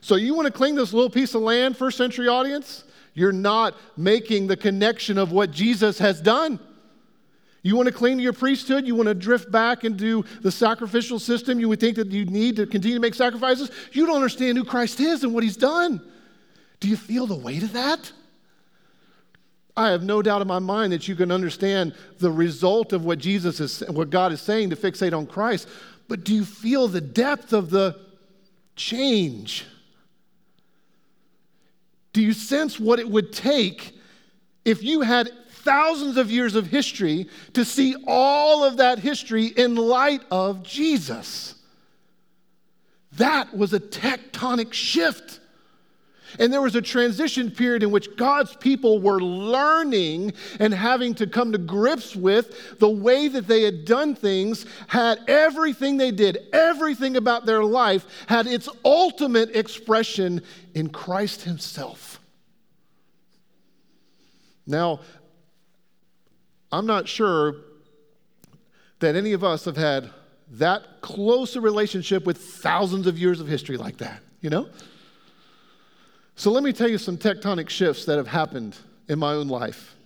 So 0.00 0.16
you 0.16 0.32
want 0.32 0.46
to 0.46 0.52
cling 0.52 0.76
to 0.76 0.80
this 0.80 0.94
little 0.94 1.10
piece 1.10 1.34
of 1.34 1.42
land, 1.42 1.76
first 1.76 1.98
century 1.98 2.28
audience? 2.28 2.84
You're 3.12 3.30
not 3.30 3.74
making 3.98 4.46
the 4.46 4.56
connection 4.56 5.18
of 5.18 5.32
what 5.32 5.50
Jesus 5.50 5.98
has 5.98 6.18
done. 6.18 6.58
You 7.62 7.76
want 7.76 7.88
to 7.88 7.94
cling 7.94 8.16
to 8.16 8.22
your 8.22 8.32
priesthood? 8.32 8.86
You 8.86 8.94
want 8.94 9.08
to 9.08 9.14
drift 9.14 9.50
back 9.50 9.84
into 9.84 10.24
the 10.40 10.50
sacrificial 10.50 11.18
system? 11.18 11.60
You 11.60 11.68
would 11.68 11.80
think 11.80 11.96
that 11.96 12.10
you 12.10 12.24
need 12.24 12.56
to 12.56 12.64
continue 12.64 12.96
to 12.96 13.02
make 13.02 13.14
sacrifices? 13.14 13.70
You 13.92 14.06
don't 14.06 14.16
understand 14.16 14.56
who 14.56 14.64
Christ 14.64 15.00
is 15.00 15.24
and 15.24 15.34
what 15.34 15.42
he's 15.42 15.56
done. 15.56 16.00
Do 16.80 16.88
you 16.88 16.96
feel 16.96 17.26
the 17.26 17.36
weight 17.36 17.62
of 17.62 17.72
that? 17.72 18.12
I 19.76 19.90
have 19.90 20.02
no 20.02 20.22
doubt 20.22 20.42
in 20.42 20.48
my 20.48 20.58
mind 20.58 20.92
that 20.92 21.06
you 21.06 21.14
can 21.14 21.30
understand 21.30 21.94
the 22.18 22.32
result 22.32 22.92
of 22.92 23.04
what 23.04 23.18
Jesus 23.18 23.60
is, 23.60 23.80
what 23.88 24.10
God 24.10 24.32
is 24.32 24.40
saying 24.40 24.70
to 24.70 24.76
fixate 24.76 25.16
on 25.16 25.26
Christ. 25.26 25.68
But 26.08 26.24
do 26.24 26.34
you 26.34 26.44
feel 26.44 26.88
the 26.88 27.00
depth 27.00 27.52
of 27.52 27.70
the 27.70 27.96
change? 28.74 29.66
Do 32.12 32.22
you 32.22 32.32
sense 32.32 32.80
what 32.80 32.98
it 32.98 33.08
would 33.08 33.32
take 33.32 33.92
if 34.64 34.82
you 34.82 35.02
had 35.02 35.30
thousands 35.50 36.16
of 36.16 36.30
years 36.30 36.56
of 36.56 36.66
history 36.66 37.28
to 37.52 37.64
see 37.64 37.94
all 38.06 38.64
of 38.64 38.78
that 38.78 38.98
history 38.98 39.46
in 39.46 39.76
light 39.76 40.22
of 40.30 40.62
Jesus? 40.64 41.54
That 43.12 43.56
was 43.56 43.72
a 43.72 43.80
tectonic 43.80 44.72
shift. 44.72 45.37
And 46.38 46.52
there 46.52 46.62
was 46.62 46.74
a 46.74 46.82
transition 46.82 47.50
period 47.50 47.82
in 47.82 47.90
which 47.90 48.16
God's 48.16 48.54
people 48.56 49.00
were 49.00 49.20
learning 49.20 50.32
and 50.60 50.74
having 50.74 51.14
to 51.14 51.26
come 51.26 51.52
to 51.52 51.58
grips 51.58 52.14
with 52.14 52.78
the 52.78 52.88
way 52.88 53.28
that 53.28 53.46
they 53.46 53.62
had 53.62 53.84
done 53.84 54.14
things, 54.14 54.66
had 54.88 55.20
everything 55.28 55.96
they 55.96 56.10
did, 56.10 56.38
everything 56.52 57.16
about 57.16 57.46
their 57.46 57.64
life, 57.64 58.06
had 58.26 58.46
its 58.46 58.68
ultimate 58.84 59.56
expression 59.56 60.42
in 60.74 60.90
Christ 60.90 61.42
Himself. 61.42 62.20
Now, 64.66 65.00
I'm 66.70 66.86
not 66.86 67.08
sure 67.08 67.56
that 68.98 69.16
any 69.16 69.32
of 69.32 69.42
us 69.42 69.64
have 69.64 69.76
had 69.76 70.10
that 70.52 71.00
close 71.00 71.56
a 71.56 71.60
relationship 71.60 72.24
with 72.24 72.38
thousands 72.38 73.06
of 73.06 73.18
years 73.18 73.40
of 73.40 73.48
history 73.48 73.76
like 73.76 73.98
that, 73.98 74.20
you 74.40 74.50
know? 74.50 74.68
So 76.38 76.52
let 76.52 76.62
me 76.62 76.72
tell 76.72 76.88
you 76.88 76.98
some 76.98 77.18
tectonic 77.18 77.68
shifts 77.68 78.04
that 78.04 78.16
have 78.16 78.28
happened 78.28 78.76
in 79.08 79.18
my 79.18 79.32
own 79.32 79.48
life 79.48 79.96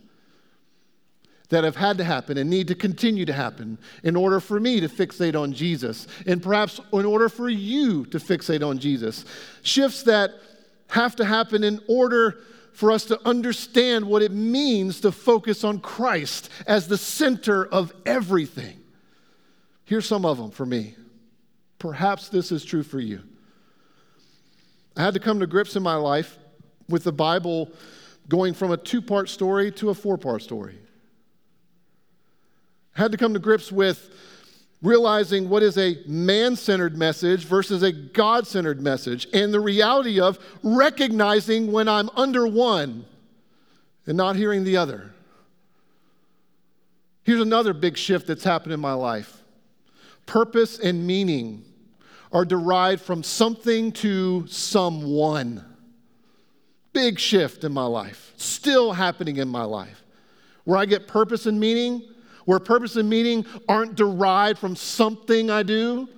that 1.51 1.63
have 1.63 1.77
had 1.77 1.99
to 1.99 2.05
happen 2.05 2.39
and 2.39 2.49
need 2.49 2.67
to 2.69 2.75
continue 2.75 3.27
to 3.27 3.33
happen 3.35 3.77
in 4.03 4.17
order 4.17 4.41
for 4.41 4.59
me 4.59 4.81
to 4.81 4.89
fixate 4.89 5.39
on 5.39 5.53
Jesus, 5.53 6.07
and 6.27 6.43
perhaps 6.43 6.81
in 6.95 7.05
order 7.05 7.29
for 7.29 7.51
you 7.51 8.07
to 8.07 8.17
fixate 8.19 8.67
on 8.67 8.79
Jesus. 8.79 9.27
Shifts 9.63 10.05
that 10.05 10.31
have 10.89 11.15
to 11.17 11.27
happen 11.27 11.63
in 11.63 11.79
order 11.87 12.39
for 12.73 12.91
us 12.91 13.05
to 13.05 13.21
understand 13.29 14.07
what 14.07 14.23
it 14.23 14.33
means 14.33 15.03
to 15.03 15.13
focus 15.13 15.63
on 15.63 15.81
Christ 15.81 16.49
as 16.67 16.89
the 16.89 16.97
center 16.97 17.67
of 17.67 17.93
everything. 18.07 18.81
Here's 19.85 20.07
some 20.07 20.25
of 20.25 20.39
them 20.39 20.51
for 20.51 20.65
me. 20.65 20.97
Perhaps 21.79 22.31
this 22.31 22.51
is 22.51 22.65
true 22.65 22.83
for 22.83 23.01
you. 23.01 23.21
I 24.97 25.03
had 25.03 25.15
to 25.15 25.21
come 25.21 25.41
to 25.41 25.47
grips 25.47 25.77
in 25.77 25.83
my 25.83 25.95
life 25.95 26.39
with 26.89 27.05
the 27.05 27.13
Bible 27.13 27.71
going 28.29 28.55
from 28.55 28.71
a 28.71 28.77
two 28.77 29.03
part 29.03 29.29
story 29.29 29.73
to 29.73 29.91
a 29.91 29.95
four 29.95 30.19
part 30.19 30.43
story. 30.43 30.79
I 32.97 33.03
had 33.03 33.13
to 33.13 33.19
come 33.19 33.33
to 33.33 33.41
grips 33.41 33.73
with 33.73 34.11
realizing 34.83 35.49
what 35.49 35.63
is 35.63 35.79
a 35.79 35.97
man 36.07 36.57
centered 36.57 36.97
message 36.97 37.45
versus 37.45 37.83
a 37.83 37.93
God 37.93 38.47
centered 38.47 38.83
message, 38.83 39.29
and 39.33 39.55
the 39.55 39.61
reality 39.61 40.21
of 40.21 40.39
recognizing 40.63 41.71
when 41.71 41.89
I'm 41.89 42.11
under 42.17 42.47
one 42.47 43.07
and 44.07 44.17
not 44.17 44.37
hearing 44.37 44.65
the 44.65 44.77
other. 44.77 45.15
Here's 47.23 47.41
another 47.41 47.73
big 47.73 47.97
shift 47.97 48.27
that's 48.27 48.45
happened 48.45 48.73
in 48.73 48.81
my 48.81 48.95
life 48.95 49.39
purpose 50.27 50.79
and 50.79 51.07
meaning 51.07 51.65
are 52.33 52.45
derived 52.45 53.03
from 53.03 53.23
something 53.23 53.93
to 53.93 54.47
someone. 54.49 55.65
Big 56.93 57.19
shift 57.19 57.65
in 57.65 57.73
my 57.73 57.85
life, 57.85 58.33
still 58.37 58.93
happening 58.93 59.37
in 59.37 59.49
my 59.49 59.65
life. 59.65 60.03
Where 60.65 60.79
I 60.79 60.87
get 60.87 61.07
purpose 61.07 61.47
and 61.47 61.59
meaning, 61.59 62.03
where 62.45 62.59
purpose 62.59 62.97
and 62.97 63.09
meaning 63.09 63.45
aren't 63.69 63.95
derived 63.95 64.59
from 64.59 64.77
something 64.77 65.51
I 65.51 65.63
do, 65.63 66.09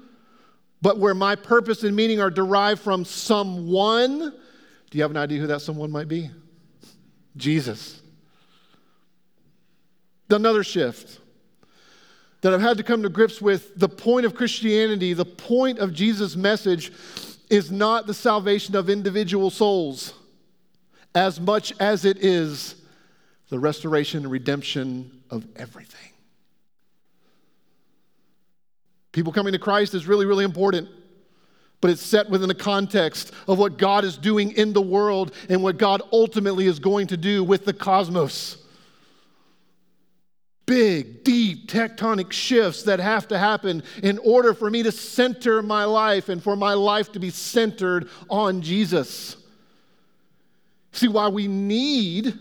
but 0.82 0.98
where 0.98 1.14
my 1.14 1.34
purpose 1.34 1.82
and 1.82 1.96
meaning 1.96 2.20
are 2.20 2.30
derived 2.30 2.80
from 2.80 3.04
someone. 3.04 4.18
Do 4.18 4.98
you 4.98 5.02
have 5.02 5.10
an 5.10 5.16
idea 5.16 5.40
who 5.40 5.46
that 5.48 5.62
someone 5.62 5.90
might 5.90 6.08
be? 6.08 6.30
Jesus. 7.36 8.02
Another 10.30 10.64
shift 10.64 11.20
that 12.44 12.52
I've 12.52 12.60
had 12.60 12.76
to 12.76 12.82
come 12.82 13.02
to 13.04 13.08
grips 13.08 13.40
with 13.40 13.74
the 13.74 13.88
point 13.88 14.26
of 14.26 14.34
Christianity, 14.34 15.14
the 15.14 15.24
point 15.24 15.78
of 15.78 15.94
Jesus' 15.94 16.36
message 16.36 16.92
is 17.48 17.72
not 17.72 18.06
the 18.06 18.12
salvation 18.12 18.76
of 18.76 18.90
individual 18.90 19.48
souls 19.48 20.12
as 21.14 21.40
much 21.40 21.72
as 21.80 22.04
it 22.04 22.22
is 22.22 22.74
the 23.48 23.58
restoration 23.58 24.24
and 24.24 24.30
redemption 24.30 25.22
of 25.30 25.46
everything. 25.56 26.10
People 29.12 29.32
coming 29.32 29.54
to 29.54 29.58
Christ 29.58 29.94
is 29.94 30.06
really, 30.06 30.26
really 30.26 30.44
important, 30.44 30.90
but 31.80 31.90
it's 31.90 32.02
set 32.02 32.28
within 32.28 32.48
the 32.48 32.54
context 32.54 33.32
of 33.48 33.58
what 33.58 33.78
God 33.78 34.04
is 34.04 34.18
doing 34.18 34.52
in 34.52 34.74
the 34.74 34.82
world 34.82 35.32
and 35.48 35.62
what 35.62 35.78
God 35.78 36.02
ultimately 36.12 36.66
is 36.66 36.78
going 36.78 37.06
to 37.06 37.16
do 37.16 37.42
with 37.42 37.64
the 37.64 37.72
cosmos 37.72 38.58
big, 40.66 41.24
deep 41.24 41.68
tectonic 41.68 42.32
shifts 42.32 42.84
that 42.84 43.00
have 43.00 43.28
to 43.28 43.38
happen 43.38 43.82
in 44.02 44.18
order 44.18 44.54
for 44.54 44.70
me 44.70 44.82
to 44.82 44.92
center 44.92 45.62
my 45.62 45.84
life 45.84 46.28
and 46.28 46.42
for 46.42 46.56
my 46.56 46.74
life 46.74 47.12
to 47.12 47.20
be 47.20 47.30
centered 47.30 48.08
on 48.30 48.62
Jesus. 48.62 49.36
See, 50.92 51.08
why 51.08 51.28
we 51.28 51.48
need 51.48 52.38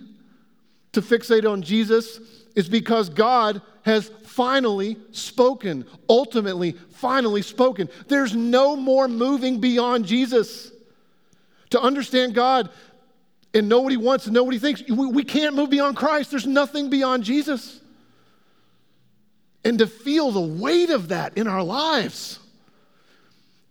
to 0.93 1.01
fixate 1.01 1.49
on 1.49 1.61
Jesus 1.61 2.19
is 2.55 2.69
because 2.69 3.09
God 3.09 3.61
has 3.81 4.09
finally 4.23 4.97
spoken, 5.11 5.85
ultimately, 6.07 6.73
finally 6.91 7.41
spoken. 7.41 7.89
There's 8.07 8.35
no 8.35 8.75
more 8.75 9.07
moving 9.07 9.59
beyond 9.59 10.05
Jesus. 10.05 10.71
To 11.71 11.81
understand 11.81 12.35
God 12.35 12.69
and 13.55 13.67
know 13.67 13.81
what 13.81 13.91
He 13.91 13.97
wants 13.97 14.25
and 14.25 14.33
know 14.35 14.43
what 14.43 14.53
He 14.53 14.59
thinks, 14.59 14.83
we 14.87 15.23
can't 15.23 15.55
move 15.55 15.71
beyond 15.71 15.97
Christ. 15.97 16.29
There's 16.29 16.45
nothing 16.45 16.91
beyond 16.91 17.23
Jesus 17.23 17.81
and 19.65 19.79
to 19.79 19.87
feel 19.87 20.31
the 20.31 20.41
weight 20.41 20.89
of 20.89 21.09
that 21.09 21.37
in 21.37 21.47
our 21.47 21.63
lives. 21.63 22.39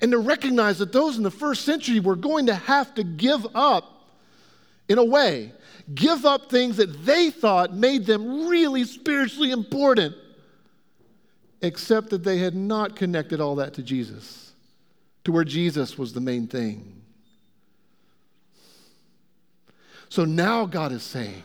And 0.00 0.10
to 0.12 0.18
recognize 0.18 0.78
that 0.78 0.92
those 0.92 1.16
in 1.16 1.22
the 1.22 1.30
first 1.30 1.64
century 1.64 2.00
were 2.00 2.16
going 2.16 2.46
to 2.46 2.54
have 2.54 2.94
to 2.96 3.04
give 3.04 3.46
up, 3.54 4.08
in 4.88 4.98
a 4.98 5.04
way, 5.04 5.52
give 5.94 6.24
up 6.26 6.50
things 6.50 6.76
that 6.78 7.04
they 7.04 7.30
thought 7.30 7.74
made 7.74 8.06
them 8.06 8.48
really 8.48 8.84
spiritually 8.84 9.50
important, 9.50 10.14
except 11.60 12.10
that 12.10 12.24
they 12.24 12.38
had 12.38 12.54
not 12.54 12.96
connected 12.96 13.40
all 13.40 13.54
that 13.56 13.74
to 13.74 13.82
Jesus, 13.82 14.52
to 15.24 15.30
where 15.30 15.44
Jesus 15.44 15.96
was 15.96 16.12
the 16.12 16.20
main 16.20 16.48
thing. 16.48 17.00
So 20.08 20.24
now 20.24 20.66
God 20.66 20.92
is 20.92 21.02
saying, 21.02 21.42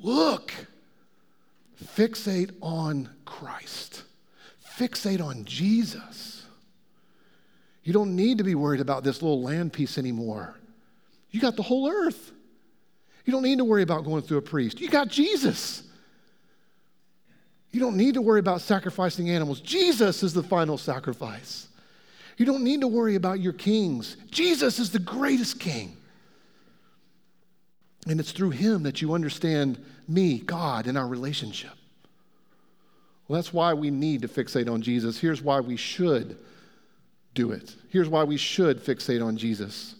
Look, 0.00 0.52
Fixate 1.84 2.52
on 2.60 3.08
Christ. 3.24 4.04
Fixate 4.76 5.22
on 5.22 5.44
Jesus. 5.44 6.46
You 7.84 7.92
don't 7.92 8.16
need 8.16 8.38
to 8.38 8.44
be 8.44 8.54
worried 8.54 8.80
about 8.80 9.04
this 9.04 9.22
little 9.22 9.42
land 9.42 9.72
piece 9.72 9.98
anymore. 9.98 10.54
You 11.30 11.40
got 11.40 11.56
the 11.56 11.62
whole 11.62 11.88
earth. 11.90 12.32
You 13.24 13.32
don't 13.32 13.42
need 13.42 13.58
to 13.58 13.64
worry 13.64 13.82
about 13.82 14.04
going 14.04 14.22
through 14.22 14.38
a 14.38 14.42
priest. 14.42 14.80
You 14.80 14.88
got 14.88 15.08
Jesus. 15.08 15.82
You 17.70 17.80
don't 17.80 17.96
need 17.96 18.14
to 18.14 18.22
worry 18.22 18.40
about 18.40 18.62
sacrificing 18.62 19.28
animals. 19.28 19.60
Jesus 19.60 20.22
is 20.22 20.32
the 20.32 20.42
final 20.42 20.78
sacrifice. 20.78 21.68
You 22.38 22.46
don't 22.46 22.64
need 22.64 22.80
to 22.80 22.88
worry 22.88 23.16
about 23.16 23.40
your 23.40 23.52
kings. 23.52 24.16
Jesus 24.30 24.78
is 24.78 24.90
the 24.90 24.98
greatest 24.98 25.60
king. 25.60 25.97
And 28.08 28.18
it's 28.18 28.32
through 28.32 28.50
him 28.50 28.82
that 28.84 29.02
you 29.02 29.12
understand 29.12 29.84
me, 30.08 30.38
God, 30.38 30.86
and 30.86 30.96
our 30.96 31.06
relationship. 31.06 31.72
Well, 33.28 33.36
that's 33.36 33.52
why 33.52 33.74
we 33.74 33.90
need 33.90 34.22
to 34.22 34.28
fixate 34.28 34.72
on 34.72 34.80
Jesus. 34.80 35.18
Here's 35.18 35.42
why 35.42 35.60
we 35.60 35.76
should 35.76 36.38
do 37.34 37.52
it. 37.52 37.76
Here's 37.90 38.08
why 38.08 38.24
we 38.24 38.38
should 38.38 38.82
fixate 38.82 39.24
on 39.24 39.36
Jesus. 39.36 39.94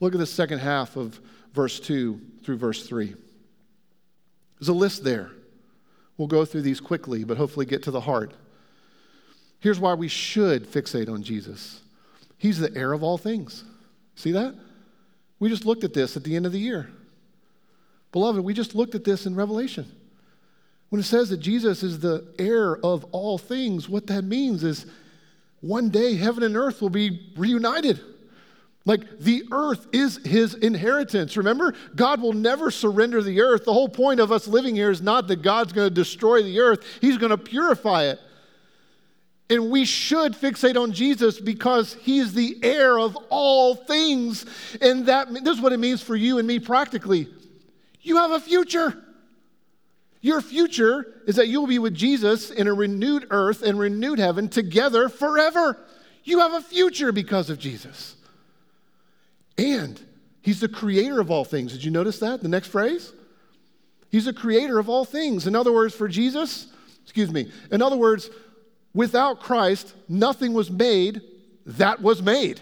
Look 0.00 0.12
at 0.12 0.18
the 0.18 0.26
second 0.26 0.58
half 0.58 0.96
of 0.96 1.20
verse 1.54 1.78
2 1.78 2.20
through 2.42 2.56
verse 2.56 2.86
3. 2.86 3.14
There's 4.58 4.68
a 4.68 4.72
list 4.72 5.04
there. 5.04 5.30
We'll 6.18 6.26
go 6.28 6.44
through 6.44 6.62
these 6.62 6.80
quickly, 6.80 7.22
but 7.22 7.36
hopefully 7.36 7.66
get 7.66 7.84
to 7.84 7.92
the 7.92 8.00
heart. 8.00 8.34
Here's 9.60 9.78
why 9.78 9.94
we 9.94 10.08
should 10.08 10.66
fixate 10.66 11.08
on 11.08 11.22
Jesus 11.22 11.80
He's 12.36 12.58
the 12.58 12.76
heir 12.76 12.92
of 12.92 13.04
all 13.04 13.18
things. 13.18 13.62
See 14.16 14.32
that? 14.32 14.56
We 15.38 15.48
just 15.48 15.64
looked 15.64 15.84
at 15.84 15.94
this 15.94 16.16
at 16.16 16.24
the 16.24 16.34
end 16.34 16.44
of 16.44 16.50
the 16.50 16.58
year. 16.58 16.90
Beloved, 18.12 18.44
we 18.44 18.54
just 18.54 18.74
looked 18.74 18.94
at 18.94 19.04
this 19.04 19.26
in 19.26 19.34
Revelation. 19.34 19.90
When 20.90 21.00
it 21.00 21.04
says 21.04 21.30
that 21.30 21.38
Jesus 21.38 21.82
is 21.82 22.00
the 22.00 22.32
heir 22.38 22.76
of 22.76 23.04
all 23.12 23.38
things, 23.38 23.88
what 23.88 24.06
that 24.08 24.22
means 24.22 24.62
is 24.62 24.86
one 25.62 25.88
day 25.88 26.16
heaven 26.16 26.42
and 26.42 26.56
earth 26.56 26.82
will 26.82 26.90
be 26.90 27.32
reunited. 27.36 28.00
Like 28.84 29.20
the 29.20 29.44
earth 29.52 29.86
is 29.92 30.18
his 30.24 30.54
inheritance. 30.54 31.36
Remember, 31.36 31.72
God 31.94 32.20
will 32.20 32.32
never 32.32 32.70
surrender 32.70 33.22
the 33.22 33.40
earth. 33.40 33.64
The 33.64 33.72
whole 33.72 33.88
point 33.88 34.20
of 34.20 34.32
us 34.32 34.48
living 34.48 34.74
here 34.74 34.90
is 34.90 35.00
not 35.00 35.28
that 35.28 35.40
God's 35.40 35.72
going 35.72 35.88
to 35.88 35.94
destroy 35.94 36.42
the 36.42 36.60
earth, 36.60 36.84
He's 37.00 37.16
going 37.16 37.30
to 37.30 37.38
purify 37.38 38.04
it. 38.04 38.20
And 39.48 39.70
we 39.70 39.84
should 39.84 40.32
fixate 40.32 40.80
on 40.80 40.92
Jesus 40.92 41.38
because 41.38 41.94
he 41.94 42.18
is 42.18 42.32
the 42.32 42.58
heir 42.62 42.98
of 42.98 43.16
all 43.28 43.74
things. 43.74 44.46
And 44.80 45.06
that 45.06 45.32
this 45.44 45.56
is 45.56 45.60
what 45.60 45.74
it 45.74 45.78
means 45.78 46.00
for 46.00 46.16
you 46.16 46.38
and 46.38 46.48
me 46.48 46.58
practically. 46.58 47.28
You 48.02 48.16
have 48.16 48.32
a 48.32 48.40
future. 48.40 49.02
Your 50.20 50.40
future 50.40 51.22
is 51.26 51.36
that 51.36 51.48
you 51.48 51.60
will 51.60 51.66
be 51.66 51.78
with 51.78 51.94
Jesus 51.94 52.50
in 52.50 52.66
a 52.66 52.74
renewed 52.74 53.26
earth 53.30 53.62
and 53.62 53.78
renewed 53.78 54.18
heaven 54.18 54.48
together 54.48 55.08
forever. 55.08 55.78
You 56.24 56.40
have 56.40 56.52
a 56.52 56.60
future 56.60 57.10
because 57.10 57.50
of 57.50 57.58
Jesus. 57.58 58.16
And 59.58 60.00
he's 60.40 60.60
the 60.60 60.68
creator 60.68 61.20
of 61.20 61.30
all 61.30 61.44
things. 61.44 61.72
Did 61.72 61.84
you 61.84 61.90
notice 61.90 62.20
that? 62.20 62.40
The 62.40 62.48
next 62.48 62.68
phrase? 62.68 63.12
He's 64.10 64.26
the 64.26 64.32
creator 64.32 64.78
of 64.78 64.88
all 64.88 65.04
things. 65.04 65.46
In 65.46 65.56
other 65.56 65.72
words, 65.72 65.94
for 65.94 66.06
Jesus, 66.06 66.68
excuse 67.02 67.32
me, 67.32 67.50
in 67.70 67.82
other 67.82 67.96
words, 67.96 68.30
without 68.94 69.40
Christ, 69.40 69.94
nothing 70.08 70.52
was 70.52 70.70
made 70.70 71.20
that 71.66 72.00
was 72.00 72.22
made. 72.22 72.60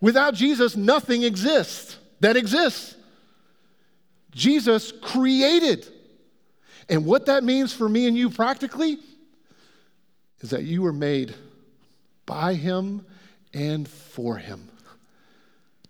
Without 0.00 0.34
Jesus, 0.34 0.76
nothing 0.76 1.22
exists 1.22 1.98
that 2.20 2.36
exists. 2.36 2.96
Jesus 4.30 4.92
created. 4.92 5.86
And 6.88 7.04
what 7.04 7.26
that 7.26 7.44
means 7.44 7.72
for 7.72 7.88
me 7.88 8.06
and 8.06 8.16
you 8.16 8.30
practically 8.30 8.98
is 10.40 10.50
that 10.50 10.64
you 10.64 10.82
were 10.82 10.92
made 10.92 11.34
by 12.26 12.54
Him 12.54 13.04
and 13.52 13.88
for 13.88 14.36
Him. 14.36 14.68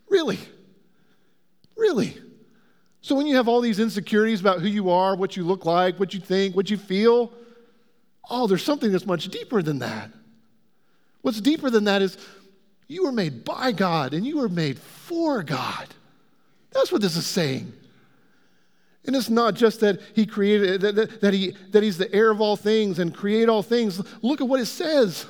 Really? 0.09 0.39
Really? 1.77 2.17
So 3.01 3.15
when 3.15 3.27
you 3.27 3.37
have 3.37 3.49
all 3.49 3.61
these 3.61 3.79
insecurities 3.79 4.41
about 4.41 4.61
who 4.61 4.69
you 4.69 4.91
are, 4.91 5.15
what 5.15 5.37
you 5.37 5.45
look 5.45 5.65
like, 5.65 5.99
what 5.99 6.13
you 6.13 6.21
think, 6.21 6.57
what 6.57 6.71
you 6.71 6.77
feel, 6.77 7.33
oh, 8.29 8.47
there's 8.47 8.65
something 8.65 8.91
that's 8.91 9.07
much 9.07 9.29
deeper 9.29 9.63
than 9.63 9.79
that. 9.79 10.11
What's 11.23 11.41
deeper 11.41 11.71
than 11.71 11.85
that 11.85 12.03
is 12.03 12.19
you 12.87 13.05
were 13.05 13.13
made 13.13 13.45
by 13.45 13.73
God 13.73 14.15
and 14.15 14.27
you 14.27 14.39
were 14.39 14.49
made 14.49 14.79
for 14.79 15.43
God. 15.43 15.87
That's 16.71 16.91
what 16.91 17.01
this 17.01 17.17
is 17.17 17.27
saying. 17.27 17.73
And 19.07 19.17
it's 19.17 19.31
not 19.31 19.55
just 19.55 19.81
that 19.81 20.01
he 20.15 20.27
created, 20.27 20.83
that, 20.83 20.95
that, 20.95 21.21
that, 21.21 21.35
he, 21.35 21.55
that 21.71 21.83
he's 21.83 21.99
the 21.99 22.13
heir 22.15 22.31
of 22.31 22.41
all 22.41 22.57
things 22.57 22.99
and 22.99 23.15
create 23.15 23.49
all 23.49 23.63
things. 23.63 24.03
Look 24.23 24.41
at 24.41 24.49
what 24.49 24.61
it 24.61 24.67
says 24.67 25.27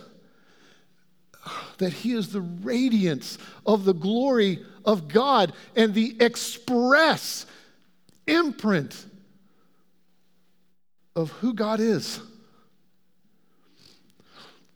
that 1.78 1.92
he 1.92 2.12
is 2.12 2.32
the 2.32 2.40
radiance 2.40 3.38
of 3.64 3.84
the 3.84 3.94
glory 3.94 4.64
of 4.84 5.08
God 5.08 5.52
and 5.76 5.94
the 5.94 6.16
express 6.20 7.46
imprint 8.26 9.06
of 11.16 11.30
who 11.30 11.54
God 11.54 11.80
is. 11.80 12.20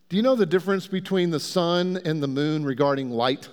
Do 0.08 0.16
you 0.16 0.22
know 0.22 0.34
the 0.34 0.46
difference 0.46 0.86
between 0.86 1.30
the 1.30 1.40
sun 1.40 2.00
and 2.04 2.22
the 2.22 2.28
moon 2.28 2.64
regarding 2.64 3.10
light? 3.10 3.48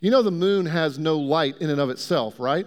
You 0.00 0.10
know, 0.10 0.22
the 0.22 0.30
moon 0.30 0.66
has 0.66 0.98
no 0.98 1.18
light 1.18 1.56
in 1.58 1.70
and 1.70 1.80
of 1.80 1.88
itself, 1.88 2.38
right? 2.38 2.66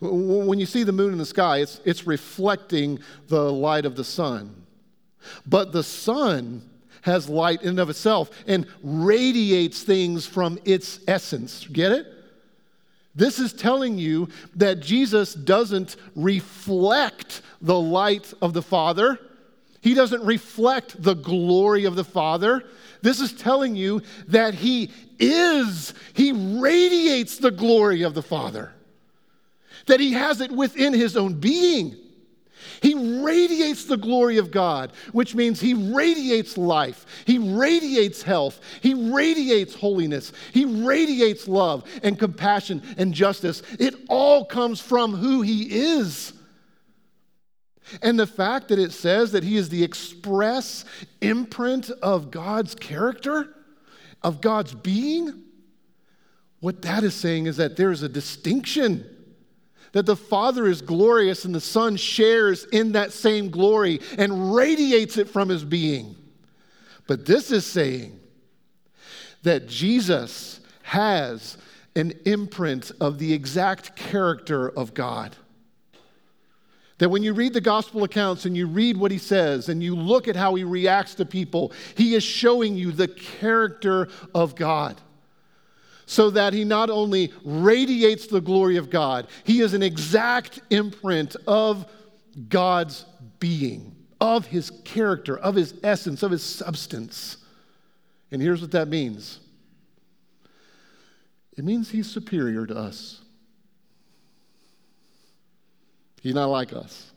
When 0.00 0.58
you 0.58 0.66
see 0.66 0.82
the 0.82 0.92
moon 0.92 1.12
in 1.12 1.18
the 1.18 1.26
sky, 1.26 1.58
it's, 1.58 1.80
it's 1.84 2.06
reflecting 2.06 2.98
the 3.28 3.52
light 3.52 3.86
of 3.86 3.96
the 3.96 4.04
sun. 4.04 4.64
But 5.46 5.72
the 5.72 5.82
sun 5.82 6.68
has 7.02 7.28
light 7.28 7.62
in 7.62 7.70
and 7.70 7.80
of 7.80 7.90
itself 7.90 8.30
and 8.46 8.66
radiates 8.82 9.82
things 9.82 10.26
from 10.26 10.58
its 10.64 11.00
essence. 11.06 11.66
Get 11.66 11.92
it? 11.92 12.06
This 13.14 13.38
is 13.38 13.52
telling 13.52 13.98
you 13.98 14.28
that 14.56 14.80
Jesus 14.80 15.34
doesn't 15.34 15.96
reflect 16.16 17.42
the 17.60 17.78
light 17.78 18.32
of 18.42 18.52
the 18.52 18.62
Father. 18.62 19.18
He 19.80 19.94
doesn't 19.94 20.24
reflect 20.24 21.00
the 21.00 21.14
glory 21.14 21.84
of 21.84 21.94
the 21.94 22.04
Father. 22.04 22.64
This 23.02 23.20
is 23.20 23.32
telling 23.32 23.76
you 23.76 24.02
that 24.28 24.54
He 24.54 24.90
is, 25.20 25.94
He 26.14 26.32
radiates 26.32 27.38
the 27.38 27.50
glory 27.52 28.02
of 28.02 28.14
the 28.14 28.22
Father 28.22 28.72
that 29.86 30.00
he 30.00 30.12
has 30.12 30.40
it 30.40 30.50
within 30.50 30.92
his 30.92 31.16
own 31.16 31.34
being. 31.34 31.96
He 32.80 32.94
radiates 33.22 33.84
the 33.84 33.96
glory 33.96 34.38
of 34.38 34.50
God, 34.50 34.92
which 35.12 35.34
means 35.34 35.60
he 35.60 35.74
radiates 35.74 36.56
life. 36.56 37.24
He 37.26 37.38
radiates 37.38 38.22
health. 38.22 38.60
He 38.80 38.94
radiates 38.94 39.74
holiness. 39.74 40.32
He 40.52 40.64
radiates 40.64 41.46
love 41.48 41.84
and 42.02 42.18
compassion 42.18 42.82
and 42.96 43.14
justice. 43.14 43.62
It 43.78 43.94
all 44.08 44.44
comes 44.44 44.80
from 44.80 45.14
who 45.14 45.42
he 45.42 45.94
is. 45.96 46.32
And 48.02 48.18
the 48.18 48.26
fact 48.26 48.68
that 48.68 48.78
it 48.78 48.92
says 48.92 49.32
that 49.32 49.44
he 49.44 49.56
is 49.56 49.68
the 49.68 49.84
express 49.84 50.84
imprint 51.20 51.90
of 51.90 52.30
God's 52.30 52.74
character, 52.74 53.54
of 54.22 54.40
God's 54.40 54.74
being, 54.74 55.42
what 56.60 56.80
that 56.80 57.04
is 57.04 57.14
saying 57.14 57.44
is 57.46 57.58
that 57.58 57.76
there 57.76 57.90
is 57.90 58.02
a 58.02 58.08
distinction 58.08 59.13
that 59.94 60.06
the 60.06 60.16
Father 60.16 60.66
is 60.66 60.82
glorious 60.82 61.44
and 61.44 61.54
the 61.54 61.60
Son 61.60 61.96
shares 61.96 62.64
in 62.64 62.92
that 62.92 63.12
same 63.12 63.48
glory 63.48 64.00
and 64.18 64.52
radiates 64.52 65.16
it 65.18 65.28
from 65.28 65.48
his 65.48 65.64
being. 65.64 66.16
But 67.06 67.24
this 67.24 67.52
is 67.52 67.64
saying 67.64 68.18
that 69.44 69.68
Jesus 69.68 70.60
has 70.82 71.56
an 71.94 72.12
imprint 72.24 72.90
of 73.00 73.20
the 73.20 73.32
exact 73.32 73.94
character 73.94 74.68
of 74.68 74.94
God. 74.94 75.36
That 76.98 77.10
when 77.10 77.22
you 77.22 77.32
read 77.32 77.52
the 77.52 77.60
gospel 77.60 78.02
accounts 78.02 78.46
and 78.46 78.56
you 78.56 78.66
read 78.66 78.96
what 78.96 79.12
he 79.12 79.18
says 79.18 79.68
and 79.68 79.80
you 79.80 79.94
look 79.94 80.26
at 80.26 80.34
how 80.34 80.56
he 80.56 80.64
reacts 80.64 81.14
to 81.16 81.24
people, 81.24 81.70
he 81.96 82.16
is 82.16 82.24
showing 82.24 82.76
you 82.76 82.90
the 82.90 83.08
character 83.08 84.08
of 84.34 84.56
God 84.56 85.00
so 86.06 86.30
that 86.30 86.52
he 86.52 86.64
not 86.64 86.90
only 86.90 87.32
radiates 87.44 88.26
the 88.26 88.40
glory 88.40 88.76
of 88.76 88.90
God, 88.90 89.26
he 89.44 89.60
is 89.60 89.74
an 89.74 89.82
exact 89.82 90.60
imprint 90.70 91.36
of 91.46 91.86
God's 92.48 93.04
being, 93.38 93.94
of 94.20 94.46
his 94.46 94.70
character, 94.84 95.38
of 95.38 95.54
his 95.54 95.74
essence, 95.82 96.22
of 96.22 96.30
his 96.30 96.42
substance. 96.42 97.38
And 98.30 98.42
here's 98.42 98.60
what 98.60 98.72
that 98.72 98.88
means 98.88 99.40
it 101.56 101.64
means 101.64 101.90
he's 101.90 102.10
superior 102.10 102.66
to 102.66 102.76
us. 102.76 103.20
He's 106.20 106.34
not 106.34 106.46
like 106.46 106.72
us. 106.72 107.12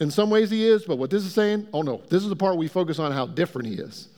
In 0.00 0.10
some 0.10 0.28
ways, 0.28 0.50
he 0.50 0.66
is, 0.66 0.84
but 0.84 0.98
what 0.98 1.08
this 1.08 1.24
is 1.24 1.32
saying, 1.32 1.68
oh 1.72 1.82
no, 1.82 2.02
this 2.10 2.22
is 2.22 2.28
the 2.28 2.36
part 2.36 2.56
we 2.56 2.68
focus 2.68 2.98
on 2.98 3.12
how 3.12 3.26
different 3.26 3.68
he 3.68 3.74
is. 3.74 4.08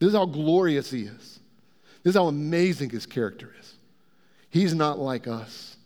This 0.00 0.08
is 0.08 0.14
how 0.14 0.26
glorious 0.26 0.90
he 0.90 1.02
is. 1.02 1.39
This 2.02 2.12
is 2.12 2.16
how 2.16 2.28
amazing 2.28 2.90
his 2.90 3.06
character 3.06 3.54
is. 3.58 3.74
He's 4.48 4.74
not 4.74 4.98
like 4.98 5.26
us. 5.26 5.76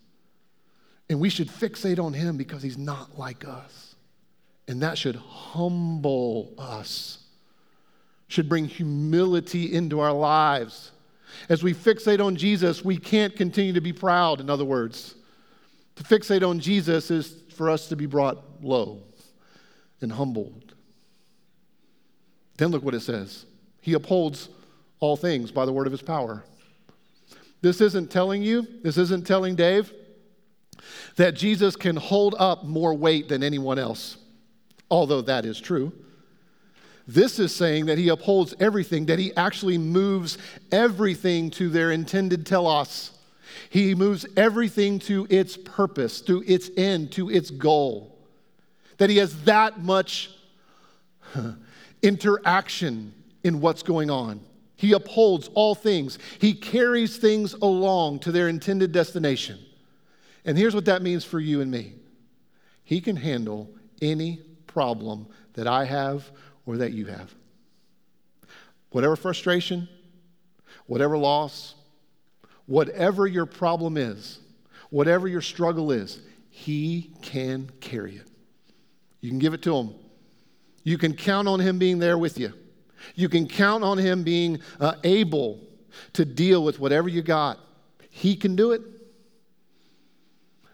And 1.09 1.21
we 1.21 1.29
should 1.29 1.49
fixate 1.49 2.03
on 2.03 2.13
him 2.13 2.37
because 2.37 2.63
he's 2.63 2.79
not 2.79 3.19
like 3.19 3.47
us. 3.47 3.95
And 4.67 4.83
that 4.83 4.97
should 4.97 5.17
humble 5.17 6.55
us, 6.57 7.19
should 8.29 8.49
bring 8.49 8.65
humility 8.65 9.75
into 9.75 10.01
our 10.01 10.13
lives. 10.13 10.93
As 11.49 11.63
we 11.63 11.75
fixate 11.75 12.25
on 12.25 12.37
Jesus, 12.37 12.83
we 12.83 12.97
can't 12.97 13.37
continue 13.37 13.75
to 13.75 13.83
be 13.83 13.93
proud, 13.93 14.41
in 14.41 14.49
other 14.49 14.65
words. 14.65 15.17
To 15.97 16.05
fixate 16.05 16.49
on 16.49 16.61
Jesus 16.61 17.11
is 17.11 17.43
for 17.55 17.69
us 17.69 17.89
to 17.89 17.97
be 17.97 18.07
brought 18.07 18.43
low 18.63 19.03
and 20.01 20.11
humbled. 20.11 20.75
Then 22.57 22.71
look 22.71 22.83
what 22.83 22.95
it 22.95 23.01
says 23.01 23.45
He 23.81 23.93
upholds 23.93 24.49
all 25.05 25.17
things 25.17 25.53
by 25.53 25.67
the 25.67 25.73
word 25.73 25.87
of 25.87 25.93
his 25.93 26.03
power. 26.03 26.43
This 27.61 27.81
isn't 27.83 28.11
telling 28.11 28.43
you, 28.43 28.67
this 28.83 28.97
isn't 28.97 29.27
telling 29.27 29.55
Dave 29.55 29.93
that 31.17 31.35
Jesus 31.35 31.77
can 31.77 31.97
hold 31.97 32.35
up 32.39 32.65
more 32.65 32.95
weight 32.95 33.29
than 33.29 33.43
anyone 33.43 33.79
else, 33.79 34.17
although 34.91 35.21
that 35.21 35.45
is 35.45 35.61
true. 35.61 35.93
This 37.07 37.39
is 37.39 37.55
saying 37.55 37.87
that 37.87 37.99
he 37.99 38.09
upholds 38.09 38.55
everything, 38.59 39.07
that 39.07 39.19
he 39.19 39.37
actually 39.37 39.77
moves 39.77 40.39
everything 40.73 41.51
to 41.51 41.69
their 41.69 41.91
intended 41.91 42.47
telos. 42.47 43.11
He 43.69 43.95
moves 43.95 44.25
everything 44.39 44.99
to 45.01 45.27
its 45.29 45.59
purpose, 45.59 46.23
to 46.23 46.43
its 46.47 46.71
end, 46.79 47.13
to 47.13 47.31
its 47.31 47.51
goal. 47.51 48.19
That 48.97 49.11
he 49.11 49.19
has 49.19 49.43
that 49.43 49.81
much 49.81 50.31
interaction 52.03 53.13
in 53.43 53.61
what's 53.61 53.83
going 53.83 54.11
on. 54.11 54.41
He 54.77 54.93
upholds 54.93 55.49
all 55.55 55.75
things. 55.75 56.19
He 56.39 56.53
carries 56.53 57.17
things 57.17 57.55
along 57.55 58.21
to 58.21 58.33
their 58.33 58.49
intended 58.49 58.93
destination. 58.93 59.59
And 60.45 60.59
here's 60.59 60.75
what 60.75 60.85
that 60.87 61.03
means 61.03 61.25
for 61.25 61.41
you 61.41 61.61
and 61.61 61.71
me 61.71 61.95
He 62.83 63.01
can 63.01 63.17
handle 63.17 63.71
any 64.03 64.41
problem 64.67 65.27
that 65.55 65.67
I 65.67 65.85
have 65.85 66.31
or 66.67 66.79
that 66.79 66.93
you 66.93 67.07
have. 67.07 67.35
Whatever 68.91 69.17
frustration, 69.17 69.89
whatever 70.87 71.17
loss, 71.17 71.75
whatever 72.67 73.27
your 73.27 73.47
problem 73.47 73.97
is, 73.97 74.41
whatever 74.91 75.29
your 75.29 75.41
struggle 75.41 75.93
is, 75.93 76.21
He 76.51 77.13
can 77.23 77.71
carry 77.81 78.17
it. 78.17 78.29
You 79.21 79.31
can 79.31 79.39
give 79.39 79.55
it 79.55 79.63
to 79.63 79.77
Him. 79.77 79.95
You 80.83 80.99
can 80.99 81.15
count 81.15 81.49
on 81.49 81.61
Him 81.61 81.79
being 81.79 81.99
there 81.99 82.19
with 82.19 82.39
you. 82.39 82.53
You 83.15 83.29
can 83.29 83.47
count 83.47 83.85
on 83.85 83.99
Him 83.99 84.23
being 84.23 84.61
uh, 84.81 84.95
able 85.05 85.61
to 86.15 86.25
deal 86.25 86.65
with 86.65 86.81
whatever 86.81 87.09
you 87.09 87.23
got. 87.23 87.59
He 88.11 88.37
can 88.37 88.57
do 88.57 88.73
it. 88.73 88.83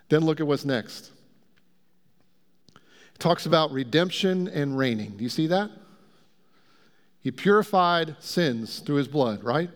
Then 0.09 0.25
look 0.25 0.40
at 0.40 0.47
what's 0.47 0.64
next. 0.64 1.11
It 2.75 3.19
talks 3.19 3.47
about 3.47 3.71
redemption 3.71 4.49
and 4.49 4.77
reigning. 4.77 5.16
Do 5.16 5.23
you 5.23 5.31
see 5.31 5.47
that? 5.49 5.71
He 7.21 7.31
purified 7.31 8.16
sins 8.21 8.81
through 8.81 8.97
his 8.97 9.09
blood, 9.09 9.45
right? 9.45 9.71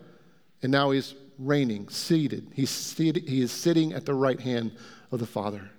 And 0.63 0.71
now 0.71 0.91
he's 0.91 1.13
reigning, 1.37 1.89
seated. 1.89 2.47
He's 2.53 2.69
seated. 2.69 3.27
He 3.27 3.41
is 3.41 3.51
sitting 3.51 3.93
at 3.93 4.05
the 4.05 4.13
right 4.13 4.39
hand 4.39 4.71
of 5.11 5.19
the 5.19 5.27
Father. 5.27 5.69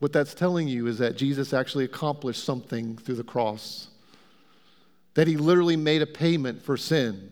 What 0.00 0.12
that's 0.12 0.34
telling 0.34 0.66
you 0.66 0.86
is 0.86 0.98
that 0.98 1.16
Jesus 1.16 1.52
actually 1.52 1.84
accomplished 1.84 2.42
something 2.42 2.96
through 2.96 3.16
the 3.16 3.24
cross, 3.24 3.88
that 5.20 5.28
he 5.28 5.36
literally 5.36 5.76
made 5.76 6.00
a 6.00 6.06
payment 6.06 6.62
for 6.62 6.78
sin. 6.78 7.30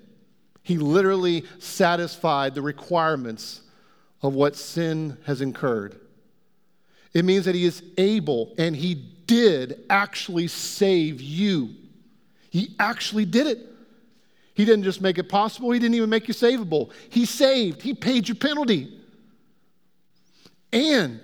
He 0.62 0.76
literally 0.76 1.46
satisfied 1.58 2.54
the 2.54 2.60
requirements 2.60 3.62
of 4.20 4.34
what 4.34 4.56
sin 4.56 5.16
has 5.24 5.40
incurred. 5.40 5.98
It 7.14 7.24
means 7.24 7.46
that 7.46 7.54
he 7.54 7.64
is 7.64 7.82
able 7.96 8.52
and 8.58 8.76
he 8.76 8.94
did 8.94 9.86
actually 9.88 10.48
save 10.48 11.22
you. 11.22 11.76
He 12.50 12.76
actually 12.78 13.24
did 13.24 13.46
it. 13.46 13.66
He 14.52 14.66
didn't 14.66 14.84
just 14.84 15.00
make 15.00 15.16
it 15.16 15.30
possible, 15.30 15.70
He 15.70 15.78
didn't 15.78 15.94
even 15.94 16.10
make 16.10 16.28
you 16.28 16.34
savable. 16.34 16.90
He 17.08 17.24
saved, 17.24 17.80
He 17.80 17.94
paid 17.94 18.28
your 18.28 18.34
penalty. 18.34 19.00
And 20.74 21.22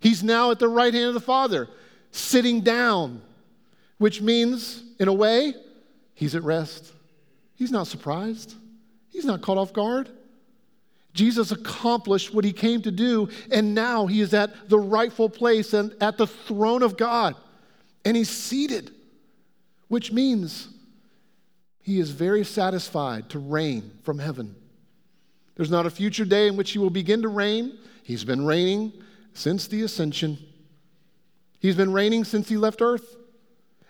He's 0.00 0.24
now 0.24 0.50
at 0.50 0.58
the 0.58 0.66
right 0.66 0.92
hand 0.92 1.06
of 1.06 1.14
the 1.14 1.20
Father, 1.20 1.68
sitting 2.10 2.60
down, 2.62 3.22
which 3.98 4.20
means, 4.20 4.82
in 4.98 5.06
a 5.06 5.12
way, 5.12 5.54
He's 6.22 6.36
at 6.36 6.44
rest. 6.44 6.92
He's 7.56 7.72
not 7.72 7.88
surprised, 7.88 8.54
He's 9.08 9.24
not 9.24 9.42
caught 9.42 9.58
off 9.58 9.72
guard. 9.72 10.08
Jesus 11.14 11.50
accomplished 11.50 12.32
what 12.32 12.44
he 12.44 12.52
came 12.52 12.80
to 12.82 12.92
do, 12.92 13.28
and 13.50 13.74
now 13.74 14.06
he 14.06 14.20
is 14.20 14.32
at 14.32 14.68
the 14.68 14.78
rightful 14.78 15.28
place 15.28 15.74
and 15.74 15.92
at 16.00 16.18
the 16.18 16.28
throne 16.28 16.84
of 16.84 16.96
God. 16.96 17.34
And 18.04 18.16
he's 18.16 18.30
seated, 18.30 18.92
which 19.88 20.12
means 20.12 20.68
he 21.82 21.98
is 21.98 22.10
very 22.10 22.44
satisfied 22.44 23.28
to 23.30 23.40
reign 23.40 23.90
from 24.04 24.20
heaven. 24.20 24.54
There's 25.56 25.72
not 25.72 25.86
a 25.86 25.90
future 25.90 26.24
day 26.24 26.46
in 26.46 26.56
which 26.56 26.70
he 26.70 26.78
will 26.78 26.88
begin 26.88 27.22
to 27.22 27.28
reign. 27.28 27.76
He's 28.04 28.24
been 28.24 28.46
reigning 28.46 28.92
since 29.34 29.66
the 29.66 29.82
ascension. 29.82 30.38
He's 31.58 31.76
been 31.76 31.92
reigning 31.92 32.22
since 32.22 32.48
he 32.48 32.56
left 32.56 32.80
earth. 32.80 33.16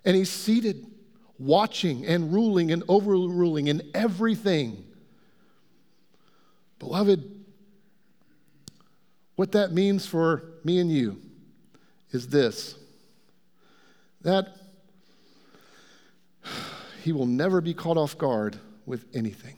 And 0.05 0.17
he's 0.17 0.31
seated, 0.31 0.87
watching 1.39 2.07
and 2.07 2.33
ruling 2.33 2.71
and 2.71 2.83
overruling 2.89 3.67
in 3.69 3.83
everything. 3.95 4.85
Beloved, 6.79 7.45
what 9.37 9.53
that 9.53 9.73
means 9.73 10.07
for 10.07 10.45
me 10.65 10.79
and 10.79 10.91
you 10.91 11.21
is 12.11 12.29
this 12.29 12.77
that 14.21 14.57
he 17.03 17.11
will 17.11 17.27
never 17.27 17.61
be 17.61 17.75
caught 17.75 17.97
off 17.97 18.17
guard 18.17 18.57
with 18.87 19.05
anything. 19.13 19.57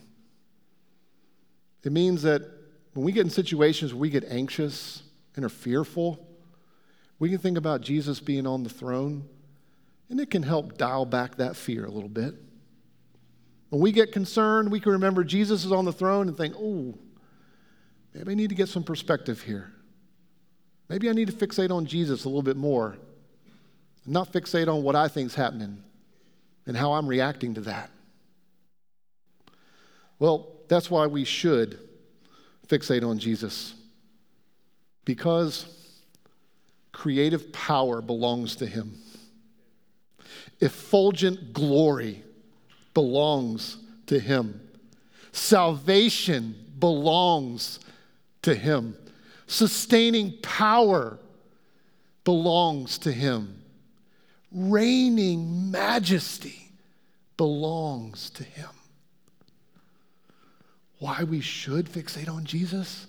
It 1.83 1.91
means 1.91 2.23
that 2.23 2.41
when 2.93 3.05
we 3.05 3.11
get 3.11 3.21
in 3.21 3.29
situations 3.29 3.93
where 3.93 4.01
we 4.01 4.09
get 4.09 4.25
anxious 4.27 5.03
and 5.35 5.45
are 5.45 5.49
fearful, 5.49 6.25
we 7.19 7.29
can 7.29 7.37
think 7.37 7.57
about 7.57 7.81
Jesus 7.81 8.19
being 8.19 8.47
on 8.47 8.63
the 8.63 8.69
throne, 8.69 9.27
and 10.09 10.19
it 10.19 10.29
can 10.29 10.43
help 10.43 10.77
dial 10.77 11.05
back 11.05 11.37
that 11.37 11.55
fear 11.55 11.85
a 11.85 11.91
little 11.91 12.09
bit. 12.09 12.35
When 13.69 13.81
we 13.81 13.91
get 13.91 14.11
concerned, 14.11 14.71
we 14.71 14.79
can 14.79 14.93
remember 14.93 15.23
Jesus 15.23 15.65
is 15.65 15.71
on 15.71 15.85
the 15.85 15.91
throne 15.91 16.27
and 16.27 16.37
think, 16.37 16.55
oh, 16.57 16.93
maybe 18.13 18.31
I 18.31 18.35
need 18.35 18.49
to 18.49 18.55
get 18.55 18.69
some 18.69 18.83
perspective 18.83 19.41
here. 19.41 19.71
Maybe 20.87 21.09
I 21.09 21.13
need 21.13 21.27
to 21.27 21.33
fixate 21.33 21.71
on 21.71 21.85
Jesus 21.85 22.25
a 22.25 22.29
little 22.29 22.43
bit 22.43 22.57
more, 22.57 22.97
and 24.03 24.13
not 24.13 24.31
fixate 24.31 24.67
on 24.67 24.83
what 24.83 24.95
I 24.95 25.07
think 25.07 25.27
is 25.27 25.35
happening 25.35 25.83
and 26.67 26.77
how 26.77 26.93
I'm 26.93 27.07
reacting 27.07 27.55
to 27.55 27.61
that. 27.61 27.89
Well, 30.19 30.51
that's 30.67 30.89
why 30.89 31.07
we 31.07 31.25
should 31.25 31.79
fixate 32.67 33.07
on 33.07 33.19
Jesus. 33.19 33.73
Because 35.03 35.65
creative 36.91 37.51
power 37.51 38.01
belongs 38.01 38.55
to 38.57 38.65
him, 38.65 38.97
effulgent 40.59 41.53
glory 41.53 42.23
belongs 42.93 43.77
to 44.07 44.19
him, 44.19 44.61
salvation 45.31 46.55
belongs 46.79 47.79
to 48.41 48.55
him, 48.55 48.95
sustaining 49.47 50.33
power 50.41 51.19
belongs 52.23 52.97
to 52.99 53.11
him 53.11 53.61
reigning 54.55 55.69
majesty 55.69 56.71
belongs 57.35 58.29
to 58.31 58.43
him. 58.43 58.69
Why 60.99 61.23
we 61.23 61.41
should 61.41 61.87
fixate 61.87 62.29
on 62.29 62.45
Jesus 62.45 63.07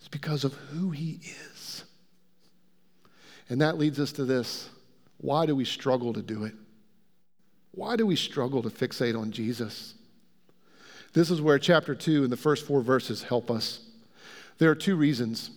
is 0.00 0.08
because 0.08 0.44
of 0.44 0.54
who 0.54 0.90
he 0.90 1.20
is. 1.52 1.84
And 3.50 3.60
that 3.60 3.76
leads 3.76 4.00
us 4.00 4.12
to 4.12 4.24
this 4.24 4.70
why 5.22 5.46
do 5.46 5.56
we 5.56 5.64
struggle 5.64 6.12
to 6.12 6.20
do 6.20 6.44
it? 6.44 6.52
Why 7.70 7.96
do 7.96 8.06
we 8.06 8.16
struggle 8.16 8.62
to 8.62 8.68
fixate 8.68 9.18
on 9.18 9.32
Jesus? 9.32 9.94
This 11.14 11.30
is 11.30 11.40
where 11.40 11.58
chapter 11.58 11.94
2 11.94 12.24
and 12.24 12.32
the 12.32 12.36
first 12.36 12.66
four 12.66 12.82
verses 12.82 13.22
help 13.22 13.50
us. 13.50 13.80
There 14.58 14.70
are 14.70 14.74
two 14.74 14.96
reasons 14.96 15.50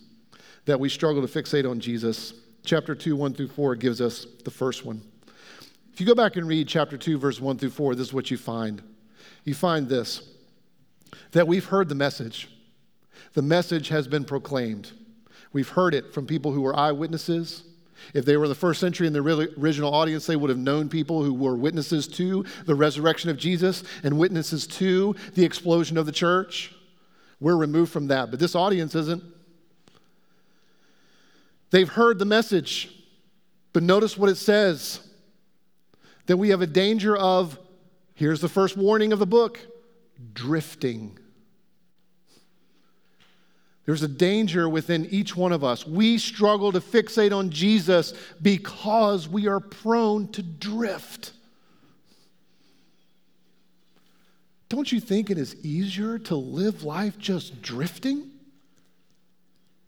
that 0.64 0.80
we 0.80 0.88
struggle 0.88 1.26
to 1.26 1.42
fixate 1.42 1.70
on 1.70 1.80
Jesus 1.80 2.32
chapter 2.66 2.94
2, 2.94 3.16
1 3.16 3.34
through 3.34 3.48
4 3.48 3.76
gives 3.76 4.00
us 4.00 4.26
the 4.44 4.50
first 4.50 4.84
one. 4.84 5.00
If 5.92 6.00
you 6.00 6.06
go 6.06 6.14
back 6.14 6.36
and 6.36 6.46
read 6.46 6.68
chapter 6.68 6.98
2, 6.98 7.16
verse 7.16 7.40
1 7.40 7.58
through 7.58 7.70
4, 7.70 7.94
this 7.94 8.08
is 8.08 8.12
what 8.12 8.30
you 8.30 8.36
find. 8.36 8.82
You 9.44 9.54
find 9.54 9.88
this 9.88 10.28
that 11.30 11.46
we've 11.46 11.64
heard 11.64 11.88
the 11.88 11.94
message. 11.94 12.48
The 13.34 13.42
message 13.42 13.88
has 13.88 14.08
been 14.08 14.24
proclaimed. 14.24 14.92
We've 15.52 15.68
heard 15.68 15.94
it 15.94 16.12
from 16.12 16.26
people 16.26 16.52
who 16.52 16.60
were 16.60 16.76
eyewitnesses. 16.76 17.62
If 18.14 18.24
they 18.24 18.36
were 18.36 18.48
the 18.48 18.54
first 18.54 18.80
century 18.80 19.06
in 19.06 19.12
the 19.12 19.52
original 19.58 19.94
audience, 19.94 20.26
they 20.26 20.36
would 20.36 20.50
have 20.50 20.58
known 20.58 20.88
people 20.88 21.22
who 21.22 21.34
were 21.34 21.56
witnesses 21.56 22.06
to 22.08 22.44
the 22.64 22.74
resurrection 22.74 23.30
of 23.30 23.36
Jesus 23.36 23.82
and 24.02 24.18
witnesses 24.18 24.66
to 24.66 25.14
the 25.34 25.44
explosion 25.44 25.98
of 25.98 26.06
the 26.06 26.12
church. 26.12 26.74
We're 27.40 27.56
removed 27.56 27.92
from 27.92 28.08
that, 28.08 28.30
but 28.30 28.40
this 28.40 28.54
audience 28.54 28.94
isn't. 28.94 29.22
They've 31.70 31.88
heard 31.88 32.18
the 32.18 32.24
message, 32.24 32.90
but 33.72 33.82
notice 33.82 34.16
what 34.16 34.30
it 34.30 34.36
says 34.36 35.00
that 36.26 36.36
we 36.36 36.50
have 36.50 36.60
a 36.60 36.66
danger 36.66 37.16
of, 37.16 37.58
here's 38.14 38.40
the 38.40 38.48
first 38.48 38.76
warning 38.76 39.12
of 39.12 39.18
the 39.18 39.26
book, 39.26 39.60
drifting. 40.32 41.18
There's 43.86 44.02
a 44.02 44.08
danger 44.08 44.68
within 44.68 45.06
each 45.06 45.36
one 45.36 45.52
of 45.52 45.62
us. 45.62 45.86
We 45.86 46.18
struggle 46.18 46.72
to 46.72 46.80
fixate 46.80 47.34
on 47.34 47.50
Jesus 47.50 48.14
because 48.42 49.28
we 49.28 49.46
are 49.46 49.60
prone 49.60 50.26
to 50.32 50.42
drift. 50.42 51.32
Don't 54.68 54.90
you 54.90 54.98
think 54.98 55.30
it 55.30 55.38
is 55.38 55.54
easier 55.64 56.18
to 56.18 56.34
live 56.34 56.82
life 56.82 57.16
just 57.16 57.62
drifting? 57.62 58.32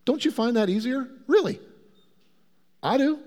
Don't 0.04 0.24
you 0.24 0.30
find 0.30 0.56
that 0.56 0.70
easier? 0.70 1.08
Really? 1.26 1.60
I 2.80 2.96
do. 2.98 3.18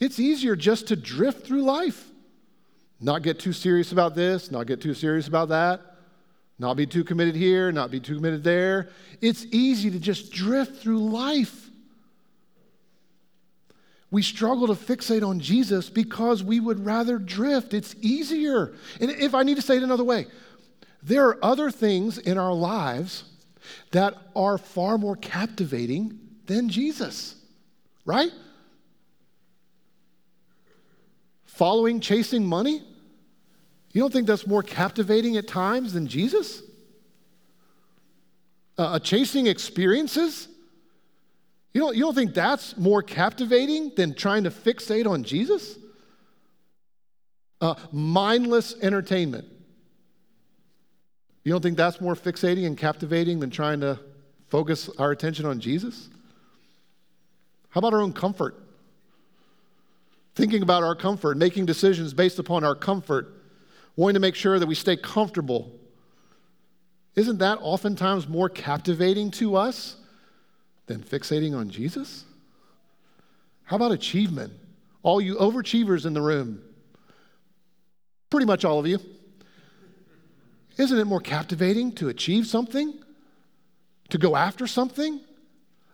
It's 0.00 0.18
easier 0.18 0.56
just 0.56 0.88
to 0.88 0.96
drift 0.96 1.46
through 1.46 1.62
life, 1.62 2.08
not 3.02 3.22
get 3.22 3.38
too 3.38 3.52
serious 3.52 3.92
about 3.92 4.14
this, 4.14 4.50
not 4.50 4.66
get 4.66 4.80
too 4.80 4.94
serious 4.94 5.28
about 5.28 5.50
that, 5.50 5.89
not 6.60 6.76
be 6.76 6.86
too 6.86 7.02
committed 7.02 7.34
here, 7.34 7.72
not 7.72 7.90
be 7.90 7.98
too 7.98 8.14
committed 8.14 8.44
there. 8.44 8.90
It's 9.20 9.44
easy 9.50 9.90
to 9.90 9.98
just 9.98 10.30
drift 10.30 10.80
through 10.80 11.00
life. 11.00 11.70
We 14.12 14.22
struggle 14.22 14.68
to 14.68 14.74
fixate 14.74 15.26
on 15.26 15.40
Jesus 15.40 15.90
because 15.90 16.44
we 16.44 16.60
would 16.60 16.84
rather 16.86 17.18
drift. 17.18 17.74
It's 17.74 17.96
easier. 18.00 18.72
And 19.00 19.10
if 19.10 19.34
I 19.34 19.42
need 19.42 19.56
to 19.56 19.62
say 19.62 19.76
it 19.76 19.82
another 19.82 20.04
way, 20.04 20.26
there 21.02 21.26
are 21.26 21.44
other 21.44 21.72
things 21.72 22.18
in 22.18 22.38
our 22.38 22.52
lives 22.52 23.24
that 23.90 24.14
are 24.36 24.58
far 24.58 24.98
more 24.98 25.16
captivating 25.16 26.18
than 26.46 26.68
Jesus 26.68 27.34
right? 28.04 28.32
Following, 31.44 32.00
chasing 32.00 32.44
money? 32.44 32.82
You 33.92 34.00
don't 34.00 34.12
think 34.12 34.26
that's 34.26 34.46
more 34.46 34.62
captivating 34.62 35.36
at 35.36 35.48
times 35.48 35.92
than 35.92 36.06
Jesus? 36.06 36.62
Uh, 38.78 38.98
chasing 38.98 39.46
experiences? 39.46 40.48
You 41.74 41.80
don't, 41.80 41.96
you 41.96 42.02
don't 42.02 42.14
think 42.14 42.34
that's 42.34 42.76
more 42.76 43.02
captivating 43.02 43.92
than 43.96 44.14
trying 44.14 44.44
to 44.44 44.50
fixate 44.50 45.06
on 45.06 45.24
Jesus? 45.24 45.76
uh, 47.60 47.74
mindless 47.92 48.74
entertainment. 48.80 49.46
You 51.44 51.52
don't 51.52 51.62
think 51.62 51.76
that's 51.76 52.00
more 52.00 52.14
fixating 52.14 52.66
and 52.66 52.76
captivating 52.76 53.40
than 53.40 53.50
trying 53.50 53.80
to 53.80 53.98
focus 54.48 54.90
our 54.98 55.10
attention 55.10 55.46
on 55.46 55.60
Jesus? 55.60 56.08
How 57.70 57.78
about 57.78 57.94
our 57.94 58.00
own 58.00 58.12
comfort? 58.12 58.56
Thinking 60.34 60.62
about 60.62 60.82
our 60.82 60.94
comfort, 60.94 61.36
making 61.36 61.66
decisions 61.66 62.14
based 62.14 62.38
upon 62.38 62.64
our 62.64 62.74
comfort, 62.74 63.32
wanting 64.00 64.14
to 64.14 64.20
make 64.20 64.34
sure 64.34 64.58
that 64.58 64.66
we 64.66 64.74
stay 64.74 64.96
comfortable. 64.96 65.70
Isn't 67.16 67.36
that 67.38 67.58
oftentimes 67.60 68.26
more 68.26 68.48
captivating 68.48 69.30
to 69.32 69.56
us 69.56 69.96
than 70.86 71.02
fixating 71.02 71.54
on 71.54 71.68
Jesus? 71.68 72.24
How 73.64 73.76
about 73.76 73.92
achievement? 73.92 74.54
All 75.02 75.20
you 75.20 75.36
overachievers 75.36 76.06
in 76.06 76.14
the 76.14 76.22
room, 76.22 76.62
pretty 78.30 78.46
much 78.46 78.64
all 78.64 78.78
of 78.78 78.86
you. 78.86 79.00
Isn't 80.78 80.98
it 80.98 81.04
more 81.04 81.20
captivating 81.20 81.92
to 81.96 82.08
achieve 82.08 82.46
something? 82.46 82.94
To 84.08 84.16
go 84.16 84.34
after 84.34 84.66
something? 84.66 85.20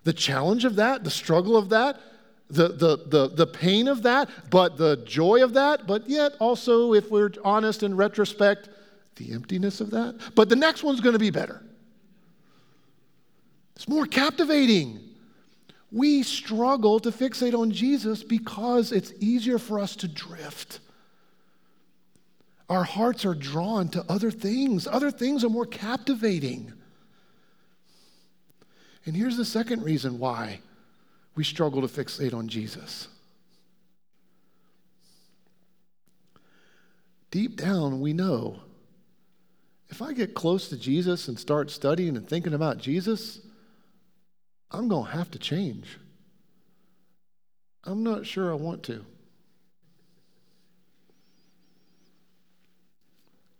The 0.05 0.13
challenge 0.13 0.65
of 0.65 0.77
that, 0.77 1.03
the 1.03 1.11
struggle 1.11 1.57
of 1.57 1.71
that, 1.71 2.01
the, 2.49 2.69
the, 2.69 2.97
the, 3.07 3.29
the 3.35 3.47
pain 3.47 3.89
of 3.89 4.03
that, 4.05 4.29
but 4.51 4.77
the 4.77 4.99
joy 5.05 5.43
of 5.43 5.55
that, 5.55 5.87
but 5.87 6.09
yet 6.09 6.33
also, 6.39 6.93
if 6.93 7.11
we're 7.11 7.33
honest 7.45 7.83
in 7.83 7.97
retrospect, 7.97 8.69
the 9.17 9.33
emptiness 9.33 9.81
of 9.81 9.91
that. 9.91 10.19
But 10.35 10.49
the 10.49 10.57
next 10.57 10.83
one's 10.83 11.01
going 11.01 11.15
to 11.15 11.19
be 11.19 11.31
better. 11.31 11.63
It's 13.75 13.89
more 13.89 14.07
captivating. 14.07 15.01
We 15.91 16.23
struggle 16.23 17.01
to 17.01 17.11
fixate 17.11 17.59
on 17.59 17.71
Jesus 17.71 18.23
because 18.23 18.93
it's 18.93 19.13
easier 19.19 19.59
for 19.59 19.79
us 19.79 19.97
to 19.97 20.09
drift. 20.09 20.81
Our 22.69 22.85
hearts 22.85 23.25
are 23.25 23.35
drawn 23.35 23.89
to 23.91 24.05
other 24.09 24.31
things. 24.31 24.87
Other 24.87 25.11
things 25.11 25.45
are 25.45 25.49
more 25.49 25.67
captivating. 25.67 26.73
And 29.05 29.17
here's 29.17 29.37
the 29.37 29.45
second 29.45 29.85
reason 29.85 30.19
why 30.19 30.61
we 31.37 31.45
struggle 31.45 31.87
to 31.87 31.89
fixate 31.89 32.35
on 32.35 32.49
Jesus. 32.49 33.09
Deep 37.31 37.57
down, 37.57 38.01
we 38.01 38.13
know 38.13 38.61
if 39.89 40.03
I 40.03 40.13
get 40.13 40.35
close 40.35 40.69
to 40.71 40.77
Jesus 40.77 41.29
and 41.29 41.39
start 41.39 41.71
studying 41.71 42.17
and 42.17 42.27
thinking 42.27 42.55
about 42.55 42.79
Jesus, 42.79 43.41
I'm 44.71 44.89
going 44.89 45.07
to 45.07 45.13
have 45.13 45.31
to 45.33 45.39
change. 45.39 45.99
I'm 47.85 48.03
not 48.03 48.27
sure 48.27 48.51
I 48.51 48.55
want 48.55 48.83
to. 48.85 49.05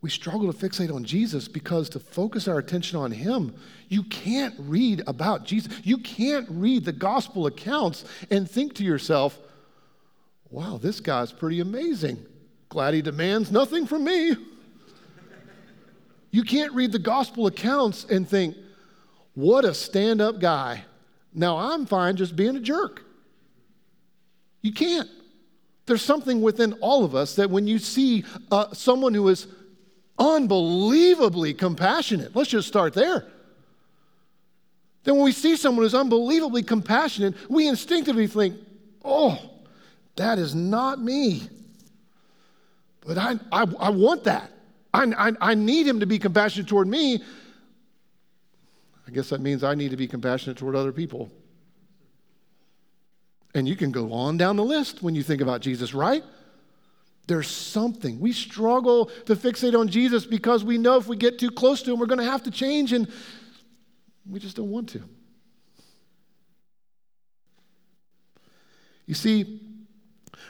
We 0.07 0.11
struggle 0.11 0.53
to 0.53 0.57
fixate 0.57 0.95
on 0.95 1.03
Jesus 1.03 1.49
because 1.49 1.89
to 1.89 1.99
focus 1.99 2.47
our 2.47 2.59
attention 2.59 2.97
on 2.97 3.11
Him, 3.11 3.53
you 3.89 4.05
can't 4.05 4.55
read 4.57 5.03
about 5.09 5.45
Jesus. 5.45 5.73
You 5.83 5.99
can't 5.99 6.47
read 6.49 6.85
the 6.85 6.93
gospel 6.93 7.47
accounts 7.49 8.05
and 8.31 8.49
think 8.49 8.77
to 8.77 8.85
yourself, 8.85 9.37
wow, 10.49 10.79
this 10.81 11.01
guy's 11.01 11.33
pretty 11.33 11.59
amazing. 11.59 12.25
Glad 12.69 12.95
he 12.95 13.03
demands 13.03 13.51
nothing 13.51 13.85
from 13.85 14.05
me. 14.05 14.37
you 16.31 16.45
can't 16.45 16.73
read 16.73 16.93
the 16.93 17.01
gospel 17.01 17.49
accounts 17.49 18.05
and 18.05 18.29
think, 18.29 18.57
what 19.35 19.65
a 19.65 19.75
stand 19.75 20.21
up 20.21 20.39
guy. 20.39 20.85
Now 21.35 21.57
I'm 21.57 21.85
fine 21.85 22.15
just 22.15 22.37
being 22.37 22.55
a 22.55 22.61
jerk. 22.61 23.03
You 24.63 24.73
can't. 24.73 25.11
There's 25.87 26.03
something 26.03 26.43
within 26.43 26.75
all 26.75 27.05
of 27.05 27.17
us 27.17 27.35
that 27.35 27.51
when 27.51 27.67
you 27.67 27.81
see 27.81 28.25
uh, 28.53 28.73
someone 28.73 29.13
who 29.13 29.27
is 29.27 29.49
unbelievably 30.19 31.55
compassionate. 31.55 32.35
Let's 32.35 32.51
just 32.51 32.69
start 32.69 32.95
there. 32.95 33.27
Then, 35.05 35.17
when 35.17 35.25
we 35.25 35.33
see 35.33 35.57
someone 35.57 35.85
who's 35.85 35.95
unbelievably 35.95 36.65
compassionate, 36.65 37.35
we 37.49 37.69
instinctively 37.69 38.27
think, 38.27 38.57
oh, 39.05 39.39
that 40.17 40.39
is 40.39 40.55
not 40.55 41.01
me. 41.01 41.49
But 43.07 43.19
I, 43.19 43.35
I, 43.53 43.67
I 43.79 43.91
want 43.91 44.25
that. 44.25 44.51
I, 44.93 45.05
I, 45.17 45.33
I 45.41 45.55
need 45.55 45.87
him 45.87 46.01
to 46.01 46.07
be 46.07 46.19
compassionate 46.19 46.69
toward 46.69 46.89
me. 46.89 47.23
I 49.07 49.11
guess 49.13 49.29
that 49.29 49.41
means 49.41 49.63
I 49.63 49.75
need 49.75 49.93
to 49.93 49.97
be 49.97 50.09
compassionate 50.09 50.57
toward 50.57 50.75
other 50.75 50.93
people. 50.93 51.31
And 53.55 53.69
you 53.69 53.77
can 53.77 53.93
go 53.93 54.13
on 54.13 54.37
down 54.37 54.57
the 54.57 54.65
list 54.65 55.03
when 55.03 55.15
you 55.15 55.23
think 55.23 55.41
about 55.41 55.61
Jesus, 55.61 55.95
right? 55.95 56.25
There's 57.27 57.49
something. 57.49 58.21
We 58.21 58.33
struggle 58.33 59.07
to 59.27 59.35
fixate 59.35 59.79
on 59.79 59.89
Jesus 59.89 60.25
because 60.25 60.65
we 60.65 60.79
know 60.79 60.97
if 60.97 61.09
we 61.09 61.17
get 61.17 61.39
too 61.39 61.51
close 61.51 61.83
to 61.83 61.93
him, 61.93 61.99
we're 61.99 62.07
going 62.07 62.21
to 62.21 62.31
have 62.31 62.45
to 62.45 62.51
change, 62.51 62.93
and 62.93 63.11
we 64.29 64.39
just 64.39 64.57
don't 64.57 64.71
want 64.71 64.89
to. 64.91 65.03
You 69.07 69.15
see, 69.15 69.61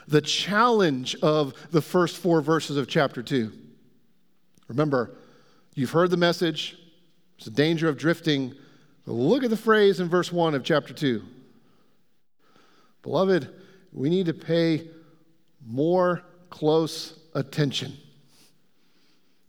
the 0.07 0.21
challenge 0.21 1.15
of 1.21 1.53
the 1.71 1.81
first 1.81 2.17
four 2.17 2.41
verses 2.41 2.77
of 2.77 2.87
chapter 2.87 3.21
2. 3.21 3.51
Remember, 4.67 5.15
you've 5.73 5.91
heard 5.91 6.11
the 6.11 6.17
message, 6.17 6.77
it's 7.37 7.47
a 7.47 7.51
danger 7.51 7.87
of 7.87 7.97
drifting. 7.97 8.53
Look 9.05 9.43
at 9.43 9.49
the 9.49 9.57
phrase 9.57 9.99
in 9.99 10.09
verse 10.09 10.31
1 10.31 10.55
of 10.55 10.63
chapter 10.63 10.93
2. 10.93 11.23
Beloved, 13.03 13.53
we 13.93 14.09
need 14.09 14.25
to 14.25 14.33
pay 14.33 14.89
more 15.65 16.23
close 16.49 17.19
attention. 17.33 17.93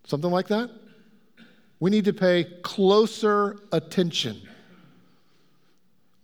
Something 0.04 0.30
like 0.30 0.48
that? 0.48 0.70
We 1.80 1.90
need 1.90 2.06
to 2.06 2.12
pay 2.12 2.44
closer 2.62 3.58
attention. 3.72 4.40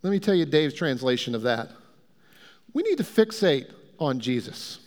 Let 0.03 0.11
me 0.11 0.19
tell 0.19 0.35
you 0.35 0.45
Dave's 0.45 0.75
translation 0.75 1.35
of 1.35 1.43
that. 1.43 1.71
We 2.73 2.83
need 2.83 2.99
to 2.99 3.05
fixate 3.05 3.71
on 3.99 4.21
Jesus. 4.21 4.81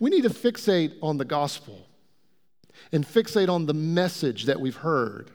We 0.00 0.10
need 0.10 0.22
to 0.22 0.30
fixate 0.30 0.94
on 1.02 1.18
the 1.18 1.24
gospel 1.24 1.86
and 2.92 3.06
fixate 3.06 3.48
on 3.48 3.66
the 3.66 3.74
message 3.74 4.44
that 4.44 4.60
we've 4.60 4.76
heard 4.76 5.30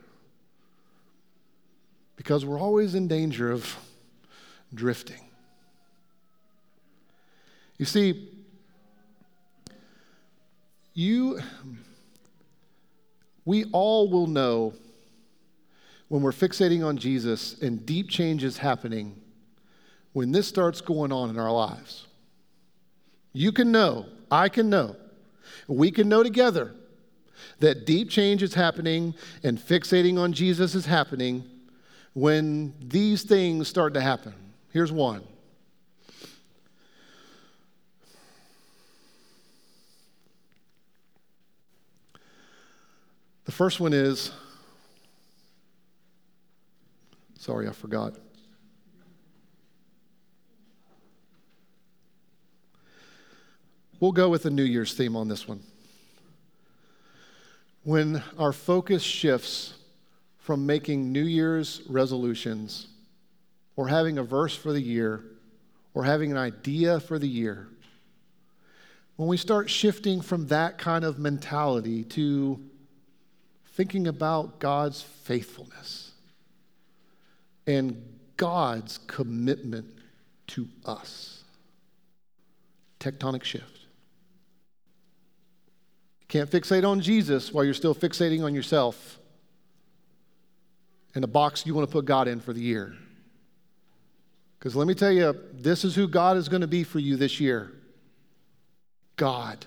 because 2.16 2.44
we're 2.44 2.60
always 2.60 2.94
in 2.94 3.08
danger 3.08 3.52
of 3.52 3.76
drifting. 4.72 5.20
You 7.78 7.84
see, 7.84 8.33
you, 10.94 11.40
we 13.44 13.64
all 13.72 14.08
will 14.08 14.26
know 14.26 14.74
when 16.08 16.22
we're 16.22 16.32
fixating 16.32 16.84
on 16.86 16.96
Jesus 16.96 17.60
and 17.60 17.84
deep 17.84 18.08
change 18.08 18.44
is 18.44 18.58
happening 18.58 19.20
when 20.12 20.30
this 20.30 20.46
starts 20.46 20.80
going 20.80 21.12
on 21.12 21.28
in 21.28 21.38
our 21.38 21.50
lives. 21.50 22.06
You 23.32 23.50
can 23.50 23.72
know, 23.72 24.06
I 24.30 24.48
can 24.48 24.70
know, 24.70 24.94
we 25.66 25.90
can 25.90 26.08
know 26.08 26.22
together 26.22 26.72
that 27.58 27.84
deep 27.84 28.08
change 28.08 28.42
is 28.42 28.54
happening 28.54 29.14
and 29.42 29.58
fixating 29.58 30.18
on 30.18 30.32
Jesus 30.32 30.74
is 30.76 30.86
happening 30.86 31.44
when 32.12 32.72
these 32.80 33.24
things 33.24 33.66
start 33.66 33.94
to 33.94 34.00
happen. 34.00 34.34
Here's 34.70 34.92
one 34.92 35.22
The 43.44 43.52
first 43.52 43.78
one 43.78 43.92
is 43.92 44.32
sorry, 47.38 47.68
I 47.68 47.72
forgot. 47.72 48.14
We'll 54.00 54.12
go 54.12 54.30
with 54.30 54.42
the 54.42 54.50
New 54.50 54.64
Year's 54.64 54.94
theme 54.94 55.14
on 55.14 55.28
this 55.28 55.46
one. 55.46 55.60
When 57.82 58.22
our 58.38 58.52
focus 58.52 59.02
shifts 59.02 59.74
from 60.38 60.64
making 60.64 61.12
New 61.12 61.24
Year's 61.24 61.82
resolutions 61.88 62.88
or 63.76 63.88
having 63.88 64.16
a 64.18 64.22
verse 64.22 64.56
for 64.56 64.72
the 64.72 64.80
year 64.80 65.24
or 65.92 66.04
having 66.04 66.30
an 66.30 66.38
idea 66.38 66.98
for 66.98 67.18
the 67.18 67.28
year, 67.28 67.68
when 69.16 69.28
we 69.28 69.36
start 69.36 69.68
shifting 69.68 70.22
from 70.22 70.46
that 70.46 70.78
kind 70.78 71.04
of 71.04 71.18
mentality 71.18 72.04
to 72.04 72.58
thinking 73.74 74.06
about 74.06 74.60
God's 74.60 75.02
faithfulness 75.02 76.12
and 77.66 78.02
God's 78.36 78.98
commitment 79.06 79.86
to 80.48 80.68
us. 80.84 81.42
Tectonic 83.00 83.42
shift. 83.42 83.80
You 86.20 86.26
can't 86.28 86.50
fixate 86.50 86.88
on 86.88 87.00
Jesus 87.00 87.52
while 87.52 87.64
you're 87.64 87.74
still 87.74 87.94
fixating 87.94 88.44
on 88.44 88.54
yourself 88.54 89.18
and 91.14 91.22
the 91.22 91.28
box 91.28 91.66
you 91.66 91.74
want 91.74 91.88
to 91.88 91.92
put 91.92 92.04
God 92.04 92.28
in 92.28 92.40
for 92.40 92.52
the 92.52 92.60
year. 92.60 92.94
Because 94.58 94.74
let 94.74 94.86
me 94.86 94.94
tell 94.94 95.12
you, 95.12 95.36
this 95.52 95.84
is 95.84 95.94
who 95.94 96.08
God 96.08 96.36
is 96.36 96.48
going 96.48 96.62
to 96.62 96.66
be 96.66 96.84
for 96.84 96.98
you 96.98 97.16
this 97.16 97.40
year 97.40 97.72
God 99.16 99.66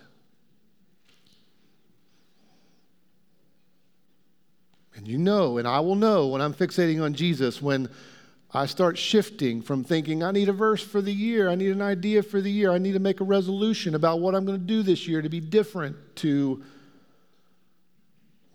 And 4.97 5.07
you 5.07 5.19
know, 5.19 5.59
and 5.59 5.67
I 5.67 5.79
will 5.79 5.95
know 5.95 6.27
when 6.27 6.41
I'm 6.41 6.55
fixating 6.55 7.01
on 7.01 7.13
Jesus, 7.13 7.61
when 7.61 7.87
I 8.51 8.65
start 8.65 8.97
shifting 8.97 9.61
from 9.61 9.83
thinking, 9.83 10.23
I 10.23 10.31
need 10.31 10.49
a 10.49 10.53
verse 10.53 10.83
for 10.83 11.01
the 11.01 11.13
year, 11.13 11.49
I 11.49 11.55
need 11.55 11.71
an 11.71 11.83
idea 11.83 12.23
for 12.23 12.41
the 12.41 12.49
year, 12.49 12.71
I 12.71 12.79
need 12.79 12.93
to 12.93 12.99
make 12.99 13.21
a 13.21 13.23
resolution 13.23 13.93
about 13.93 14.19
what 14.19 14.33
I'm 14.33 14.43
going 14.43 14.59
to 14.59 14.65
do 14.65 14.81
this 14.81 15.07
year 15.07 15.21
to 15.21 15.29
be 15.29 15.39
different, 15.39 15.95
to, 16.17 16.63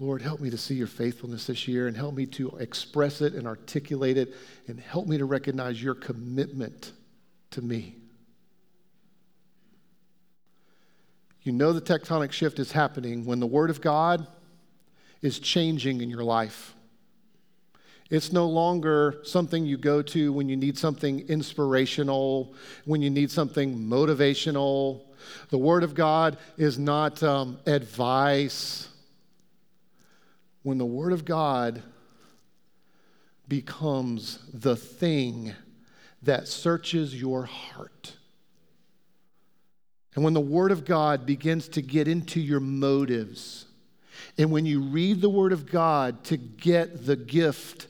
Lord, 0.01 0.21
help 0.21 0.41
me 0.41 0.51
to 0.51 0.59
see 0.59 0.75
your 0.75 0.89
faithfulness 0.89 1.47
this 1.47 1.69
year 1.69 1.87
and 1.87 1.97
help 1.97 2.17
me 2.17 2.27
to 2.27 2.57
express 2.57 3.21
it 3.21 3.35
and 3.35 3.47
articulate 3.47 4.19
it 4.19 4.35
and 4.67 4.81
help 4.81 5.07
me 5.07 5.19
to 5.19 5.25
recognize 5.25 5.81
your 5.81 5.95
commitment 5.95 6.93
to 7.53 7.63
me. 7.63 7.95
You 11.45 11.53
know 11.53 11.73
the 11.73 11.81
tectonic 11.81 12.33
shift 12.33 12.59
is 12.59 12.73
happening 12.73 13.25
when 13.25 13.39
the 13.39 13.47
Word 13.47 13.71
of 13.71 13.81
God 13.81 14.27
is 15.23 15.39
changing 15.39 16.01
in 16.01 16.11
your 16.11 16.25
life. 16.25 16.75
It's 18.11 18.31
no 18.31 18.47
longer 18.47 19.21
something 19.23 19.65
you 19.65 19.79
go 19.79 20.03
to 20.03 20.35
when 20.35 20.49
you 20.49 20.57
need 20.57 20.77
something 20.77 21.21
inspirational, 21.29 22.55
when 22.85 23.01
you 23.01 23.09
need 23.09 23.31
something 23.31 23.75
motivational. 23.75 25.01
The 25.49 25.57
Word 25.57 25.83
of 25.83 25.95
God 25.95 26.37
is 26.59 26.79
not 26.79 27.23
um, 27.23 27.59
advice. 27.65 28.89
When 30.63 30.77
the 30.77 30.85
Word 30.85 31.15
of 31.15 31.25
God 31.25 31.83
becomes 33.49 34.41
the 34.53 34.77
thing 34.77 35.55
that 36.23 36.49
searches 36.49 37.19
your 37.19 37.45
heart. 37.45 38.17
And 40.15 40.23
when 40.23 40.35
the 40.35 40.41
Word 40.41 40.71
of 40.71 40.85
God 40.85 41.25
begins 41.25 41.69
to 41.69 41.81
get 41.81 42.09
into 42.09 42.41
your 42.41 42.61
motives, 42.61 43.65
and 44.39 44.51
when 44.51 44.67
you 44.67 44.81
read 44.81 45.21
the 45.21 45.31
Word 45.31 45.53
of 45.53 45.71
God 45.71 46.25
to 46.25 46.37
get 46.37 47.07
the 47.07 47.17
gift 47.17 47.87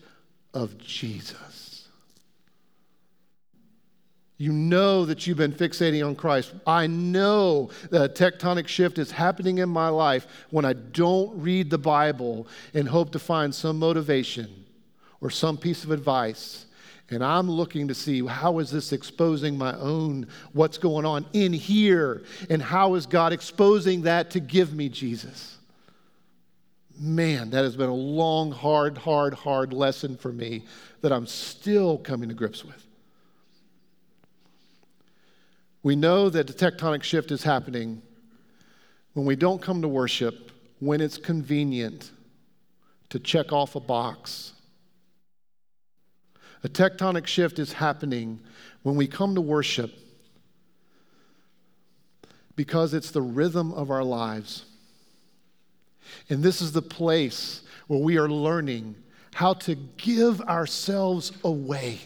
of 0.55 0.79
Jesus. 0.79 1.89
You 4.43 4.53
know 4.53 5.05
that 5.05 5.25
you've 5.25 5.39
been 5.39 5.53
fixating 5.53 6.05
on 6.05 6.17
Christ. 6.17 6.53
I 6.67 6.89
know 6.89 7.71
that 7.91 8.03
a 8.03 8.09
tectonic 8.09 8.67
shift 8.67 8.99
is 8.99 9.13
happening 9.13 9.59
in 9.59 9.69
my 9.69 9.89
life 9.89 10.27
when 10.51 10.65
I 10.65 10.73
don't 10.73 11.41
read 11.41 11.71
the 11.71 11.79
Bible 11.79 12.49
and 12.75 12.89
hope 12.89 13.13
to 13.13 13.21
find 13.21 13.55
some 13.55 13.79
motivation 13.79 14.65
or 15.21 15.31
some 15.31 15.57
piece 15.57 15.85
of 15.85 15.93
advice. 15.93 16.67
And 17.11 17.23
I'm 17.23 17.49
looking 17.49 17.87
to 17.87 17.95
see 17.95 18.27
how 18.27 18.59
is 18.59 18.71
this 18.71 18.93
exposing 18.93 19.57
my 19.57 19.77
own, 19.77 20.27
what's 20.55 20.79
going 20.79 21.07
on 21.07 21.25
in 21.35 21.53
here, 21.53 22.25
and 22.51 22.61
how 22.61 22.95
is 22.95 23.07
God 23.07 23.33
exposing 23.33 24.03
that 24.03 24.31
to 24.33 24.41
give 24.41 24.75
me 24.75 24.89
Jesus? 24.89 25.59
Man, 27.03 27.51
that 27.51 27.65
has 27.65 27.77
been 27.77 27.89
a 27.89 27.95
long, 27.95 28.53
hard, 28.53 28.97
hard, 28.97 29.35
hard 29.35 29.73
lesson 29.73 30.17
for 30.17 30.33
me 30.33 30.65
that 31.01 31.13
I'm 31.13 31.27
still 31.27 31.99
coming 31.99 32.29
to 32.29 32.35
grips 32.35 32.65
with. 32.65 32.87
We 35.83 35.97
know 35.97 36.31
that 36.31 36.47
the 36.47 36.53
tectonic 36.53 37.03
shift 37.03 37.33
is 37.33 37.43
happening 37.43 38.03
when 39.15 39.27
we 39.27 39.35
don't 39.35 39.61
come 39.61 39.83
to 39.83 39.89
worship 39.89 40.53
when 40.79 41.01
it's 41.01 41.19
convenient 41.19 42.13
to 43.11 43.19
check 43.19 43.53
off 43.53 43.75
a 43.75 43.81
box. 43.81 44.53
A 46.63 46.69
tectonic 46.69 47.27
shift 47.27 47.59
is 47.59 47.73
happening 47.73 48.39
when 48.85 48.95
we 48.95 49.09
come 49.09 49.35
to 49.35 49.41
worship 49.41 49.93
because 52.55 52.95
it's 52.95 53.11
the 53.11 53.23
rhythm 53.23 53.73
of 53.73 53.91
our 53.91 54.05
lives. 54.05 54.67
And 56.29 56.43
this 56.43 56.61
is 56.61 56.73
the 56.73 56.83
place 56.83 57.63
where 57.87 58.01
we 58.01 58.19
are 58.19 58.29
learning 58.29 58.97
how 59.35 59.55
to 59.55 59.75
give 59.75 60.41
ourselves 60.43 61.33
away. 61.45 62.01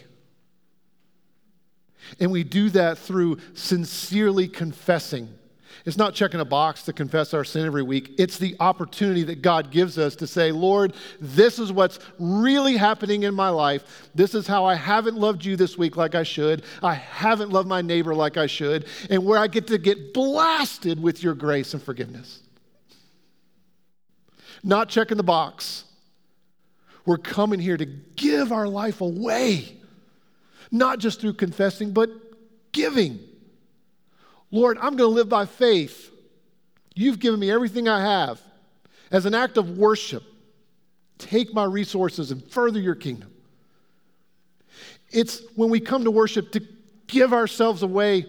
And 2.19 2.31
we 2.31 2.43
do 2.43 2.69
that 2.69 2.97
through 2.97 3.37
sincerely 3.53 4.47
confessing. 4.47 5.29
It's 5.85 5.97
not 5.97 6.13
checking 6.13 6.39
a 6.39 6.45
box 6.45 6.83
to 6.83 6.93
confess 6.93 7.33
our 7.33 7.43
sin 7.43 7.65
every 7.65 7.83
week. 7.83 8.15
It's 8.17 8.37
the 8.37 8.55
opportunity 8.59 9.23
that 9.23 9.41
God 9.41 9.71
gives 9.71 9.97
us 9.97 10.15
to 10.17 10.27
say, 10.27 10.51
Lord, 10.51 10.93
this 11.19 11.59
is 11.59 11.71
what's 11.71 11.99
really 12.19 12.75
happening 12.75 13.23
in 13.23 13.33
my 13.33 13.49
life. 13.49 14.09
This 14.15 14.33
is 14.33 14.47
how 14.47 14.65
I 14.65 14.75
haven't 14.75 15.17
loved 15.17 15.45
you 15.45 15.55
this 15.55 15.77
week 15.77 15.95
like 15.95 16.15
I 16.15 16.23
should. 16.23 16.63
I 16.81 16.95
haven't 16.95 17.51
loved 17.51 17.67
my 17.67 17.81
neighbor 17.81 18.15
like 18.15 18.37
I 18.37 18.47
should. 18.47 18.85
And 19.09 19.25
where 19.25 19.39
I 19.39 19.47
get 19.47 19.67
to 19.67 19.77
get 19.77 20.13
blasted 20.13 21.01
with 21.01 21.23
your 21.23 21.35
grace 21.35 21.73
and 21.73 21.83
forgiveness 21.83 22.39
not 24.67 24.89
checking 24.89 25.17
the 25.17 25.23
box. 25.23 25.85
We're 27.05 27.17
coming 27.17 27.59
here 27.59 27.77
to 27.77 27.85
give 27.85 28.51
our 28.51 28.67
life 28.67 28.99
away, 28.99 29.77
not 30.71 30.99
just 30.99 31.21
through 31.21 31.33
confessing, 31.33 31.91
but 31.91 32.09
giving. 32.73 33.19
Lord, 34.51 34.77
I'm 34.77 34.97
going 34.97 35.09
to 35.09 35.15
live 35.15 35.29
by 35.29 35.45
faith. 35.45 36.11
You've 36.95 37.19
given 37.19 37.39
me 37.39 37.49
everything 37.49 37.87
I 37.87 38.01
have. 38.01 38.41
As 39.09 39.25
an 39.25 39.33
act 39.33 39.55
of 39.55 39.77
worship, 39.77 40.23
take 41.17 41.53
my 41.53 41.63
resources 41.63 42.31
and 42.31 42.43
further 42.43 42.79
your 42.79 42.95
kingdom. 42.95 43.31
It's 45.09 45.41
when 45.55 45.69
we 45.69 45.79
come 45.79 46.03
to 46.03 46.11
worship 46.11 46.51
to 46.51 46.61
give 47.07 47.31
ourselves 47.31 47.83
away 47.83 48.25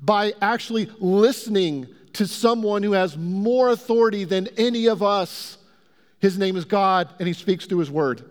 by 0.00 0.32
actually 0.40 0.90
listening 0.98 1.86
to 2.16 2.26
someone 2.26 2.82
who 2.82 2.92
has 2.92 3.16
more 3.16 3.68
authority 3.68 4.24
than 4.24 4.48
any 4.56 4.86
of 4.86 5.02
us. 5.02 5.58
His 6.18 6.38
name 6.38 6.56
is 6.56 6.64
God, 6.64 7.08
and 7.18 7.28
He 7.28 7.34
speaks 7.34 7.66
through 7.66 7.78
His 7.78 7.90
Word. 7.90 8.24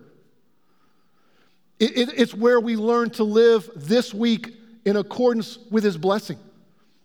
It, 1.79 1.97
it, 1.97 2.09
it's 2.17 2.33
where 2.33 2.59
we 2.59 2.75
learn 2.75 3.11
to 3.11 3.23
live 3.23 3.69
this 3.75 4.13
week 4.13 4.55
in 4.85 4.95
accordance 4.95 5.59
with 5.69 5.83
His 5.83 5.97
blessing, 5.97 6.39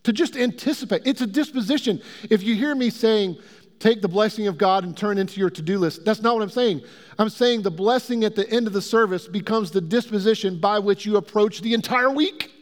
to 0.04 0.12
just 0.12 0.36
anticipate. 0.36 1.02
It's 1.04 1.20
a 1.20 1.26
disposition. 1.26 2.00
If 2.30 2.42
you 2.42 2.54
hear 2.54 2.74
me 2.74 2.88
saying, 2.88 3.36
take 3.78 4.00
the 4.00 4.08
blessing 4.08 4.46
of 4.46 4.56
God 4.56 4.84
and 4.84 4.96
turn 4.96 5.18
into 5.18 5.38
your 5.38 5.50
to 5.50 5.62
do 5.62 5.78
list, 5.78 6.06
that's 6.06 6.22
not 6.22 6.34
what 6.34 6.42
I'm 6.42 6.50
saying. 6.50 6.80
I'm 7.18 7.28
saying 7.28 7.60
the 7.60 7.70
blessing 7.70 8.24
at 8.24 8.34
the 8.34 8.48
end 8.48 8.66
of 8.66 8.72
the 8.72 8.80
service 8.80 9.28
becomes 9.28 9.70
the 9.70 9.82
disposition 9.82 10.58
by 10.58 10.78
which 10.78 11.04
you 11.04 11.18
approach 11.18 11.60
the 11.60 11.74
entire 11.74 12.10
week 12.10 12.59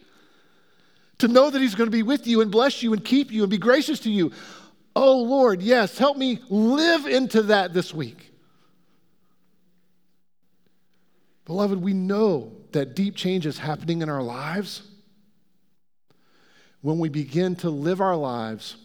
to 1.18 1.28
know 1.28 1.50
that 1.50 1.60
He's 1.60 1.74
going 1.74 1.88
to 1.88 1.96
be 1.96 2.02
with 2.02 2.26
you 2.26 2.40
and 2.40 2.50
bless 2.50 2.82
you 2.82 2.92
and 2.92 3.04
keep 3.04 3.30
you 3.30 3.42
and 3.42 3.50
be 3.50 3.58
gracious 3.58 4.00
to 4.00 4.10
you. 4.10 4.32
Oh, 4.94 5.18
Lord, 5.22 5.62
yes, 5.62 5.98
help 5.98 6.16
me 6.16 6.40
live 6.48 7.06
into 7.06 7.42
that 7.44 7.72
this 7.72 7.94
week. 7.94 8.32
Beloved, 11.44 11.80
we 11.80 11.94
know 11.94 12.52
that 12.72 12.94
deep 12.94 13.16
change 13.16 13.46
is 13.46 13.58
happening 13.58 14.02
in 14.02 14.08
our 14.08 14.22
lives 14.22 14.82
when 16.82 16.98
we 16.98 17.08
begin 17.08 17.56
to 17.56 17.70
live 17.70 18.00
our 18.00 18.16
lives 18.16 18.76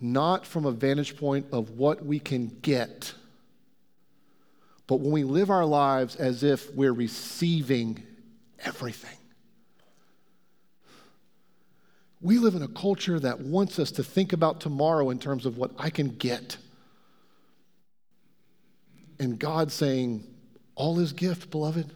not 0.00 0.46
from 0.46 0.64
a 0.64 0.72
vantage 0.72 1.16
point 1.16 1.46
of 1.52 1.70
what 1.72 2.04
we 2.04 2.18
can 2.18 2.48
get, 2.62 3.12
but 4.86 5.00
when 5.00 5.12
we 5.12 5.24
live 5.24 5.50
our 5.50 5.66
lives 5.66 6.16
as 6.16 6.42
if 6.42 6.72
we're 6.74 6.92
receiving 6.92 8.02
everything. 8.64 9.16
We 12.20 12.38
live 12.38 12.54
in 12.54 12.62
a 12.62 12.68
culture 12.68 13.18
that 13.18 13.40
wants 13.40 13.78
us 13.78 13.90
to 13.92 14.04
think 14.04 14.32
about 14.32 14.60
tomorrow 14.60 15.10
in 15.10 15.18
terms 15.18 15.46
of 15.46 15.56
what 15.56 15.70
I 15.78 15.88
can 15.88 16.08
get. 16.08 16.58
And 19.18 19.38
God 19.38 19.72
saying, 19.72 20.26
All 20.74 20.98
is 20.98 21.12
gift, 21.12 21.50
beloved. 21.50 21.94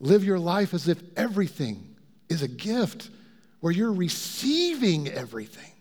Live 0.00 0.22
your 0.22 0.38
life 0.38 0.74
as 0.74 0.86
if 0.86 1.02
everything 1.16 1.96
is 2.28 2.42
a 2.42 2.48
gift 2.48 3.10
where 3.60 3.72
you're 3.72 3.92
receiving 3.92 5.08
everything. 5.08 5.72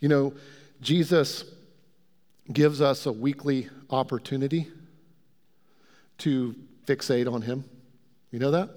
You 0.00 0.08
know, 0.08 0.34
Jesus 0.80 1.44
gives 2.52 2.80
us 2.80 3.06
a 3.06 3.12
weekly 3.12 3.68
opportunity 3.90 4.68
to 6.18 6.54
fixate 6.86 7.32
on 7.32 7.42
Him. 7.42 7.64
You 8.30 8.38
know 8.38 8.50
that? 8.50 8.70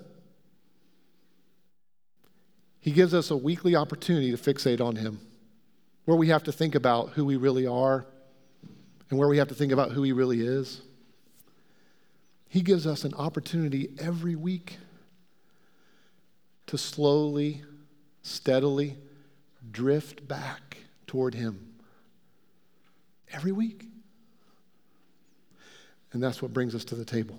He 2.82 2.92
gives 2.92 3.14
us 3.14 3.30
a 3.30 3.38
weekly 3.38 3.76
opportunity 3.76 4.32
to 4.32 4.38
fixate 4.38 4.82
on 4.82 4.96
Him, 4.96 5.20
where 6.06 6.18
we 6.18 6.28
have 6.30 6.44
to 6.44 6.52
think 6.52 6.76
about 6.76 7.12
who 7.12 7.24
we 7.24 7.38
really 7.38 7.68
are 7.68 8.06
and 9.10 9.20
where 9.20 9.28
we 9.28 9.38
have 9.38 9.50
to 9.50 9.56
think 9.56 9.72
about 9.72 9.92
who 9.92 10.02
He 10.02 10.12
really 10.12 10.42
is. 10.42 10.82
He 12.50 12.62
gives 12.62 12.86
us 12.86 13.06
an 13.06 13.14
opportunity 13.14 13.94
every 14.00 14.36
week 14.36 14.78
to 16.68 16.78
slowly, 16.78 17.62
steadily 18.24 18.98
drift 19.72 20.28
back 20.28 20.78
toward 21.06 21.36
Him. 21.36 21.74
Every 23.32 23.52
week. 23.52 23.86
And 26.14 26.22
that's 26.22 26.42
what 26.42 26.52
brings 26.52 26.74
us 26.76 26.84
to 26.86 26.96
the 26.96 27.06
table. 27.06 27.38